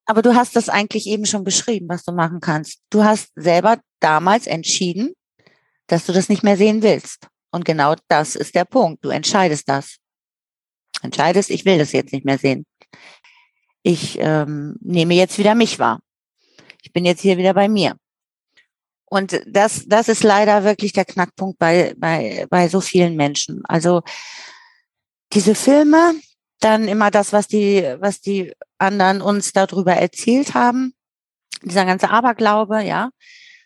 Aber 0.07 0.23
du 0.23 0.37
hast 0.37 0.55
das 0.55 0.69
eigentlich 0.69 1.09
eben 1.09 1.27
schon 1.27 1.43
beschrieben, 1.43 1.89
was 1.89 2.05
du 2.05 2.13
machen 2.13 2.41
kannst. 2.41 2.81
Du 2.91 3.03
hast 3.03 3.33
selber 3.35 3.81
damals 3.99 4.47
entschieden, 4.47 5.15
dass 5.89 6.07
du 6.07 6.13
das 6.13 6.29
nicht 6.29 6.45
mehr 6.45 6.57
sehen 6.57 6.83
willst. 6.83 7.27
Und 7.51 7.65
genau 7.65 7.97
das 8.09 8.37
ist 8.37 8.55
der 8.55 8.65
Punkt. 8.65 9.05
Du 9.05 9.09
entscheidest 9.09 9.69
das. 9.69 9.97
Entscheidest, 11.03 11.51
ich 11.51 11.65
will 11.65 11.79
das 11.79 11.91
jetzt 11.93 12.13
nicht 12.13 12.25
mehr 12.25 12.39
sehen. 12.39 12.65
ich 13.83 14.19
ähm, 14.21 14.77
nehme 14.81 15.15
jetzt 15.15 15.39
wieder 15.39 15.57
mich 15.57 15.81
wahr. 15.81 16.01
Ich 16.87 16.93
bin 16.93 17.05
jetzt 17.05 17.21
hier 17.21 17.37
wieder 17.37 17.53
bei 17.53 17.69
mir. 17.69 17.97
Und 19.07 19.43
das, 19.45 19.87
das 19.89 20.09
ist 20.09 20.23
leider 20.23 20.63
wirklich 20.63 20.93
der 20.93 21.05
Knackpunkt 21.05 21.59
bei, 21.59 21.95
bei, 21.99 22.47
bei 22.49 22.69
so 22.69 22.81
vielen 22.81 23.17
Menschen. 23.17 23.65
Also 23.65 24.03
diese 25.33 25.57
Filme, 25.57 26.15
dann 26.61 26.87
immer 26.87 27.11
das, 27.11 27.33
was 27.33 27.49
die, 27.49 27.83
was 27.99 28.21
die 28.21 28.55
anderen 28.79 29.21
uns 29.21 29.53
darüber 29.53 29.95
erzählt 29.95 30.55
haben, 30.55 30.95
dieser 31.63 31.87
ganze 31.87 32.11
Aberglaube, 32.11 32.83
ja, 32.83 33.11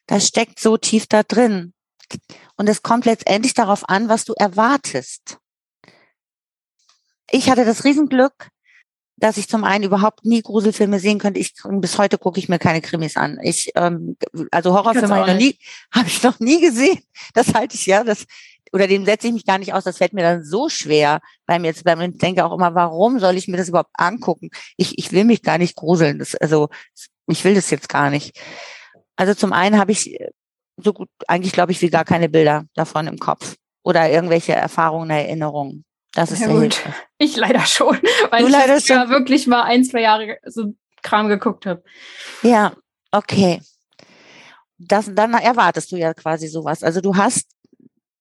das 0.06 0.26
steckt 0.26 0.58
so 0.58 0.78
tief 0.78 1.06
da 1.06 1.22
drin. 1.22 1.74
Und 2.56 2.70
es 2.70 2.82
kommt 2.82 3.04
letztendlich 3.04 3.52
darauf 3.52 3.86
an, 3.86 4.08
was 4.08 4.24
du 4.24 4.32
erwartest. 4.32 5.36
Ich 7.30 7.50
hatte 7.50 7.66
das 7.66 7.84
Riesenglück, 7.84 8.48
dass 9.20 9.36
ich 9.36 9.48
zum 9.48 9.64
einen 9.64 9.84
überhaupt 9.84 10.24
nie 10.24 10.42
Gruselfilme 10.42 10.98
sehen 10.98 11.18
könnte. 11.18 11.38
Ich 11.38 11.54
bis 11.62 11.98
heute 11.98 12.18
gucke 12.18 12.40
ich 12.40 12.48
mir 12.48 12.58
keine 12.58 12.80
Krimis 12.80 13.16
an. 13.16 13.38
Ich 13.42 13.70
ähm, 13.76 14.16
also 14.50 14.72
Horrorfilme 14.72 15.14
habe 15.14 15.20
ich 15.20 15.32
noch 15.32 15.38
nie 15.38 15.58
habe 15.94 16.08
ich 16.08 16.22
noch 16.22 16.40
nie 16.40 16.60
gesehen. 16.60 17.02
Das 17.34 17.54
halte 17.54 17.76
ich 17.76 17.86
ja, 17.86 18.02
das 18.02 18.24
oder 18.72 18.86
dem 18.86 19.04
setze 19.04 19.26
ich 19.26 19.32
mich 19.32 19.44
gar 19.44 19.58
nicht 19.58 19.74
aus. 19.74 19.84
Das 19.84 19.98
fällt 19.98 20.14
mir 20.14 20.22
dann 20.22 20.42
so 20.42 20.68
schwer 20.68 21.20
weil 21.46 21.60
mir 21.60 21.68
jetzt 21.68 21.84
beim 21.84 22.16
denke 22.18 22.44
auch 22.44 22.52
immer, 22.52 22.74
warum 22.74 23.18
soll 23.18 23.36
ich 23.36 23.46
mir 23.46 23.58
das 23.58 23.68
überhaupt 23.68 23.90
angucken? 23.92 24.50
Ich 24.76 24.98
ich 24.98 25.12
will 25.12 25.24
mich 25.24 25.42
gar 25.42 25.58
nicht 25.58 25.76
gruseln. 25.76 26.18
Das, 26.18 26.34
also 26.34 26.68
ich 27.26 27.44
will 27.44 27.54
das 27.54 27.70
jetzt 27.70 27.88
gar 27.88 28.10
nicht. 28.10 28.40
Also 29.16 29.34
zum 29.34 29.52
einen 29.52 29.78
habe 29.78 29.92
ich 29.92 30.16
so 30.78 30.94
gut 30.94 31.08
eigentlich 31.28 31.52
glaube 31.52 31.72
ich 31.72 31.82
wie 31.82 31.90
gar 31.90 32.06
keine 32.06 32.30
Bilder 32.30 32.64
davon 32.74 33.06
im 33.06 33.18
Kopf 33.18 33.56
oder 33.82 34.10
irgendwelche 34.10 34.52
Erfahrungen, 34.52 35.10
Erinnerungen. 35.10 35.84
Das 36.14 36.32
ist 36.32 36.40
ja, 36.40 36.48
gut. 36.48 36.80
Ich 37.18 37.36
leider 37.36 37.66
schon, 37.66 38.00
weil 38.30 38.40
du 38.40 38.46
ich 38.46 38.52
leider 38.52 38.80
schon. 38.80 38.96
ja 38.96 39.11
wirklich 39.11 39.46
mal 39.46 39.64
ein, 39.64 39.84
zwei 39.84 40.00
Jahre 40.00 40.38
so 40.46 40.72
Kram 41.02 41.28
geguckt 41.28 41.66
habe. 41.66 41.82
Ja, 42.42 42.72
okay. 43.11 43.61
Das, 44.78 45.11
dann 45.14 45.34
erwartest 45.34 45.92
du 45.92 45.96
ja 45.96 46.14
quasi 46.14 46.48
sowas. 46.48 46.82
Also 46.82 47.02
du 47.02 47.14
hast 47.14 47.46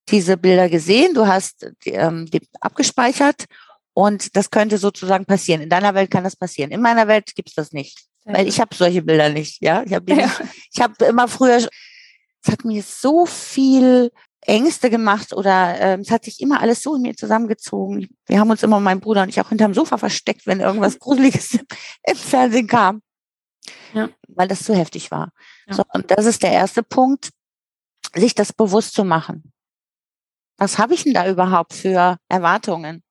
diese 0.09 0.35
Bilder 0.35 0.67
gesehen, 0.67 1.13
du 1.13 1.27
hast 1.27 1.71
ähm, 1.85 2.25
die 2.25 2.41
abgespeichert 2.59 3.45
und 3.93 4.35
das 4.35 4.51
könnte 4.51 4.77
sozusagen 4.77 5.25
passieren. 5.25 5.61
In 5.61 5.69
deiner 5.69 5.93
Welt 5.93 6.11
kann 6.11 6.23
das 6.23 6.35
passieren. 6.35 6.71
In 6.71 6.81
meiner 6.81 7.07
Welt 7.07 7.33
gibt 7.35 7.49
es 7.49 7.55
das 7.55 7.71
nicht. 7.71 7.99
Ja. 8.25 8.33
Weil 8.33 8.47
ich 8.47 8.59
habe 8.59 8.75
solche 8.75 9.01
Bilder 9.01 9.29
nicht, 9.29 9.61
ja. 9.61 9.83
Ich 9.83 9.93
habe 9.93 10.13
ja. 10.13 10.29
ich 10.73 10.81
habe 10.81 11.05
immer 11.05 11.27
früher, 11.27 11.57
es 11.57 12.51
hat 12.51 12.65
mir 12.65 12.83
so 12.83 13.25
viel 13.25 14.11
Ängste 14.49 14.89
gemacht 14.89 15.33
oder 15.33 15.79
äh, 15.79 15.99
es 15.99 16.11
hat 16.11 16.25
sich 16.25 16.41
immer 16.41 16.61
alles 16.61 16.81
so 16.81 16.95
in 16.95 17.03
mir 17.03 17.15
zusammengezogen. 17.15 18.09
Wir 18.25 18.39
haben 18.39 18.49
uns 18.49 18.63
immer, 18.63 18.79
mein 18.79 18.99
Bruder 18.99 19.23
und 19.23 19.29
ich, 19.29 19.39
auch 19.39 19.49
hinterm 19.49 19.73
Sofa 19.73 19.97
versteckt, 19.97 20.47
wenn 20.47 20.59
irgendwas 20.59 20.99
Gruseliges 20.99 21.59
im 22.03 22.15
Fernsehen 22.15 22.67
kam. 22.67 23.01
Ja. 23.93 24.09
Weil 24.27 24.47
das 24.47 24.63
zu 24.63 24.75
heftig 24.75 25.11
war. 25.11 25.31
Ja. 25.67 25.75
So, 25.75 25.83
und 25.93 26.11
das 26.11 26.25
ist 26.25 26.43
der 26.43 26.51
erste 26.51 26.83
Punkt, 26.83 27.29
sich 28.15 28.33
das 28.35 28.51
bewusst 28.51 28.93
zu 28.93 29.03
machen. 29.03 29.51
Was 30.57 30.77
habe 30.77 30.93
ich 30.93 31.03
denn 31.03 31.13
da 31.13 31.29
überhaupt 31.29 31.73
für 31.73 32.17
Erwartungen? 32.27 33.03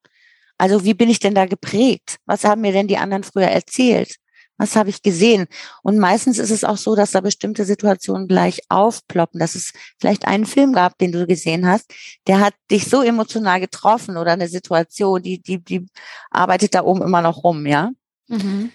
Also 0.58 0.84
wie 0.84 0.94
bin 0.94 1.08
ich 1.08 1.20
denn 1.20 1.34
da 1.34 1.46
geprägt? 1.46 2.18
Was 2.26 2.44
haben 2.44 2.60
mir 2.60 2.72
denn 2.72 2.88
die 2.88 2.98
anderen 2.98 3.22
früher 3.22 3.46
erzählt? 3.46 4.16
Was 4.58 4.76
habe 4.76 4.90
ich 4.90 5.02
gesehen? 5.02 5.46
Und 5.82 5.98
meistens 5.98 6.38
ist 6.38 6.50
es 6.50 6.64
auch 6.64 6.76
so, 6.76 6.96
dass 6.96 7.12
da 7.12 7.20
bestimmte 7.20 7.64
Situationen 7.64 8.26
gleich 8.26 8.60
aufploppen, 8.68 9.38
dass 9.38 9.54
es 9.54 9.72
vielleicht 9.98 10.26
einen 10.26 10.46
Film 10.46 10.72
gab, 10.72 10.98
den 10.98 11.12
du 11.12 11.26
gesehen 11.26 11.66
hast, 11.66 11.92
der 12.26 12.40
hat 12.40 12.54
dich 12.70 12.86
so 12.86 13.02
emotional 13.02 13.60
getroffen 13.60 14.16
oder 14.16 14.32
eine 14.32 14.48
Situation, 14.48 15.22
die, 15.22 15.40
die, 15.40 15.62
die 15.62 15.86
arbeitet 16.30 16.74
da 16.74 16.82
oben 16.82 17.02
immer 17.02 17.22
noch 17.22 17.44
rum, 17.44 17.66
ja. 17.66 17.92
Mhm. 18.26 18.72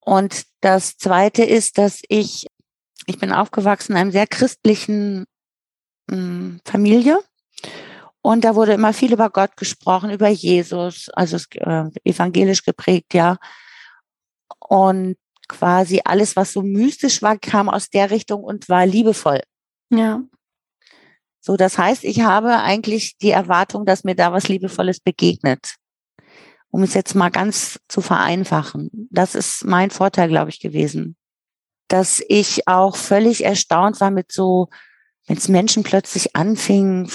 Und 0.00 0.44
das 0.60 0.96
zweite 0.96 1.44
ist, 1.44 1.78
dass 1.78 2.00
ich, 2.08 2.46
ich 3.06 3.18
bin 3.18 3.32
aufgewachsen 3.32 3.92
in 3.92 3.98
einem 3.98 4.10
sehr 4.10 4.26
christlichen 4.26 5.24
mh, 6.08 6.16
hm, 6.16 6.60
Familie. 6.64 7.18
Und 8.20 8.44
da 8.44 8.54
wurde 8.54 8.72
immer 8.72 8.94
viel 8.94 9.12
über 9.12 9.28
Gott 9.28 9.56
gesprochen, 9.56 10.10
über 10.10 10.28
Jesus, 10.28 11.10
also 11.10 11.36
äh, 11.56 11.90
evangelisch 12.04 12.64
geprägt, 12.64 13.12
ja. 13.12 13.36
Und 14.68 15.16
quasi 15.48 16.00
alles, 16.04 16.36
was 16.36 16.52
so 16.52 16.62
mystisch 16.62 17.22
war, 17.22 17.38
kam 17.38 17.68
aus 17.68 17.90
der 17.90 18.10
Richtung 18.10 18.42
und 18.42 18.68
war 18.68 18.86
liebevoll. 18.86 19.40
Ja. 19.90 20.22
So, 21.40 21.56
das 21.56 21.76
heißt, 21.76 22.04
ich 22.04 22.22
habe 22.22 22.56
eigentlich 22.60 23.18
die 23.18 23.30
Erwartung, 23.30 23.84
dass 23.84 24.04
mir 24.04 24.14
da 24.14 24.32
was 24.32 24.48
Liebevolles 24.48 25.00
begegnet. 25.00 25.74
Um 26.70 26.82
es 26.82 26.94
jetzt 26.94 27.14
mal 27.14 27.30
ganz 27.30 27.78
zu 27.88 28.00
vereinfachen. 28.00 29.08
Das 29.10 29.34
ist 29.34 29.64
mein 29.64 29.90
Vorteil, 29.90 30.28
glaube 30.28 30.50
ich, 30.50 30.58
gewesen. 30.58 31.16
Dass 31.88 32.22
ich 32.28 32.66
auch 32.66 32.96
völlig 32.96 33.44
erstaunt 33.44 34.00
war 34.00 34.10
mit 34.10 34.32
so, 34.32 34.68
wenn 35.26 35.36
es 35.36 35.48
Menschen 35.48 35.82
plötzlich 35.82 36.34
anfingen, 36.34 37.10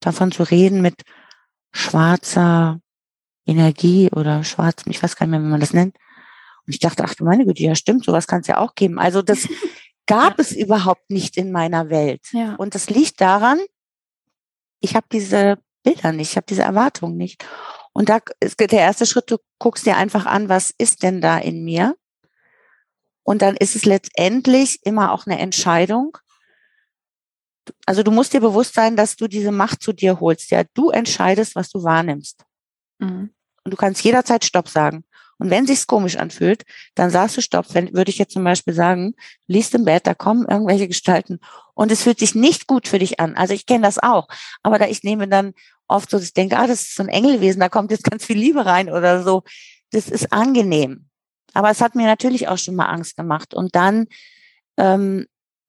davon 0.00 0.32
zu 0.32 0.42
reden 0.44 0.80
mit 0.80 1.02
schwarzer 1.72 2.80
Energie 3.46 4.10
oder 4.10 4.44
schwarzem, 4.44 4.90
ich 4.90 5.02
weiß 5.02 5.16
gar 5.16 5.26
nicht 5.26 5.32
mehr, 5.32 5.42
wie 5.42 5.50
man 5.50 5.60
das 5.60 5.74
nennt. 5.74 5.96
Und 6.66 6.72
ich 6.72 6.78
dachte, 6.78 7.04
ach 7.04 7.14
du 7.14 7.24
meine 7.24 7.44
Güte, 7.44 7.62
ja 7.62 7.74
stimmt, 7.74 8.04
sowas 8.04 8.26
kann 8.26 8.40
es 8.40 8.46
ja 8.46 8.58
auch 8.58 8.74
geben. 8.74 8.98
Also 8.98 9.22
das 9.22 9.48
gab 10.06 10.38
es 10.38 10.52
überhaupt 10.52 11.10
nicht 11.10 11.36
in 11.36 11.52
meiner 11.52 11.90
Welt. 11.90 12.22
Ja. 12.32 12.54
Und 12.56 12.74
das 12.74 12.90
liegt 12.90 13.20
daran, 13.20 13.58
ich 14.80 14.94
habe 14.94 15.06
diese 15.10 15.58
Bilder 15.82 16.12
nicht, 16.12 16.30
ich 16.30 16.36
habe 16.36 16.46
diese 16.48 16.62
Erwartungen 16.62 17.16
nicht. 17.16 17.44
Und 17.92 18.08
da 18.08 18.20
ist 18.40 18.58
der 18.58 18.70
erste 18.72 19.06
Schritt, 19.06 19.30
du 19.30 19.36
guckst 19.58 19.86
dir 19.86 19.96
einfach 19.96 20.26
an, 20.26 20.48
was 20.48 20.74
ist 20.76 21.02
denn 21.02 21.20
da 21.20 21.38
in 21.38 21.64
mir? 21.64 21.96
Und 23.22 23.40
dann 23.40 23.56
ist 23.56 23.76
es 23.76 23.84
letztendlich 23.84 24.80
immer 24.84 25.12
auch 25.12 25.26
eine 25.26 25.38
Entscheidung. 25.38 26.18
Also 27.86 28.02
du 28.02 28.10
musst 28.10 28.34
dir 28.34 28.40
bewusst 28.40 28.74
sein, 28.74 28.96
dass 28.96 29.16
du 29.16 29.28
diese 29.28 29.52
Macht 29.52 29.82
zu 29.82 29.92
dir 29.92 30.20
holst. 30.20 30.50
Ja, 30.50 30.64
du 30.74 30.90
entscheidest, 30.90 31.54
was 31.54 31.70
du 31.70 31.82
wahrnimmst. 31.82 32.44
Mhm. 32.98 33.32
Und 33.64 33.70
du 33.70 33.76
kannst 33.76 34.04
jederzeit 34.04 34.44
Stopp 34.44 34.68
sagen. 34.68 35.04
Und 35.44 35.50
wenn 35.50 35.66
sich's 35.66 35.86
komisch 35.86 36.16
anfühlt, 36.16 36.62
dann 36.94 37.10
sagst 37.10 37.36
du 37.36 37.42
Stopp. 37.42 37.66
Wenn, 37.74 37.92
würde 37.92 38.10
ich 38.10 38.16
jetzt 38.16 38.32
zum 38.32 38.44
Beispiel 38.44 38.72
sagen, 38.72 39.14
liest 39.46 39.74
im 39.74 39.84
Bett, 39.84 40.06
da 40.06 40.14
kommen 40.14 40.46
irgendwelche 40.48 40.88
Gestalten 40.88 41.38
und 41.74 41.92
es 41.92 42.02
fühlt 42.02 42.18
sich 42.18 42.34
nicht 42.34 42.66
gut 42.66 42.88
für 42.88 42.98
dich 42.98 43.20
an. 43.20 43.36
Also 43.36 43.52
ich 43.52 43.66
kenne 43.66 43.82
das 43.82 43.98
auch. 43.98 44.26
Aber 44.62 44.78
da 44.78 44.86
ich 44.86 45.02
nehme 45.02 45.28
dann 45.28 45.52
oft 45.86 46.08
so, 46.08 46.18
ich 46.18 46.32
denke, 46.32 46.56
ah, 46.56 46.66
das 46.66 46.80
ist 46.80 46.94
so 46.94 47.02
ein 47.02 47.10
Engelwesen, 47.10 47.60
da 47.60 47.68
kommt 47.68 47.90
jetzt 47.90 48.04
ganz 48.10 48.24
viel 48.24 48.38
Liebe 48.38 48.64
rein 48.64 48.88
oder 48.88 49.22
so. 49.22 49.42
Das 49.90 50.08
ist 50.08 50.32
angenehm. 50.32 51.10
Aber 51.52 51.68
es 51.68 51.82
hat 51.82 51.94
mir 51.94 52.06
natürlich 52.06 52.48
auch 52.48 52.56
schon 52.56 52.74
mal 52.74 52.86
Angst 52.86 53.14
gemacht. 53.14 53.52
Und 53.52 53.74
dann, 53.74 54.06
ähm, 54.78 55.26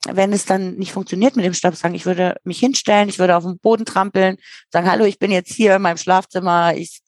wenn 0.07 0.31
es 0.31 0.45
dann 0.45 0.75
nicht 0.75 0.93
funktioniert 0.93 1.35
mit 1.35 1.43
dem 1.43 1.53
Stopp, 1.53 1.75
sagen, 1.75 1.95
ich 1.95 2.05
würde 2.05 2.37
mich 2.45 2.59
hinstellen, 2.59 3.09
ich 3.09 3.19
würde 3.19 3.35
auf 3.35 3.43
den 3.43 3.59
Boden 3.59 3.83
trampeln, 3.83 4.37
sagen, 4.71 4.89
hallo, 4.89 5.03
ich 5.03 5.19
bin 5.19 5.31
jetzt 5.31 5.51
hier 5.51 5.75
in 5.75 5.81
meinem 5.81 5.97
Schlafzimmer, 5.97 6.77
ich 6.77 7.01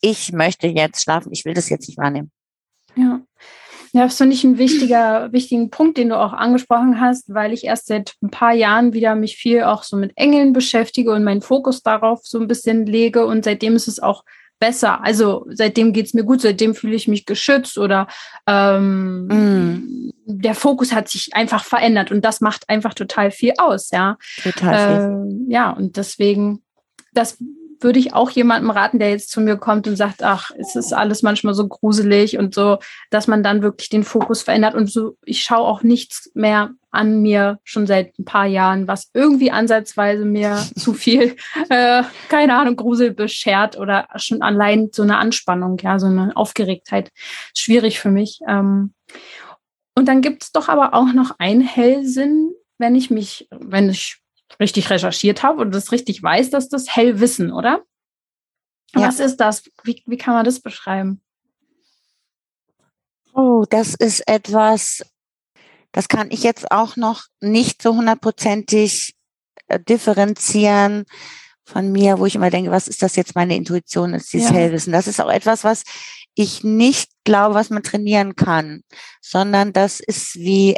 ich 0.00 0.32
möchte 0.32 0.66
jetzt 0.66 1.02
schlafen, 1.02 1.32
ich 1.32 1.44
will 1.44 1.54
das 1.54 1.68
jetzt 1.68 1.88
nicht 1.88 1.98
wahrnehmen. 1.98 2.30
Ja. 2.94 3.20
Ja, 3.92 4.04
das 4.04 4.18
finde 4.18 4.34
ich 4.34 4.44
einen 4.44 4.58
wichtiger, 4.58 5.32
wichtigen 5.32 5.70
Punkt, 5.70 5.96
den 5.96 6.10
du 6.10 6.18
auch 6.18 6.34
angesprochen 6.34 7.00
hast, 7.00 7.32
weil 7.32 7.54
ich 7.54 7.64
erst 7.64 7.86
seit 7.86 8.14
ein 8.22 8.30
paar 8.30 8.52
Jahren 8.52 8.92
wieder 8.92 9.14
mich 9.14 9.36
viel 9.36 9.62
auch 9.62 9.84
so 9.84 9.96
mit 9.96 10.12
Engeln 10.16 10.52
beschäftige 10.52 11.12
und 11.12 11.24
meinen 11.24 11.40
Fokus 11.40 11.82
darauf 11.82 12.20
so 12.24 12.38
ein 12.38 12.46
bisschen 12.46 12.84
lege. 12.84 13.24
Und 13.24 13.44
seitdem 13.44 13.74
ist 13.74 13.88
es 13.88 13.98
auch 13.98 14.22
besser. 14.58 15.02
Also 15.02 15.46
seitdem 15.48 15.92
geht 15.92 16.06
es 16.06 16.14
mir 16.14 16.24
gut, 16.24 16.40
seitdem 16.40 16.74
fühle 16.74 16.94
ich 16.94 17.08
mich 17.08 17.26
geschützt 17.26 17.78
oder 17.78 18.06
ähm, 18.46 19.26
mm. 19.26 20.12
der 20.26 20.54
Fokus 20.54 20.92
hat 20.92 21.08
sich 21.08 21.34
einfach 21.34 21.64
verändert 21.64 22.10
und 22.10 22.24
das 22.24 22.40
macht 22.40 22.68
einfach 22.68 22.94
total 22.94 23.30
viel 23.30 23.54
aus, 23.58 23.90
ja. 23.90 24.16
Total 24.42 24.98
viel. 24.98 25.48
Äh, 25.48 25.52
ja, 25.52 25.70
und 25.70 25.96
deswegen, 25.96 26.62
das 27.12 27.38
würde 27.80 27.98
ich 27.98 28.14
auch 28.14 28.30
jemandem 28.30 28.70
raten, 28.70 28.98
der 28.98 29.10
jetzt 29.10 29.30
zu 29.30 29.40
mir 29.40 29.56
kommt 29.56 29.86
und 29.86 29.96
sagt, 29.96 30.22
ach, 30.22 30.50
es 30.58 30.76
ist 30.76 30.92
alles 30.92 31.22
manchmal 31.22 31.54
so 31.54 31.66
gruselig 31.66 32.38
und 32.38 32.54
so, 32.54 32.78
dass 33.10 33.26
man 33.26 33.42
dann 33.42 33.62
wirklich 33.62 33.88
den 33.88 34.04
Fokus 34.04 34.42
verändert 34.42 34.74
und 34.74 34.90
so, 34.90 35.16
ich 35.24 35.42
schaue 35.42 35.66
auch 35.66 35.82
nichts 35.82 36.30
mehr 36.34 36.70
an 36.90 37.20
mir 37.20 37.58
schon 37.64 37.86
seit 37.86 38.18
ein 38.18 38.24
paar 38.24 38.46
Jahren, 38.46 38.88
was 38.88 39.10
irgendwie 39.12 39.50
ansatzweise 39.50 40.24
mir 40.24 40.56
zu 40.76 40.94
viel, 40.94 41.36
äh, 41.68 42.02
keine 42.28 42.56
Ahnung, 42.56 42.76
Grusel 42.76 43.12
beschert 43.12 43.78
oder 43.78 44.08
schon 44.16 44.42
allein 44.42 44.90
so 44.92 45.02
eine 45.02 45.18
Anspannung, 45.18 45.78
ja, 45.82 45.98
so 45.98 46.06
eine 46.06 46.36
Aufgeregtheit. 46.36 47.10
Schwierig 47.54 48.00
für 48.00 48.10
mich. 48.10 48.40
Ähm, 48.48 48.94
und 49.94 50.06
dann 50.08 50.20
gibt 50.20 50.42
es 50.42 50.52
doch 50.52 50.68
aber 50.68 50.94
auch 50.94 51.12
noch 51.12 51.32
einen 51.38 51.62
Hellsinn, 51.62 52.52
wenn 52.78 52.94
ich 52.94 53.10
mich, 53.10 53.48
wenn 53.50 53.88
ich 53.88 54.18
richtig 54.60 54.90
recherchiert 54.90 55.42
habe 55.42 55.60
und 55.60 55.74
das 55.74 55.92
richtig 55.92 56.22
weiß, 56.22 56.50
dass 56.50 56.68
das 56.68 56.94
Hellwissen, 56.94 57.52
oder? 57.52 57.82
Ja. 58.94 59.08
Was 59.08 59.20
ist 59.20 59.38
das? 59.38 59.64
Wie, 59.82 60.02
wie 60.06 60.16
kann 60.16 60.34
man 60.34 60.44
das 60.44 60.60
beschreiben? 60.60 61.20
Oh, 63.34 63.64
das 63.68 63.94
ist 63.94 64.26
etwas, 64.26 65.04
das 65.92 66.08
kann 66.08 66.30
ich 66.30 66.42
jetzt 66.42 66.70
auch 66.70 66.96
noch 66.96 67.24
nicht 67.40 67.82
so 67.82 67.94
hundertprozentig 67.94 69.14
äh, 69.68 69.78
differenzieren 69.78 71.04
von 71.64 71.90
mir, 71.90 72.18
wo 72.18 72.26
ich 72.26 72.36
immer 72.36 72.48
denke, 72.48 72.70
was 72.70 72.88
ist 72.88 73.02
das 73.02 73.16
jetzt 73.16 73.34
meine 73.34 73.56
Intuition, 73.56 74.14
ist 74.14 74.32
dieses 74.32 74.50
ja. 74.50 74.54
Hellwissen. 74.54 74.92
Das 74.92 75.06
ist 75.06 75.20
auch 75.20 75.30
etwas, 75.30 75.64
was 75.64 75.82
ich 76.34 76.64
nicht 76.64 77.10
glaube, 77.24 77.54
was 77.54 77.70
man 77.70 77.82
trainieren 77.82 78.36
kann, 78.36 78.82
sondern 79.20 79.72
das 79.72 80.00
ist 80.00 80.36
wie, 80.36 80.76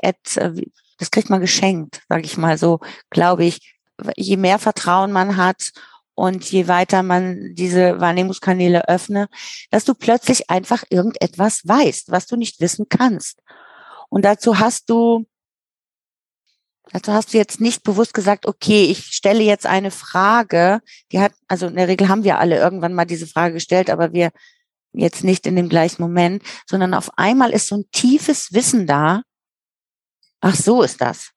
das 0.99 1.11
kriegt 1.11 1.31
man 1.31 1.41
geschenkt, 1.41 2.03
sage 2.09 2.25
ich 2.25 2.37
mal 2.37 2.59
so, 2.59 2.81
glaube 3.11 3.45
ich. 3.45 3.75
Je 4.17 4.37
mehr 4.37 4.59
Vertrauen 4.59 5.11
man 5.11 5.37
hat 5.37 5.73
und 6.15 6.45
je 6.51 6.69
weiter 6.69 7.03
man 7.03 7.55
diese 7.55 8.01
Wahrnehmungskanäle 8.01 8.89
öffne, 8.89 9.29
dass 9.71 9.85
du 9.85 9.95
plötzlich 9.95 10.51
einfach 10.51 10.85
irgendetwas 10.91 11.63
weißt, 11.67 12.11
was 12.11 12.27
du 12.27 12.37
nicht 12.37 12.61
wissen 12.61 12.87
kannst. 12.89 13.41
Und 14.09 14.25
dazu 14.25 14.59
hast 14.59 14.91
du, 14.91 15.27
dazu 16.93 17.13
hast 17.13 17.33
du 17.33 17.39
jetzt 17.39 17.61
nicht 17.61 17.83
bewusst 17.83 18.15
gesagt, 18.15 18.47
okay, 18.47 18.85
ich 18.85 19.07
stelle 19.07 19.43
jetzt 19.43 19.67
eine 19.67 19.91
Frage, 19.91 20.81
die 21.13 21.21
hat, 21.21 21.33
also 21.47 21.67
in 21.67 21.77
der 21.77 21.89
Regel 21.89 22.09
haben 22.09 22.25
wir 22.25 22.39
alle 22.39 22.59
irgendwann 22.59 22.95
mal 22.95 23.05
diese 23.05 23.27
Frage 23.27 23.55
gestellt, 23.55 23.91
aber 23.91 24.13
wir 24.13 24.31
jetzt 24.93 25.23
nicht 25.23 25.47
in 25.47 25.57
dem 25.57 25.69
gleichen 25.69 26.03
Moment, 26.03 26.43
sondern 26.67 26.95
auf 26.95 27.17
einmal 27.17 27.51
ist 27.51 27.69
so 27.69 27.77
ein 27.77 27.91
tiefes 27.93 28.53
Wissen 28.53 28.87
da. 28.87 29.23
Ach, 30.41 30.55
so 30.55 30.83
ist 30.83 31.01
das. 31.01 31.31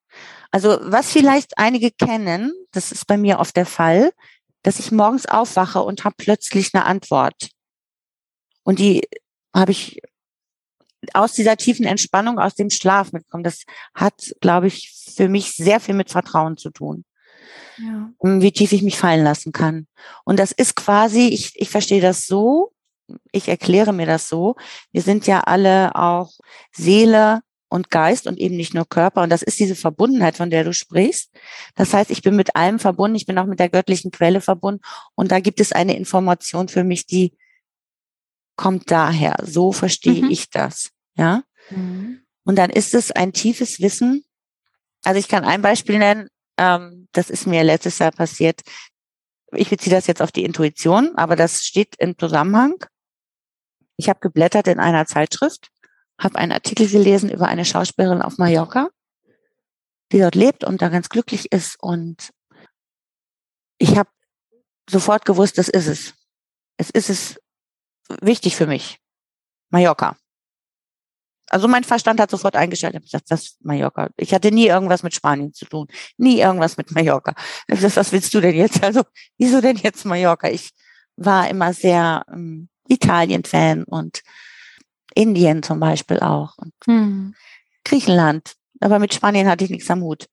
Also 0.52 0.78
was 0.82 1.12
vielleicht 1.12 1.58
einige 1.58 1.92
kennen, 1.92 2.52
das 2.72 2.92
ist 2.92 3.08
bei 3.08 3.18
mir 3.18 3.40
oft 3.40 3.56
der 3.56 3.66
Fall, 3.66 4.12
dass 4.64 4.80
ich 4.80 4.92
morgens 4.92 5.26
aufwache 5.26 5.82
und 5.82 6.04
habe 6.04 6.16
plötzlich 6.18 6.74
eine 6.74 6.86
Antwort. 6.86 7.50
Und 8.64 8.80
die 8.80 9.08
habe 9.56 9.72
ich 9.72 10.02
aus 11.14 11.34
dieser 11.34 11.58
tiefen 11.58 11.86
Entspannung, 11.86 12.38
aus 12.38 12.56
dem 12.56 12.70
Schlaf 12.70 13.12
mitbekommen. 13.12 13.44
Das 13.44 13.64
hat, 13.96 14.34
glaube 14.42 14.68
ich, 14.68 14.94
für 15.16 15.30
mich 15.30 15.54
sehr 15.54 15.80
viel 15.80 15.96
mit 15.96 16.12
Vertrauen 16.12 16.58
zu 16.58 16.70
tun. 16.70 17.06
Ja. 17.78 18.12
Wie 18.22 18.52
tief 18.52 18.72
ich 18.72 18.84
mich 18.84 18.98
fallen 18.98 19.24
lassen 19.24 19.52
kann. 19.52 19.88
Und 20.26 20.38
das 20.38 20.52
ist 20.52 20.76
quasi, 20.76 21.30
ich, 21.30 21.54
ich 21.56 21.70
verstehe 21.70 22.02
das 22.02 22.28
so, 22.28 22.74
ich 23.32 23.48
erkläre 23.48 23.94
mir 23.94 24.06
das 24.06 24.30
so. 24.30 24.56
Wir 24.92 25.02
sind 25.02 25.26
ja 25.28 25.42
alle 25.42 25.96
auch 25.96 26.32
Seele 26.72 27.42
und 27.72 27.90
Geist 27.90 28.28
und 28.28 28.38
eben 28.38 28.58
nicht 28.58 28.74
nur 28.74 28.88
Körper. 28.88 29.22
Und 29.24 29.30
das 29.30 29.42
ist 29.42 29.60
diese 29.60 29.76
Verbundenheit, 29.76 30.36
von 30.36 30.50
der 30.50 30.66
du 30.66 30.74
sprichst. 30.74 31.32
Das 31.76 31.94
heißt, 31.94 32.12
ich 32.12 32.22
bin 32.22 32.36
mit 32.36 32.56
allem 32.56 32.80
verbunden. 32.80 33.16
Ich 33.16 33.26
bin 33.26 33.38
auch 33.38 33.46
mit 33.46 33.60
der 33.60 33.70
göttlichen 33.70 34.12
Quelle 34.12 34.42
verbunden. 34.42 34.82
Und 35.16 35.32
da 35.32 35.40
gibt 35.40 35.62
es 35.62 35.72
eine 35.72 35.96
Information 35.96 36.68
für 36.68 36.84
mich, 36.84 37.06
die 37.06 37.34
kommt 38.58 38.92
daher. 38.92 39.38
So 39.44 39.72
verstehe 39.72 40.24
mhm. 40.24 40.30
ich 40.30 40.50
das. 40.50 40.90
Ja. 41.16 41.44
Mhm. 41.70 42.22
Und 42.44 42.58
dann 42.58 42.70
ist 42.70 42.94
es 42.94 43.12
ein 43.12 43.32
tiefes 43.32 43.80
Wissen. 43.80 44.26
Also 45.04 45.20
ich 45.20 45.30
kann 45.30 45.46
ein 45.46 45.62
Beispiel 45.62 45.98
nennen. 45.98 46.28
Ähm, 46.58 47.08
das 47.14 47.30
ist 47.30 47.48
mir 47.48 47.64
letztes 47.64 48.00
Jahr 48.00 48.12
passiert. 48.12 48.62
Ich 49.54 49.70
beziehe 49.70 49.96
das 49.96 50.08
jetzt 50.08 50.22
auf 50.22 50.34
die 50.34 50.44
Intuition, 50.44 51.16
aber 51.16 51.38
das 51.38 51.62
steht 51.62 51.96
im 52.00 52.18
Zusammenhang. 52.18 52.76
Ich 53.96 54.10
habe 54.10 54.20
geblättert 54.20 54.68
in 54.68 54.80
einer 54.80 55.06
Zeitschrift, 55.06 55.71
habe 56.22 56.38
einen 56.38 56.52
Artikel 56.52 56.88
gelesen 56.88 57.30
über 57.30 57.48
eine 57.48 57.66
Schauspielerin 57.66 58.22
auf 58.22 58.38
Mallorca, 58.38 58.90
die 60.12 60.20
dort 60.20 60.36
lebt 60.36 60.64
und 60.64 60.82
da 60.82 60.90
ganz 60.90 61.10
glücklich 61.10 61.52
ist. 61.52 61.78
Und 61.82 62.32
ich 63.78 63.98
habe 63.98 64.10
sofort 64.90 65.26
gewusst, 65.26 65.58
das 65.58 65.68
ist 65.68 65.88
es. 65.88 66.14
Es 66.78 66.90
ist 66.90 67.10
es 67.10 67.40
wichtig 68.22 68.56
für 68.56 68.68
mich. 68.68 69.00
Mallorca. 69.70 70.16
Also 71.50 71.68
mein 71.68 71.84
Verstand 71.84 72.20
hat 72.20 72.32
sofort 72.32 72.56
eingeschaltet. 72.56 73.04
Ich 73.04 73.12
gesagt, 73.12 73.30
das 73.30 73.42
ist 73.42 73.66
Mallorca. 73.66 74.10
Ich 74.16 74.34
hatte 74.34 74.52
nie 74.52 74.68
irgendwas 74.68 75.04
mit 75.04 75.14
Spanien 75.14 75.54
zu 75.54 75.66
tun. 75.66 75.88
Nie 76.18 76.40
irgendwas 76.40 76.78
mit 76.78 76.92
Mallorca. 76.92 77.34
Ich 77.68 77.82
was 77.82 78.12
willst 78.12 78.34
du 78.34 78.40
denn 78.40 78.56
jetzt? 78.56 78.82
Also, 78.84 79.04
wieso 79.38 79.60
denn 79.60 79.76
jetzt 79.76 80.06
Mallorca? 80.06 80.50
Ich 80.50 80.70
war 81.18 81.50
immer 81.50 81.74
sehr 81.74 82.24
ähm, 82.32 82.70
Italien-Fan 82.88 83.84
und 83.84 84.22
Indien 85.16 85.64
zum 85.64 85.80
Beispiel 85.80 86.20
auch. 86.20 86.58
Und 86.58 86.74
hm. 86.86 87.36
Griechenland. 87.84 88.54
Aber 88.80 89.00
mit 89.00 89.14
Spanien 89.14 89.48
hatte 89.48 89.64
ich 89.64 89.70
nichts 89.70 89.90
am 89.90 90.02
Hut. 90.02 90.28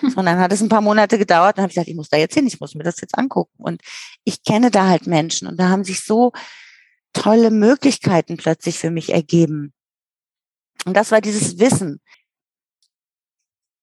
Hm. 0.00 0.14
Und 0.14 0.26
dann 0.26 0.38
hat 0.38 0.52
es 0.52 0.60
ein 0.60 0.68
paar 0.68 0.80
Monate 0.80 1.18
gedauert 1.18 1.56
und 1.56 1.62
habe 1.62 1.70
ich 1.70 1.74
gesagt, 1.74 1.88
ich 1.88 1.96
muss 1.96 2.08
da 2.08 2.16
jetzt 2.16 2.34
hin, 2.34 2.46
ich 2.46 2.60
muss 2.60 2.74
mir 2.74 2.84
das 2.84 3.00
jetzt 3.00 3.16
angucken. 3.16 3.56
Und 3.58 3.82
ich 4.24 4.42
kenne 4.44 4.70
da 4.70 4.88
halt 4.88 5.06
Menschen 5.06 5.48
und 5.48 5.58
da 5.58 5.68
haben 5.68 5.84
sich 5.84 6.04
so 6.04 6.32
tolle 7.12 7.50
Möglichkeiten 7.50 8.36
plötzlich 8.36 8.78
für 8.78 8.90
mich 8.90 9.12
ergeben. 9.12 9.72
Und 10.84 10.96
das 10.96 11.10
war 11.10 11.20
dieses 11.20 11.58
Wissen. 11.58 12.00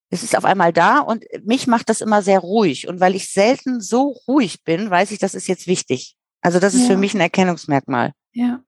Es 0.10 0.24
ist 0.24 0.38
auf 0.38 0.46
einmal 0.46 0.72
da 0.72 1.00
und 1.00 1.26
mich 1.44 1.68
macht 1.68 1.90
das 1.90 2.02
immer 2.02 2.22
sehr 2.22 2.40
ruhig. 2.40 2.88
Und 2.88 3.00
weil 3.00 3.16
ich 3.16 3.32
selten 3.32 3.82
so 3.82 4.16
ruhig 4.28 4.64
bin, 4.64 4.90
weiß 4.90 5.12
ich, 5.12 5.20
das 5.20 5.36
ist 5.36 5.48
jetzt 5.48 5.68
wichtig. 5.68 6.16
Also 6.42 6.60
das 6.60 6.74
ist 6.74 6.84
ja. 6.84 6.88
für 6.88 6.98
mich 6.98 7.14
ein 7.14 7.20
Erkennungsmerkmal. 7.20 8.14
Ja. 8.32 8.64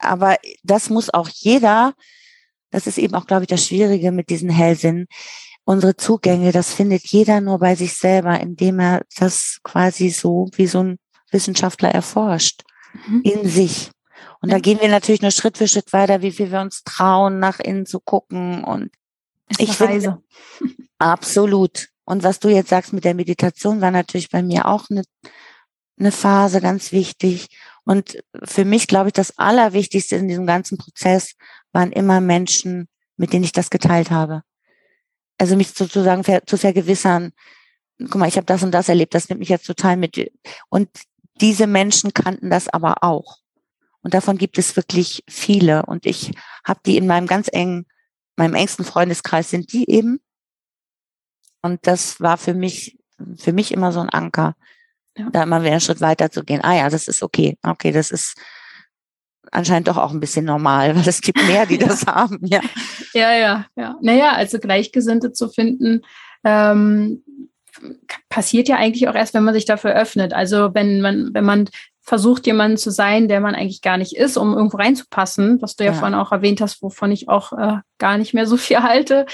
Aber 0.00 0.36
das 0.62 0.90
muss 0.90 1.12
auch 1.12 1.28
jeder, 1.28 1.94
das 2.70 2.86
ist 2.86 2.98
eben 2.98 3.14
auch, 3.14 3.26
glaube 3.26 3.44
ich, 3.44 3.48
das 3.48 3.66
Schwierige 3.66 4.12
mit 4.12 4.30
diesen 4.30 4.50
Hellsinn, 4.50 5.06
unsere 5.64 5.96
Zugänge, 5.96 6.52
das 6.52 6.72
findet 6.72 7.06
jeder 7.06 7.40
nur 7.40 7.58
bei 7.58 7.74
sich 7.76 7.94
selber, 7.94 8.40
indem 8.40 8.80
er 8.80 9.02
das 9.18 9.60
quasi 9.62 10.10
so 10.10 10.48
wie 10.54 10.66
so 10.66 10.82
ein 10.82 10.98
Wissenschaftler 11.30 11.90
erforscht 11.90 12.62
mhm. 13.06 13.22
in 13.22 13.48
sich. 13.48 13.90
Und 14.40 14.48
ja. 14.48 14.56
da 14.56 14.60
gehen 14.60 14.80
wir 14.80 14.88
natürlich 14.88 15.22
nur 15.22 15.30
Schritt 15.30 15.58
für 15.58 15.68
Schritt 15.68 15.92
weiter, 15.92 16.22
wie 16.22 16.32
viel 16.32 16.50
wir 16.50 16.60
uns 16.60 16.82
trauen, 16.82 17.38
nach 17.38 17.60
innen 17.60 17.86
zu 17.86 18.00
gucken. 18.00 18.64
Und 18.64 18.90
ich 19.58 19.72
finde, 19.72 20.22
absolut. 20.98 21.88
Und 22.04 22.22
was 22.24 22.40
du 22.40 22.48
jetzt 22.48 22.70
sagst 22.70 22.92
mit 22.92 23.04
der 23.04 23.14
Meditation, 23.14 23.80
war 23.80 23.90
natürlich 23.90 24.30
bei 24.30 24.42
mir 24.42 24.66
auch 24.66 24.90
eine 24.90 25.02
eine 26.00 26.12
Phase 26.12 26.60
ganz 26.60 26.92
wichtig. 26.92 27.48
Und 27.84 28.22
für 28.44 28.64
mich, 28.64 28.86
glaube 28.86 29.08
ich, 29.08 29.12
das 29.12 29.38
Allerwichtigste 29.38 30.16
in 30.16 30.28
diesem 30.28 30.46
ganzen 30.46 30.78
Prozess 30.78 31.34
waren 31.72 31.92
immer 31.92 32.20
Menschen, 32.20 32.88
mit 33.16 33.32
denen 33.32 33.44
ich 33.44 33.52
das 33.52 33.70
geteilt 33.70 34.10
habe. 34.10 34.42
Also 35.38 35.56
mich 35.56 35.70
sozusagen 35.70 36.24
zu 36.46 36.56
vergewissern, 36.56 37.32
guck 37.98 38.16
mal, 38.16 38.28
ich 38.28 38.36
habe 38.36 38.46
das 38.46 38.62
und 38.62 38.72
das 38.72 38.88
erlebt, 38.88 39.14
das 39.14 39.28
nimmt 39.28 39.40
mich 39.40 39.48
jetzt 39.48 39.66
total 39.66 39.96
mit. 39.96 40.32
Und 40.68 40.88
diese 41.40 41.66
Menschen 41.66 42.12
kannten 42.12 42.50
das 42.50 42.68
aber 42.68 43.02
auch. 43.02 43.38
Und 44.02 44.14
davon 44.14 44.38
gibt 44.38 44.58
es 44.58 44.76
wirklich 44.76 45.22
viele. 45.28 45.84
Und 45.86 46.06
ich 46.06 46.32
habe 46.64 46.80
die 46.84 46.96
in 46.96 47.06
meinem 47.06 47.26
ganz 47.26 47.48
engen, 47.52 47.86
meinem 48.36 48.54
engsten 48.54 48.84
Freundeskreis 48.84 49.50
sind 49.50 49.72
die 49.72 49.90
eben. 49.90 50.20
Und 51.62 51.86
das 51.86 52.20
war 52.20 52.38
für 52.38 52.54
mich, 52.54 52.98
für 53.36 53.52
mich 53.52 53.72
immer 53.72 53.92
so 53.92 54.00
ein 54.00 54.08
Anker, 54.08 54.54
ja. 55.16 55.28
Da 55.30 55.42
immer 55.42 55.62
wieder 55.62 55.72
einen 55.72 55.80
Schritt 55.80 56.00
weiter 56.00 56.30
zu 56.30 56.44
gehen. 56.44 56.60
Ah 56.62 56.76
ja, 56.76 56.88
das 56.88 57.08
ist 57.08 57.22
okay. 57.22 57.56
Okay, 57.62 57.92
das 57.92 58.10
ist 58.10 58.36
anscheinend 59.50 59.88
doch 59.88 59.96
auch 59.96 60.12
ein 60.12 60.20
bisschen 60.20 60.44
normal, 60.44 60.94
weil 60.96 61.08
es 61.08 61.20
gibt 61.20 61.44
mehr, 61.46 61.66
die 61.66 61.78
das 61.78 62.06
haben. 62.06 62.38
Ja, 62.42 62.60
ja, 63.12 63.32
ja. 63.32 63.66
ja. 63.76 63.96
Naja, 64.00 64.32
also 64.32 64.58
Gleichgesinnte 64.58 65.32
zu 65.32 65.48
finden, 65.48 66.02
ähm, 66.44 67.22
passiert 68.28 68.68
ja 68.68 68.76
eigentlich 68.76 69.08
auch 69.08 69.14
erst, 69.14 69.34
wenn 69.34 69.44
man 69.44 69.54
sich 69.54 69.64
dafür 69.64 69.94
öffnet. 69.94 70.32
Also 70.32 70.74
wenn 70.74 71.00
man, 71.00 71.30
wenn 71.32 71.44
man 71.44 71.68
versucht, 72.00 72.46
jemanden 72.46 72.76
zu 72.76 72.90
sein, 72.90 73.28
der 73.28 73.40
man 73.40 73.54
eigentlich 73.54 73.82
gar 73.82 73.96
nicht 73.96 74.16
ist, 74.16 74.36
um 74.36 74.54
irgendwo 74.54 74.78
reinzupassen, 74.78 75.62
was 75.62 75.76
du 75.76 75.84
ja, 75.84 75.92
ja. 75.92 75.96
vorhin 75.96 76.18
auch 76.18 76.32
erwähnt 76.32 76.60
hast, 76.60 76.82
wovon 76.82 77.12
ich 77.12 77.28
auch 77.28 77.52
äh, 77.52 77.78
gar 77.98 78.18
nicht 78.18 78.34
mehr 78.34 78.46
so 78.46 78.56
viel 78.56 78.82
halte, 78.82 79.26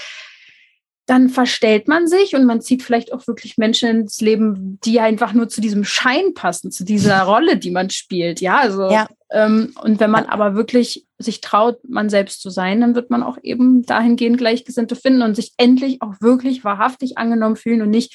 dann 1.06 1.28
verstellt 1.28 1.86
man 1.86 2.08
sich 2.08 2.34
und 2.34 2.44
man 2.44 2.60
zieht 2.60 2.82
vielleicht 2.82 3.12
auch 3.12 3.26
wirklich 3.28 3.58
Menschen 3.58 3.88
ins 3.88 4.20
Leben, 4.20 4.80
die 4.84 4.98
einfach 4.98 5.32
nur 5.32 5.48
zu 5.48 5.60
diesem 5.60 5.84
Schein 5.84 6.34
passen, 6.34 6.72
zu 6.72 6.84
dieser 6.84 7.22
Rolle, 7.22 7.56
die 7.56 7.70
man 7.70 7.90
spielt. 7.90 8.40
Ja, 8.40 8.58
also 8.58 8.90
ja. 8.90 9.06
Ähm, 9.30 9.72
und 9.82 10.00
wenn 10.00 10.10
man 10.10 10.26
aber 10.26 10.54
wirklich 10.54 11.06
sich 11.18 11.40
traut, 11.40 11.78
man 11.88 12.10
selbst 12.10 12.42
zu 12.42 12.50
sein, 12.50 12.80
dann 12.80 12.94
wird 12.94 13.10
man 13.10 13.22
auch 13.22 13.38
eben 13.42 13.82
dahingehend 13.82 14.38
Gleichgesinnte 14.38 14.96
finden 14.96 15.22
und 15.22 15.36
sich 15.36 15.52
endlich 15.56 16.02
auch 16.02 16.14
wirklich 16.20 16.64
wahrhaftig 16.64 17.18
angenommen 17.18 17.56
fühlen 17.56 17.82
und 17.82 17.90
nicht 17.90 18.14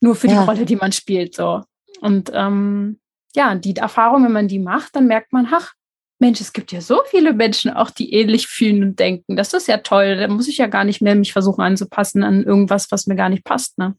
nur 0.00 0.14
für 0.14 0.28
ja. 0.28 0.40
die 0.40 0.48
Rolle, 0.48 0.64
die 0.64 0.76
man 0.76 0.92
spielt. 0.92 1.34
So 1.34 1.62
und 2.00 2.30
ähm, 2.34 3.00
ja, 3.34 3.54
die 3.54 3.76
Erfahrung, 3.76 4.24
wenn 4.24 4.32
man 4.32 4.48
die 4.48 4.58
macht, 4.58 4.96
dann 4.96 5.06
merkt 5.06 5.32
man, 5.32 5.48
ach, 5.50 5.72
Mensch, 6.24 6.40
es 6.40 6.54
gibt 6.54 6.72
ja 6.72 6.80
so 6.80 7.02
viele 7.10 7.34
Menschen 7.34 7.70
auch, 7.70 7.90
die 7.90 8.14
ähnlich 8.14 8.46
fühlen 8.46 8.82
und 8.82 8.98
denken. 8.98 9.36
Das 9.36 9.52
ist 9.52 9.68
ja 9.68 9.76
toll. 9.76 10.16
Da 10.16 10.26
muss 10.28 10.48
ich 10.48 10.56
ja 10.56 10.68
gar 10.68 10.84
nicht 10.84 11.02
mehr 11.02 11.14
mich 11.14 11.34
versuchen 11.34 11.60
anzupassen 11.60 12.22
an 12.22 12.42
irgendwas, 12.42 12.90
was 12.90 13.06
mir 13.06 13.14
gar 13.14 13.28
nicht 13.28 13.44
passt. 13.44 13.76
Ne? 13.76 13.94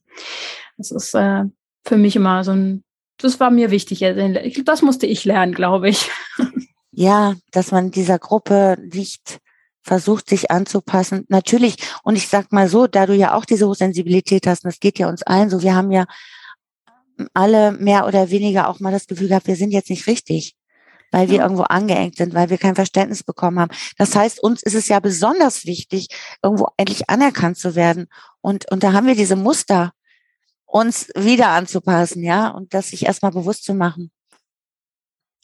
Das 0.76 0.90
ist 0.90 1.14
äh, 1.14 1.44
für 1.86 1.98
mich 1.98 2.16
immer 2.16 2.44
so 2.44 2.52
ein, 2.52 2.84
das 3.18 3.40
war 3.40 3.52
mir 3.52 3.70
wichtig. 3.70 4.04
Das 4.66 4.82
musste 4.82 5.06
ich 5.06 5.24
lernen, 5.24 5.54
glaube 5.54 5.90
ich. 5.90 6.10
Ja, 6.98 7.36
dass 7.52 7.74
man 7.74 7.92
dieser 7.92 8.20
Gruppe 8.20 8.78
nicht 8.90 9.42
versucht, 9.84 10.30
sich 10.30 10.50
anzupassen. 10.50 11.26
Natürlich, 11.28 11.76
und 12.04 12.16
ich 12.16 12.30
sag 12.30 12.54
mal 12.54 12.70
so, 12.70 12.88
da 12.88 13.06
du 13.06 13.14
ja 13.14 13.34
auch 13.34 13.44
diese 13.44 13.68
Hochsensibilität 13.68 14.48
hast, 14.48 14.64
und 14.64 14.72
das 14.72 14.80
geht 14.80 14.98
ja 14.98 15.10
uns 15.10 15.22
allen 15.22 15.50
so, 15.50 15.62
wir 15.62 15.76
haben 15.76 15.92
ja 15.92 16.06
alle 17.34 17.74
mehr 17.74 18.08
oder 18.08 18.30
weniger 18.30 18.70
auch 18.70 18.80
mal 18.80 18.94
das 18.94 19.08
Gefühl 19.08 19.28
gehabt, 19.28 19.48
wir 19.48 19.58
sind 19.58 19.72
jetzt 19.72 19.90
nicht 19.90 20.08
richtig 20.08 20.56
weil 21.12 21.30
wir 21.30 21.42
irgendwo 21.42 21.64
angeengt 21.64 22.18
sind, 22.18 22.34
weil 22.34 22.50
wir 22.50 22.58
kein 22.58 22.76
Verständnis 22.76 23.24
bekommen 23.24 23.60
haben. 23.60 23.72
Das 23.98 24.16
heißt, 24.16 24.42
uns 24.42 24.64
ist 24.64 24.76
es 24.76 24.88
ja 24.88 25.00
besonders 25.00 25.66
wichtig, 25.66 26.08
irgendwo 26.44 26.68
endlich 26.78 27.10
anerkannt 27.10 27.58
zu 27.58 27.76
werden. 27.76 28.08
Und, 28.42 28.70
und 28.72 28.84
da 28.84 28.94
haben 28.94 29.08
wir 29.08 29.16
diese 29.16 29.36
Muster, 29.36 29.94
uns 30.66 31.10
wieder 31.16 31.50
anzupassen, 31.50 32.24
ja, 32.24 32.50
und 32.50 32.74
das 32.74 32.90
sich 32.90 33.06
erstmal 33.06 33.32
bewusst 33.32 33.64
zu 33.64 33.74
machen. 33.74 34.12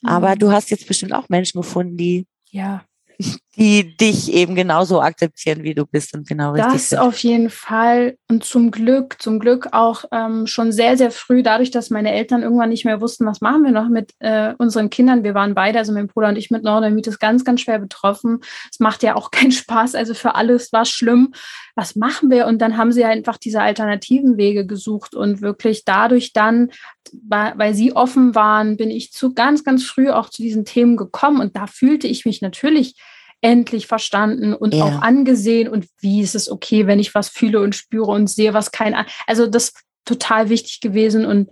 Mhm. 0.02 0.08
Aber 0.08 0.36
du 0.36 0.52
hast 0.52 0.70
jetzt 0.70 0.86
bestimmt 0.86 1.14
auch 1.14 1.28
Menschen 1.28 1.60
gefunden, 1.60 1.96
die 1.96 2.26
ja. 2.50 2.84
die 3.56 3.96
dich 3.98 4.32
eben 4.32 4.54
genauso 4.54 5.02
akzeptieren, 5.02 5.62
wie 5.62 5.74
du 5.74 5.84
bist 5.84 6.14
und 6.14 6.26
genau 6.26 6.52
richtig 6.52 6.72
Das 6.72 6.94
auf 6.94 7.18
jeden 7.18 7.50
Fall. 7.50 8.16
Und 8.30 8.44
zum 8.44 8.70
Glück, 8.70 9.20
zum 9.20 9.38
Glück 9.38 9.68
auch 9.72 10.04
ähm, 10.10 10.46
schon 10.46 10.72
sehr, 10.72 10.96
sehr 10.96 11.10
früh, 11.10 11.42
dadurch, 11.42 11.70
dass 11.70 11.90
meine 11.90 12.12
Eltern 12.12 12.42
irgendwann 12.42 12.70
nicht 12.70 12.86
mehr 12.86 13.02
wussten, 13.02 13.26
was 13.26 13.42
machen 13.42 13.62
wir 13.64 13.70
noch 13.70 13.90
mit 13.90 14.12
äh, 14.20 14.54
unseren 14.56 14.88
Kindern. 14.88 15.22
Wir 15.22 15.34
waren 15.34 15.54
beide, 15.54 15.78
also 15.78 15.92
mein 15.92 16.06
Bruder 16.06 16.28
und 16.28 16.38
ich 16.38 16.50
mit 16.50 16.62
Neurodermitis 16.62 17.18
ganz, 17.18 17.44
ganz 17.44 17.60
schwer 17.60 17.78
betroffen. 17.78 18.40
Es 18.70 18.80
macht 18.80 19.02
ja 19.02 19.16
auch 19.16 19.30
keinen 19.30 19.52
Spaß. 19.52 19.96
Also 19.96 20.14
für 20.14 20.34
alles 20.34 20.72
war 20.72 20.82
es 20.82 20.90
schlimm. 20.90 21.32
Was 21.74 21.94
machen 21.94 22.30
wir? 22.30 22.46
Und 22.46 22.58
dann 22.58 22.78
haben 22.78 22.92
sie 22.92 23.04
einfach 23.04 23.36
diese 23.36 23.60
alternativen 23.60 24.38
Wege 24.38 24.66
gesucht 24.66 25.14
und 25.14 25.42
wirklich 25.42 25.84
dadurch 25.84 26.32
dann, 26.32 26.70
weil 27.12 27.74
sie 27.74 27.94
offen 27.94 28.34
waren, 28.34 28.78
bin 28.78 28.90
ich 28.90 29.12
zu 29.12 29.34
ganz, 29.34 29.62
ganz 29.62 29.84
früh 29.84 30.08
auch 30.08 30.30
zu 30.30 30.40
diesen 30.40 30.64
Themen 30.64 30.96
gekommen. 30.96 31.40
Und 31.42 31.54
da 31.54 31.66
fühlte 31.66 32.06
ich 32.08 32.24
mich 32.24 32.40
natürlich 32.40 32.94
endlich 33.42 33.86
verstanden 33.86 34.54
und 34.54 34.72
ja. 34.72 34.84
auch 34.84 35.02
angesehen 35.02 35.68
und 35.68 35.86
wie 36.00 36.22
ist 36.22 36.34
es 36.34 36.50
okay, 36.50 36.86
wenn 36.86 37.00
ich 37.00 37.14
was 37.14 37.28
fühle 37.28 37.60
und 37.60 37.74
spüre 37.74 38.10
und 38.10 38.30
sehe, 38.30 38.54
was 38.54 38.70
kein, 38.70 38.94
also 39.26 39.46
das 39.46 39.64
ist 39.64 39.80
total 40.04 40.48
wichtig 40.48 40.80
gewesen 40.80 41.26
und 41.26 41.50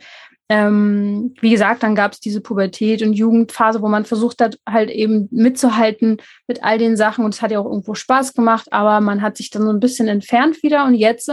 ähm, 0.49 1.34
wie 1.41 1.51
gesagt, 1.51 1.84
dann 1.84 1.95
gab 1.95 2.12
es 2.12 2.20
diese 2.20 2.41
Pubertät 2.41 3.03
und 3.03 3.12
Jugendphase, 3.12 3.82
wo 3.82 3.88
man 3.88 4.05
versucht 4.05 4.41
hat, 4.41 4.59
halt 4.68 4.91
eben 4.91 5.28
mitzuhalten 5.30 6.16
mit 6.49 6.64
all 6.64 6.78
den 6.78 6.97
Sachen 6.97 7.24
und 7.24 7.34
es 7.34 7.43
hat 7.43 7.53
ja 7.53 7.61
auch 7.61 7.66
irgendwo 7.66 7.95
Spaß 7.95 8.34
gemacht, 8.34 8.72
aber 8.72 9.01
man 9.01 9.22
hat 9.22 9.36
sich 9.36 9.51
dann 9.51 9.62
so 9.62 9.70
ein 9.70 9.78
bisschen 9.78 10.09
entfernt 10.09 10.62
wieder 10.62 10.86
und 10.86 10.95
jetzt 10.95 11.30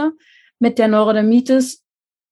mit 0.60 0.78
der 0.78 0.88
Neurodermitis 0.88 1.82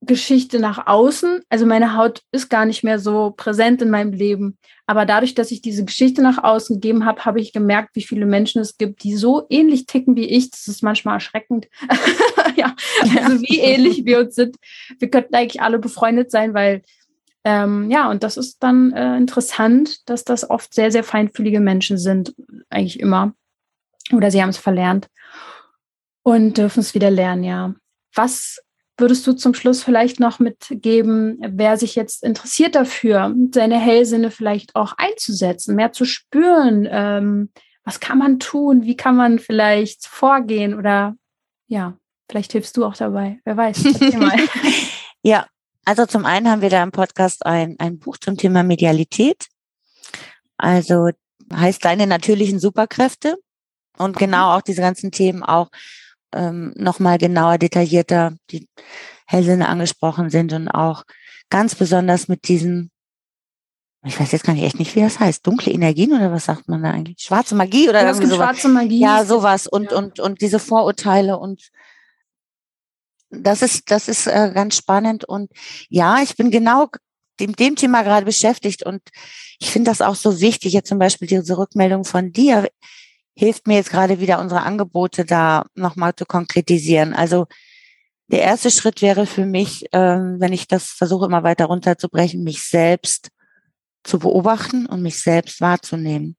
Geschichte 0.06 0.58
nach 0.58 0.86
außen. 0.86 1.40
Also 1.48 1.66
meine 1.66 1.96
Haut 1.96 2.22
ist 2.32 2.48
gar 2.48 2.64
nicht 2.64 2.84
mehr 2.84 2.98
so 2.98 3.34
präsent 3.36 3.82
in 3.82 3.90
meinem 3.90 4.12
Leben. 4.12 4.56
Aber 4.86 5.04
dadurch, 5.04 5.34
dass 5.34 5.50
ich 5.50 5.60
diese 5.62 5.84
Geschichte 5.84 6.22
nach 6.22 6.42
außen 6.42 6.80
gegeben 6.80 7.04
habe, 7.04 7.24
habe 7.24 7.40
ich 7.40 7.52
gemerkt, 7.52 7.96
wie 7.96 8.02
viele 8.02 8.26
Menschen 8.26 8.60
es 8.60 8.78
gibt, 8.78 9.02
die 9.02 9.16
so 9.16 9.46
ähnlich 9.50 9.86
ticken 9.86 10.16
wie 10.16 10.26
ich. 10.26 10.50
Das 10.50 10.68
ist 10.68 10.82
manchmal 10.82 11.14
erschreckend. 11.14 11.68
ja, 12.56 12.74
also 13.22 13.40
wie 13.42 13.58
ähnlich 13.58 14.04
wir 14.04 14.20
uns 14.20 14.34
sind. 14.34 14.56
Wir 14.98 15.10
könnten 15.10 15.34
eigentlich 15.34 15.60
alle 15.60 15.78
befreundet 15.78 16.30
sein, 16.30 16.54
weil 16.54 16.82
ähm, 17.44 17.90
ja, 17.92 18.10
und 18.10 18.24
das 18.24 18.36
ist 18.36 18.60
dann 18.62 18.92
äh, 18.92 19.16
interessant, 19.16 20.08
dass 20.08 20.24
das 20.24 20.50
oft 20.50 20.74
sehr, 20.74 20.90
sehr 20.90 21.04
feinfühlige 21.04 21.60
Menschen 21.60 21.96
sind, 21.96 22.34
eigentlich 22.70 22.98
immer. 22.98 23.34
Oder 24.12 24.32
sie 24.32 24.42
haben 24.42 24.48
es 24.48 24.58
verlernt 24.58 25.08
und 26.22 26.58
dürfen 26.58 26.80
es 26.80 26.94
wieder 26.94 27.08
lernen, 27.08 27.44
ja. 27.44 27.74
Was 28.16 28.58
würdest 28.98 29.26
du 29.26 29.32
zum 29.32 29.54
Schluss 29.54 29.82
vielleicht 29.82 30.20
noch 30.20 30.38
mitgeben, 30.38 31.38
wer 31.40 31.76
sich 31.76 31.94
jetzt 31.94 32.22
interessiert 32.22 32.74
dafür, 32.74 33.34
seine 33.52 33.78
Hellsinne 33.78 34.30
vielleicht 34.30 34.74
auch 34.74 34.94
einzusetzen, 34.96 35.76
mehr 35.76 35.92
zu 35.92 36.04
spüren? 36.04 36.88
Ähm, 36.90 37.50
was 37.84 38.00
kann 38.00 38.18
man 38.18 38.38
tun? 38.38 38.84
Wie 38.84 38.96
kann 38.96 39.16
man 39.16 39.38
vielleicht 39.38 40.06
vorgehen? 40.06 40.74
Oder 40.74 41.14
ja, 41.68 41.96
vielleicht 42.28 42.52
hilfst 42.52 42.76
du 42.76 42.84
auch 42.84 42.96
dabei. 42.96 43.38
Wer 43.44 43.56
weiß. 43.56 43.84
ja, 45.22 45.46
also 45.84 46.06
zum 46.06 46.24
einen 46.24 46.48
haben 46.48 46.62
wir 46.62 46.70
da 46.70 46.82
im 46.82 46.90
Podcast 46.90 47.46
ein, 47.46 47.76
ein 47.78 47.98
Buch 47.98 48.16
zum 48.16 48.36
Thema 48.36 48.62
Medialität. 48.62 49.46
Also 50.56 51.10
heißt 51.52 51.84
deine 51.84 52.06
natürlichen 52.06 52.58
Superkräfte. 52.58 53.36
Und 53.98 54.16
genau 54.16 54.56
auch 54.56 54.62
diese 54.62 54.82
ganzen 54.82 55.10
Themen 55.10 55.42
auch 55.42 55.70
ähm, 56.32 56.72
nochmal 56.76 57.18
genauer, 57.18 57.58
detaillierter 57.58 58.34
die 58.50 58.68
Hellsinne 59.26 59.68
angesprochen 59.68 60.30
sind 60.30 60.52
und 60.52 60.68
auch 60.68 61.04
ganz 61.50 61.74
besonders 61.74 62.28
mit 62.28 62.48
diesen, 62.48 62.90
ich 64.04 64.18
weiß 64.18 64.32
jetzt 64.32 64.44
gar 64.44 64.52
nicht 64.52 64.64
echt 64.64 64.78
nicht, 64.78 64.94
wie 64.94 65.00
das 65.00 65.18
heißt, 65.18 65.46
dunkle 65.46 65.72
Energien 65.72 66.12
oder 66.12 66.32
was 66.32 66.44
sagt 66.44 66.68
man 66.68 66.82
da 66.82 66.90
eigentlich? 66.90 67.18
Schwarze 67.20 67.54
Magie 67.54 67.88
oder 67.88 68.02
ja, 68.02 68.08
irgendwie 68.08 68.26
sowas. 68.26 68.46
Schwarze 68.46 68.68
Magie. 68.68 69.00
Ja, 69.00 69.24
sowas 69.24 69.66
und, 69.66 69.90
ja. 69.90 69.98
und, 69.98 70.20
und 70.20 70.40
diese 70.40 70.58
Vorurteile 70.58 71.38
und 71.38 71.70
das 73.30 73.62
ist, 73.62 73.90
das 73.90 74.08
ist 74.08 74.26
äh, 74.26 74.52
ganz 74.54 74.76
spannend 74.76 75.24
und 75.24 75.50
ja, 75.88 76.22
ich 76.22 76.36
bin 76.36 76.50
genau 76.50 76.88
dem, 77.40 77.54
dem 77.54 77.76
Thema 77.76 78.02
gerade 78.02 78.24
beschäftigt 78.24 78.84
und 78.84 79.02
ich 79.58 79.70
finde 79.70 79.90
das 79.90 80.00
auch 80.00 80.14
so 80.14 80.40
wichtig, 80.40 80.72
jetzt 80.72 80.88
zum 80.88 80.98
Beispiel 80.98 81.28
diese 81.28 81.58
Rückmeldung 81.58 82.04
von 82.04 82.32
dir 82.32 82.68
hilft 83.36 83.66
mir 83.66 83.76
jetzt 83.76 83.90
gerade 83.90 84.18
wieder 84.18 84.40
unsere 84.40 84.62
Angebote 84.62 85.24
da 85.24 85.66
nochmal 85.74 86.14
zu 86.14 86.24
konkretisieren. 86.24 87.12
Also 87.12 87.46
der 88.28 88.40
erste 88.40 88.70
Schritt 88.70 89.02
wäre 89.02 89.26
für 89.26 89.46
mich, 89.46 89.86
ähm, 89.92 90.36
wenn 90.40 90.52
ich 90.52 90.66
das 90.66 90.86
versuche 90.86 91.26
immer 91.26 91.42
weiter 91.42 91.66
runterzubrechen, 91.66 92.42
mich 92.42 92.62
selbst 92.62 93.30
zu 94.02 94.18
beobachten 94.18 94.86
und 94.86 95.02
mich 95.02 95.20
selbst 95.20 95.60
wahrzunehmen. 95.60 96.36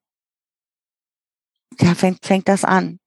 Da 1.77 1.93
fängt, 1.93 2.25
fängt 2.25 2.47
das 2.47 2.63
an. 2.63 2.99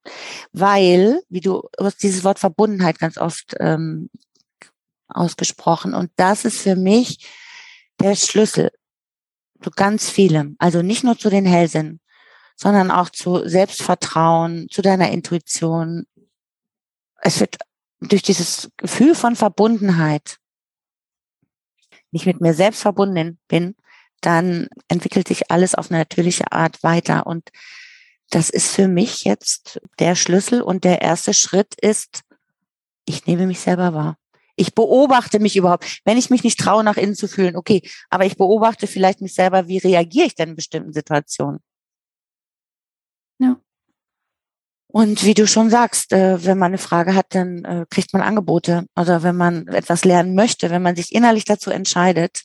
Weil, 0.53 1.21
wie 1.29 1.41
du, 1.41 1.69
du 1.77 1.85
hast 1.85 2.03
dieses 2.03 2.25
Wort 2.25 2.39
Verbundenheit 2.39 2.99
ganz 2.99 3.19
oft 3.19 3.55
ähm, 3.59 4.09
ausgesprochen. 5.09 5.95
Und 5.95 6.11
das 6.17 6.45
ist 6.45 6.61
für 6.61 6.77
mich 6.77 7.29
der 7.99 8.15
Schlüssel 8.15 8.71
zu 9.63 9.71
ganz 9.71 10.09
vielem. 10.09 10.57
Also 10.59 10.83
nicht 10.83 11.05
nur 11.05 11.19
zu 11.19 11.31
den 11.31 11.47
Hellsinn, 11.47 12.01
sondern 12.61 12.91
auch 12.91 13.09
zu 13.09 13.49
Selbstvertrauen, 13.49 14.69
zu 14.71 14.83
deiner 14.83 15.11
Intuition. 15.11 16.07
Es 17.23 17.41
wird 17.41 17.57
durch 18.01 18.23
dieses 18.23 18.71
Gefühl 18.77 19.15
von 19.15 19.35
Verbundenheit, 19.35 20.37
nicht 22.11 22.27
mit 22.27 22.43
mir 22.43 22.53
selbst 22.53 22.83
verbunden 22.83 23.39
bin, 23.49 23.77
dann 24.21 24.69
entwickelt 24.89 25.29
sich 25.29 25.51
alles 25.51 25.75
auf 25.75 25.91
eine 25.91 26.01
natürliche 26.01 26.53
Art 26.53 26.83
weiter. 26.83 27.27
Und 27.27 27.49
das 28.29 28.51
ist 28.51 28.75
für 28.75 28.89
mich 28.89 29.25
jetzt 29.25 29.81
der 29.99 30.15
Schlüssel 30.15 30.61
und 30.61 30.85
der 30.85 31.01
erste 31.01 31.33
Schritt 31.33 31.75
ist, 31.81 32.25
ich 33.07 33.25
nehme 33.25 33.47
mich 33.47 33.61
selber 33.61 33.95
wahr. 33.95 34.19
Ich 34.57 34.75
beobachte 34.75 35.39
mich 35.39 35.57
überhaupt. 35.57 36.01
Wenn 36.05 36.19
ich 36.19 36.29
mich 36.29 36.45
nicht 36.45 36.61
traue, 36.61 36.85
nach 36.85 36.99
innen 36.99 37.15
zu 37.15 37.27
fühlen, 37.27 37.57
okay, 37.57 37.81
aber 38.11 38.27
ich 38.27 38.37
beobachte 38.37 38.87
vielleicht 38.87 39.23
mich 39.23 39.33
selber, 39.33 39.67
wie 39.67 39.79
reagiere 39.79 40.27
ich 40.27 40.35
denn 40.35 40.51
in 40.51 40.57
bestimmten 40.57 40.93
Situationen? 40.93 41.61
Ja. 43.41 43.57
Und 44.93 45.25
wie 45.25 45.35
du 45.35 45.47
schon 45.47 45.71
sagst, 45.71 46.13
äh, 46.13 46.45
wenn 46.45 46.59
man 46.59 46.69
eine 46.69 46.79
Frage 46.79 47.15
hat, 47.15 47.27
dann 47.31 47.65
äh, 47.65 47.87
kriegt 47.91 48.13
man 48.13 48.23
Angebote. 48.23 48.87
Oder 48.97 49.23
wenn 49.23 49.37
man 49.37 49.69
etwas 49.69 50.05
lernen 50.05 50.35
möchte, 50.35 50.71
wenn 50.71 50.83
man 50.83 50.97
sich 50.97 51.13
innerlich 51.13 51.45
dazu 51.45 51.71
entscheidet, 51.71 52.43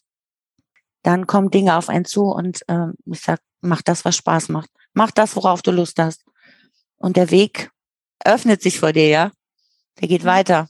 dann 1.03 1.27
kommen 1.27 1.51
Dinge 1.51 1.75
auf 1.75 1.89
einen 1.89 2.05
zu 2.05 2.23
und 2.25 2.61
äh, 2.67 2.87
ich 3.05 3.21
sag, 3.21 3.39
mach 3.61 3.81
das, 3.81 4.05
was 4.05 4.15
Spaß 4.15 4.49
macht. 4.49 4.69
Mach 4.93 5.11
das, 5.11 5.35
worauf 5.35 5.61
du 5.61 5.71
Lust 5.71 5.99
hast. 5.99 6.23
Und 6.97 7.17
der 7.17 7.31
Weg 7.31 7.71
öffnet 8.23 8.61
sich 8.61 8.79
vor 8.79 8.93
dir, 8.93 9.07
ja. 9.07 9.31
Der 9.99 10.07
geht 10.07 10.23
weiter. 10.23 10.69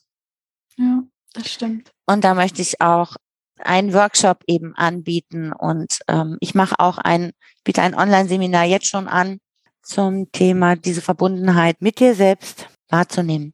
Ja, 0.77 1.03
das 1.33 1.51
stimmt. 1.51 1.91
Und 2.05 2.23
da 2.23 2.33
möchte 2.33 2.61
ich 2.61 2.81
auch 2.81 3.15
einen 3.59 3.93
Workshop 3.93 4.43
eben 4.47 4.75
anbieten 4.75 5.53
und 5.53 5.99
ähm, 6.07 6.37
ich 6.41 6.55
mache 6.55 6.75
auch 6.79 6.97
ein, 6.97 7.31
biete 7.63 7.81
ein 7.81 7.95
Online-Seminar 7.95 8.65
jetzt 8.65 8.87
schon 8.87 9.07
an 9.07 9.39
zum 9.85 10.31
Thema 10.31 10.75
diese 10.75 11.01
Verbundenheit 11.01 11.81
mit 11.81 11.99
dir 11.99 12.15
selbst 12.15 12.67
wahrzunehmen. 12.89 13.53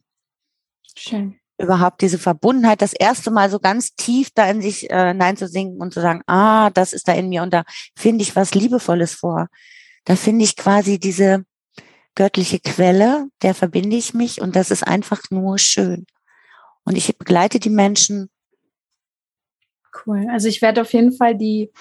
Schön. 0.96 1.38
Überhaupt 1.58 2.02
diese 2.02 2.18
Verbundenheit, 2.18 2.82
das 2.82 2.94
erste 2.94 3.30
Mal 3.30 3.50
so 3.52 3.60
ganz 3.60 3.94
tief 3.96 4.30
da 4.34 4.50
in 4.50 4.62
sich 4.62 4.90
äh, 4.90 5.10
hineinzusinken 5.10 5.80
und 5.80 5.94
zu 5.94 6.02
sagen, 6.02 6.22
ah, 6.26 6.72
das 6.72 6.94
ist 6.94 7.08
da 7.08 7.14
in 7.14 7.30
mir 7.30 7.44
und 7.44 7.54
da 7.54 7.64
finde 7.96 8.24
ich 8.24 8.36
was 8.36 8.56
Liebevolles 8.56 9.14
vor. 9.14 9.48
Da 10.06 10.16
finde 10.16 10.44
ich 10.44 10.56
quasi 10.56 11.00
diese 11.00 11.46
göttliche 12.16 12.60
Quelle, 12.60 13.28
der 13.42 13.54
verbinde 13.54 13.96
ich 13.96 14.14
mich 14.14 14.42
und 14.42 14.56
das 14.56 14.72
ist 14.72 14.86
einfach 14.86 15.22
nur 15.30 15.60
schön. 15.60 16.06
Und 16.84 16.98
ich 16.98 17.16
begleite 17.18 17.60
die 17.60 17.70
Menschen. 17.70 18.30
Cool. 20.06 20.28
Also 20.32 20.48
ich 20.48 20.62
werde 20.62 20.82
auf 20.82 20.94
jeden 20.94 21.14
Fall 21.14 21.38
die, 21.38 21.72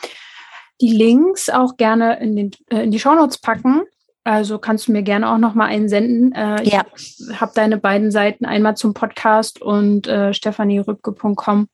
die 0.80 0.92
Links 0.92 1.48
auch 1.48 1.76
gerne 1.76 2.20
in, 2.20 2.36
den, 2.36 2.51
äh, 2.70 2.82
in 2.82 2.90
die 2.90 3.01
Shownotes 3.01 3.38
packen. 3.38 3.82
Also 4.25 4.59
kannst 4.59 4.89
du 4.89 4.93
mir 4.93 5.03
gerne 5.03 5.31
auch 5.31 5.39
noch 5.39 5.55
mal 5.55 5.66
einen 5.66 5.89
senden. 5.89 6.33
Äh, 6.33 6.62
ja. 6.64 6.85
Ich 6.95 7.18
habe 7.41 7.53
deine 7.55 7.79
beiden 7.79 8.11
Seiten 8.11 8.45
einmal 8.45 8.77
zum 8.77 8.93
Podcast 8.93 9.62
und 9.62 10.07
äh, 10.07 10.35
stephanieRübke.com 10.35 11.68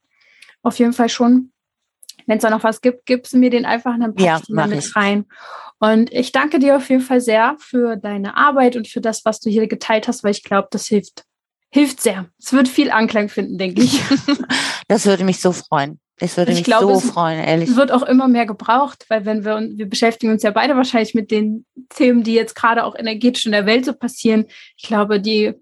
auf 0.63 0.79
jeden 0.79 0.93
Fall 0.93 1.09
schon. 1.09 1.53
Wenn 2.27 2.39
es 2.39 2.43
da 2.43 2.51
noch 2.51 2.65
was 2.65 2.81
gibt, 2.81 3.07
gibst 3.07 3.33
du 3.33 3.39
mir 3.39 3.51
den 3.51 3.65
einfach 3.65 3.95
und 3.95 4.01
dann 4.01 4.15
ja, 4.19 4.41
mal 4.49 4.69
mit 4.69 4.81
ich. 4.81 4.97
rein. 4.97 5.27
Und 5.79 6.13
ich 6.13 6.33
danke 6.33 6.59
dir 6.59 6.77
auf 6.77 6.89
jeden 6.89 7.03
Fall 7.03 7.21
sehr 7.21 7.57
für 7.59 7.97
deine 7.97 8.37
Arbeit 8.37 8.77
und 8.77 8.89
für 8.89 9.01
das, 9.01 9.25
was 9.25 9.41
du 9.41 9.51
hier 9.51 9.69
geteilt 9.69 10.09
hast, 10.09 10.25
weil 10.25 10.33
ich 10.33 10.43
glaube, 10.43 10.69
das 10.71 10.87
hilft, 10.87 11.25
hilft 11.71 12.01
sehr. 12.01 12.27
Es 12.39 12.53
wird 12.53 12.69
viel 12.69 12.91
Anklang 12.91 13.29
finden, 13.29 13.59
denke 13.59 13.83
ich. 13.83 14.03
das 14.89 15.07
würde 15.07 15.25
mich 15.25 15.41
so 15.41 15.53
freuen. 15.53 16.01
Es 16.19 16.37
würde 16.37 16.53
ich 16.53 16.59
mich 16.59 16.65
glaube, 16.65 16.95
so 16.95 17.01
freuen, 17.01 17.43
ehrlich. 17.43 17.69
Es 17.69 17.77
wird 17.77 17.93
auch 17.93 18.03
immer 18.03 18.27
mehr 18.27 18.47
gebraucht, 18.47 19.05
weil 19.09 19.27
wenn 19.27 19.45
wir, 19.45 19.61
wir 19.61 19.89
beschäftigen 19.89 20.33
uns 20.33 20.43
ja 20.43 20.51
beide 20.51 20.77
wahrscheinlich 20.77 21.15
mit 21.15 21.31
den 21.31 21.67
Themen, 21.91 22.23
die 22.23 22.33
jetzt 22.33 22.55
gerade 22.55 22.85
auch 22.85 22.95
energetisch 22.97 23.45
in 23.45 23.53
der 23.53 23.67
Welt 23.67 23.85
so 23.85 23.93
passieren. 23.93 24.47
Ich 24.77 24.85
glaube, 24.85 25.21
die, 25.21 25.53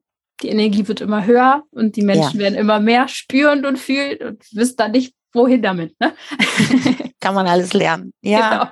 die 0.42 0.48
Energie 0.48 0.86
wird 0.86 1.00
immer 1.00 1.26
höher 1.26 1.64
und 1.70 1.96
die 1.96 2.02
Menschen 2.02 2.38
ja. 2.38 2.44
werden 2.44 2.54
immer 2.54 2.78
mehr 2.78 3.08
spüren 3.08 3.66
und 3.66 3.78
fühlen 3.78 4.18
und 4.22 4.44
wissen 4.52 4.76
dann 4.76 4.92
nicht, 4.92 5.14
wohin 5.32 5.60
damit? 5.60 5.98
Ne? 6.00 6.14
Kann 7.20 7.34
man 7.34 7.46
alles 7.46 7.72
lernen. 7.72 8.12
Ja. 8.22 8.50
Genau. 8.50 8.70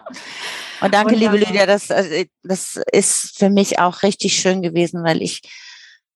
Und 0.83 0.95
danke, 0.95 1.14
Wunderbar. 1.14 1.35
liebe 1.35 1.47
Lydia. 1.47 1.66
Das, 1.66 1.91
also, 1.91 2.11
das 2.43 2.80
ist 2.93 3.39
für 3.39 3.51
mich 3.51 3.78
auch 3.78 4.03
richtig 4.03 4.35
schön 4.35 4.62
gewesen, 4.62 5.05
weil 5.05 5.22
ich 5.22 5.43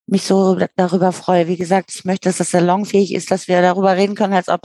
mich 0.06 0.22
so 0.22 0.56
darüber 0.76 1.12
freue. 1.12 1.48
Wie 1.48 1.56
gesagt, 1.56 1.92
ich 1.94 2.04
möchte, 2.04 2.28
dass 2.28 2.38
das 2.38 2.50
salonfähig 2.50 3.12
ist, 3.14 3.30
dass 3.30 3.48
wir 3.48 3.60
darüber 3.60 3.96
reden 3.96 4.14
können, 4.14 4.34
als 4.34 4.48
ob 4.48 4.62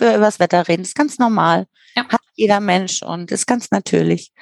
wir 0.00 0.14
über 0.14 0.26
das 0.26 0.38
Wetter 0.38 0.68
reden. 0.68 0.82
Das 0.82 0.90
ist 0.90 0.96
ganz 0.96 1.18
normal. 1.18 1.66
Ja. 1.96 2.06
Hat 2.08 2.20
jeder 2.34 2.60
Mensch 2.60 3.02
und 3.02 3.30
ist 3.30 3.46
ganz 3.46 3.70
natürlich. 3.70 4.32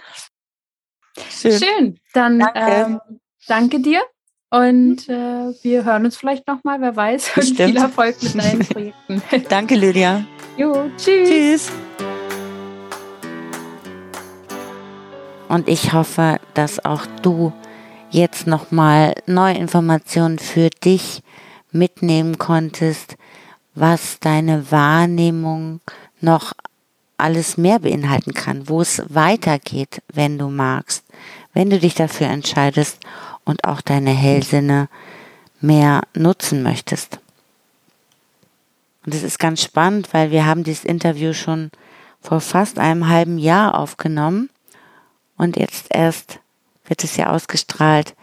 Schön. 1.30 1.58
Schön. 1.58 2.00
Dann 2.14 2.38
danke, 2.38 2.60
ähm, 2.60 3.00
danke 3.46 3.80
dir. 3.80 4.02
Und 4.50 5.08
äh, 5.08 5.54
wir 5.62 5.84
hören 5.84 6.04
uns 6.04 6.16
vielleicht 6.16 6.46
nochmal, 6.46 6.80
wer 6.80 6.94
weiß. 6.94 7.32
Und 7.36 7.56
viel 7.56 7.76
Erfolg 7.76 8.22
mit 8.22 8.34
deinen 8.34 8.58
Projekten. 8.68 9.22
danke, 9.48 9.76
Lydia. 9.76 10.26
Jo, 10.58 10.90
tschüss. 10.98 11.28
Tschüss. 11.28 11.72
Und 15.48 15.68
ich 15.68 15.92
hoffe, 15.92 16.38
dass 16.54 16.84
auch 16.84 17.06
du 17.22 17.52
jetzt 18.12 18.46
nochmal 18.46 19.14
neue 19.26 19.56
Informationen 19.56 20.38
für 20.38 20.70
dich 20.70 21.22
mitnehmen 21.72 22.38
konntest, 22.38 23.16
was 23.74 24.20
deine 24.20 24.70
Wahrnehmung 24.70 25.80
noch 26.20 26.52
alles 27.16 27.56
mehr 27.56 27.78
beinhalten 27.78 28.34
kann, 28.34 28.68
wo 28.68 28.80
es 28.80 29.02
weitergeht, 29.08 30.02
wenn 30.12 30.38
du 30.38 30.48
magst, 30.48 31.04
wenn 31.54 31.70
du 31.70 31.78
dich 31.78 31.94
dafür 31.94 32.26
entscheidest 32.26 32.98
und 33.44 33.64
auch 33.64 33.80
deine 33.80 34.10
Hellsinne 34.10 34.88
mehr 35.60 36.02
nutzen 36.14 36.62
möchtest. 36.62 37.18
Und 39.04 39.14
es 39.14 39.22
ist 39.22 39.38
ganz 39.38 39.62
spannend, 39.62 40.12
weil 40.12 40.30
wir 40.30 40.46
haben 40.46 40.64
dieses 40.64 40.84
Interview 40.84 41.32
schon 41.32 41.70
vor 42.20 42.40
fast 42.40 42.78
einem 42.78 43.08
halben 43.08 43.38
Jahr 43.38 43.78
aufgenommen 43.78 44.50
und 45.36 45.56
jetzt 45.56 45.86
erst 45.90 46.38
wird 46.86 47.04
es 47.04 47.16
ja 47.16 47.30
ausgestrahlt, 47.30 48.14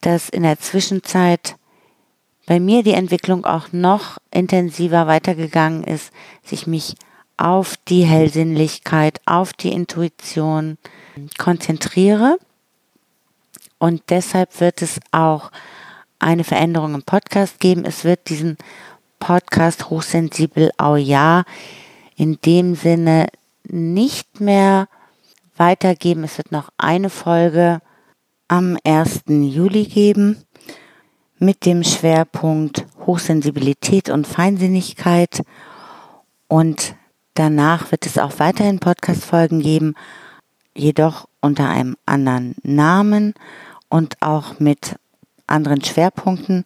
dass 0.00 0.28
in 0.28 0.42
der 0.42 0.58
Zwischenzeit 0.58 1.56
bei 2.46 2.60
mir 2.60 2.82
die 2.82 2.94
Entwicklung 2.94 3.44
auch 3.44 3.72
noch 3.72 4.18
intensiver 4.30 5.06
weitergegangen 5.06 5.84
ist, 5.84 6.12
sich 6.42 6.66
mich 6.66 6.94
auf 7.36 7.74
die 7.88 8.04
Hellsinnlichkeit, 8.04 9.20
auf 9.26 9.52
die 9.52 9.72
Intuition 9.72 10.78
konzentriere. 11.36 12.38
Und 13.78 14.02
deshalb 14.08 14.60
wird 14.60 14.82
es 14.82 14.98
auch 15.12 15.52
eine 16.18 16.42
Veränderung 16.42 16.94
im 16.94 17.02
Podcast 17.02 17.60
geben. 17.60 17.84
Es 17.84 18.04
wird 18.04 18.28
diesen 18.28 18.56
Podcast 19.20 19.90
hochsensibel 19.90 20.70
au 20.78 20.96
ja 20.96 21.44
in 22.16 22.38
dem 22.44 22.74
Sinne 22.74 23.28
nicht 23.64 24.40
mehr 24.40 24.88
weitergeben. 25.56 26.24
Es 26.24 26.38
wird 26.38 26.50
noch 26.50 26.70
eine 26.78 27.10
Folge 27.10 27.80
am 28.48 28.78
1. 28.82 29.24
Juli 29.28 29.84
geben 29.84 30.42
mit 31.38 31.66
dem 31.66 31.84
Schwerpunkt 31.84 32.86
Hochsensibilität 33.06 34.08
und 34.08 34.26
Feinsinnigkeit. 34.26 35.42
Und 36.48 36.96
danach 37.34 37.90
wird 37.92 38.06
es 38.06 38.18
auch 38.18 38.38
weiterhin 38.38 38.80
Podcast-Folgen 38.80 39.60
geben, 39.60 39.94
jedoch 40.74 41.28
unter 41.40 41.68
einem 41.68 41.96
anderen 42.06 42.56
Namen 42.62 43.34
und 43.88 44.16
auch 44.20 44.58
mit 44.58 44.96
anderen 45.46 45.84
Schwerpunkten. 45.84 46.64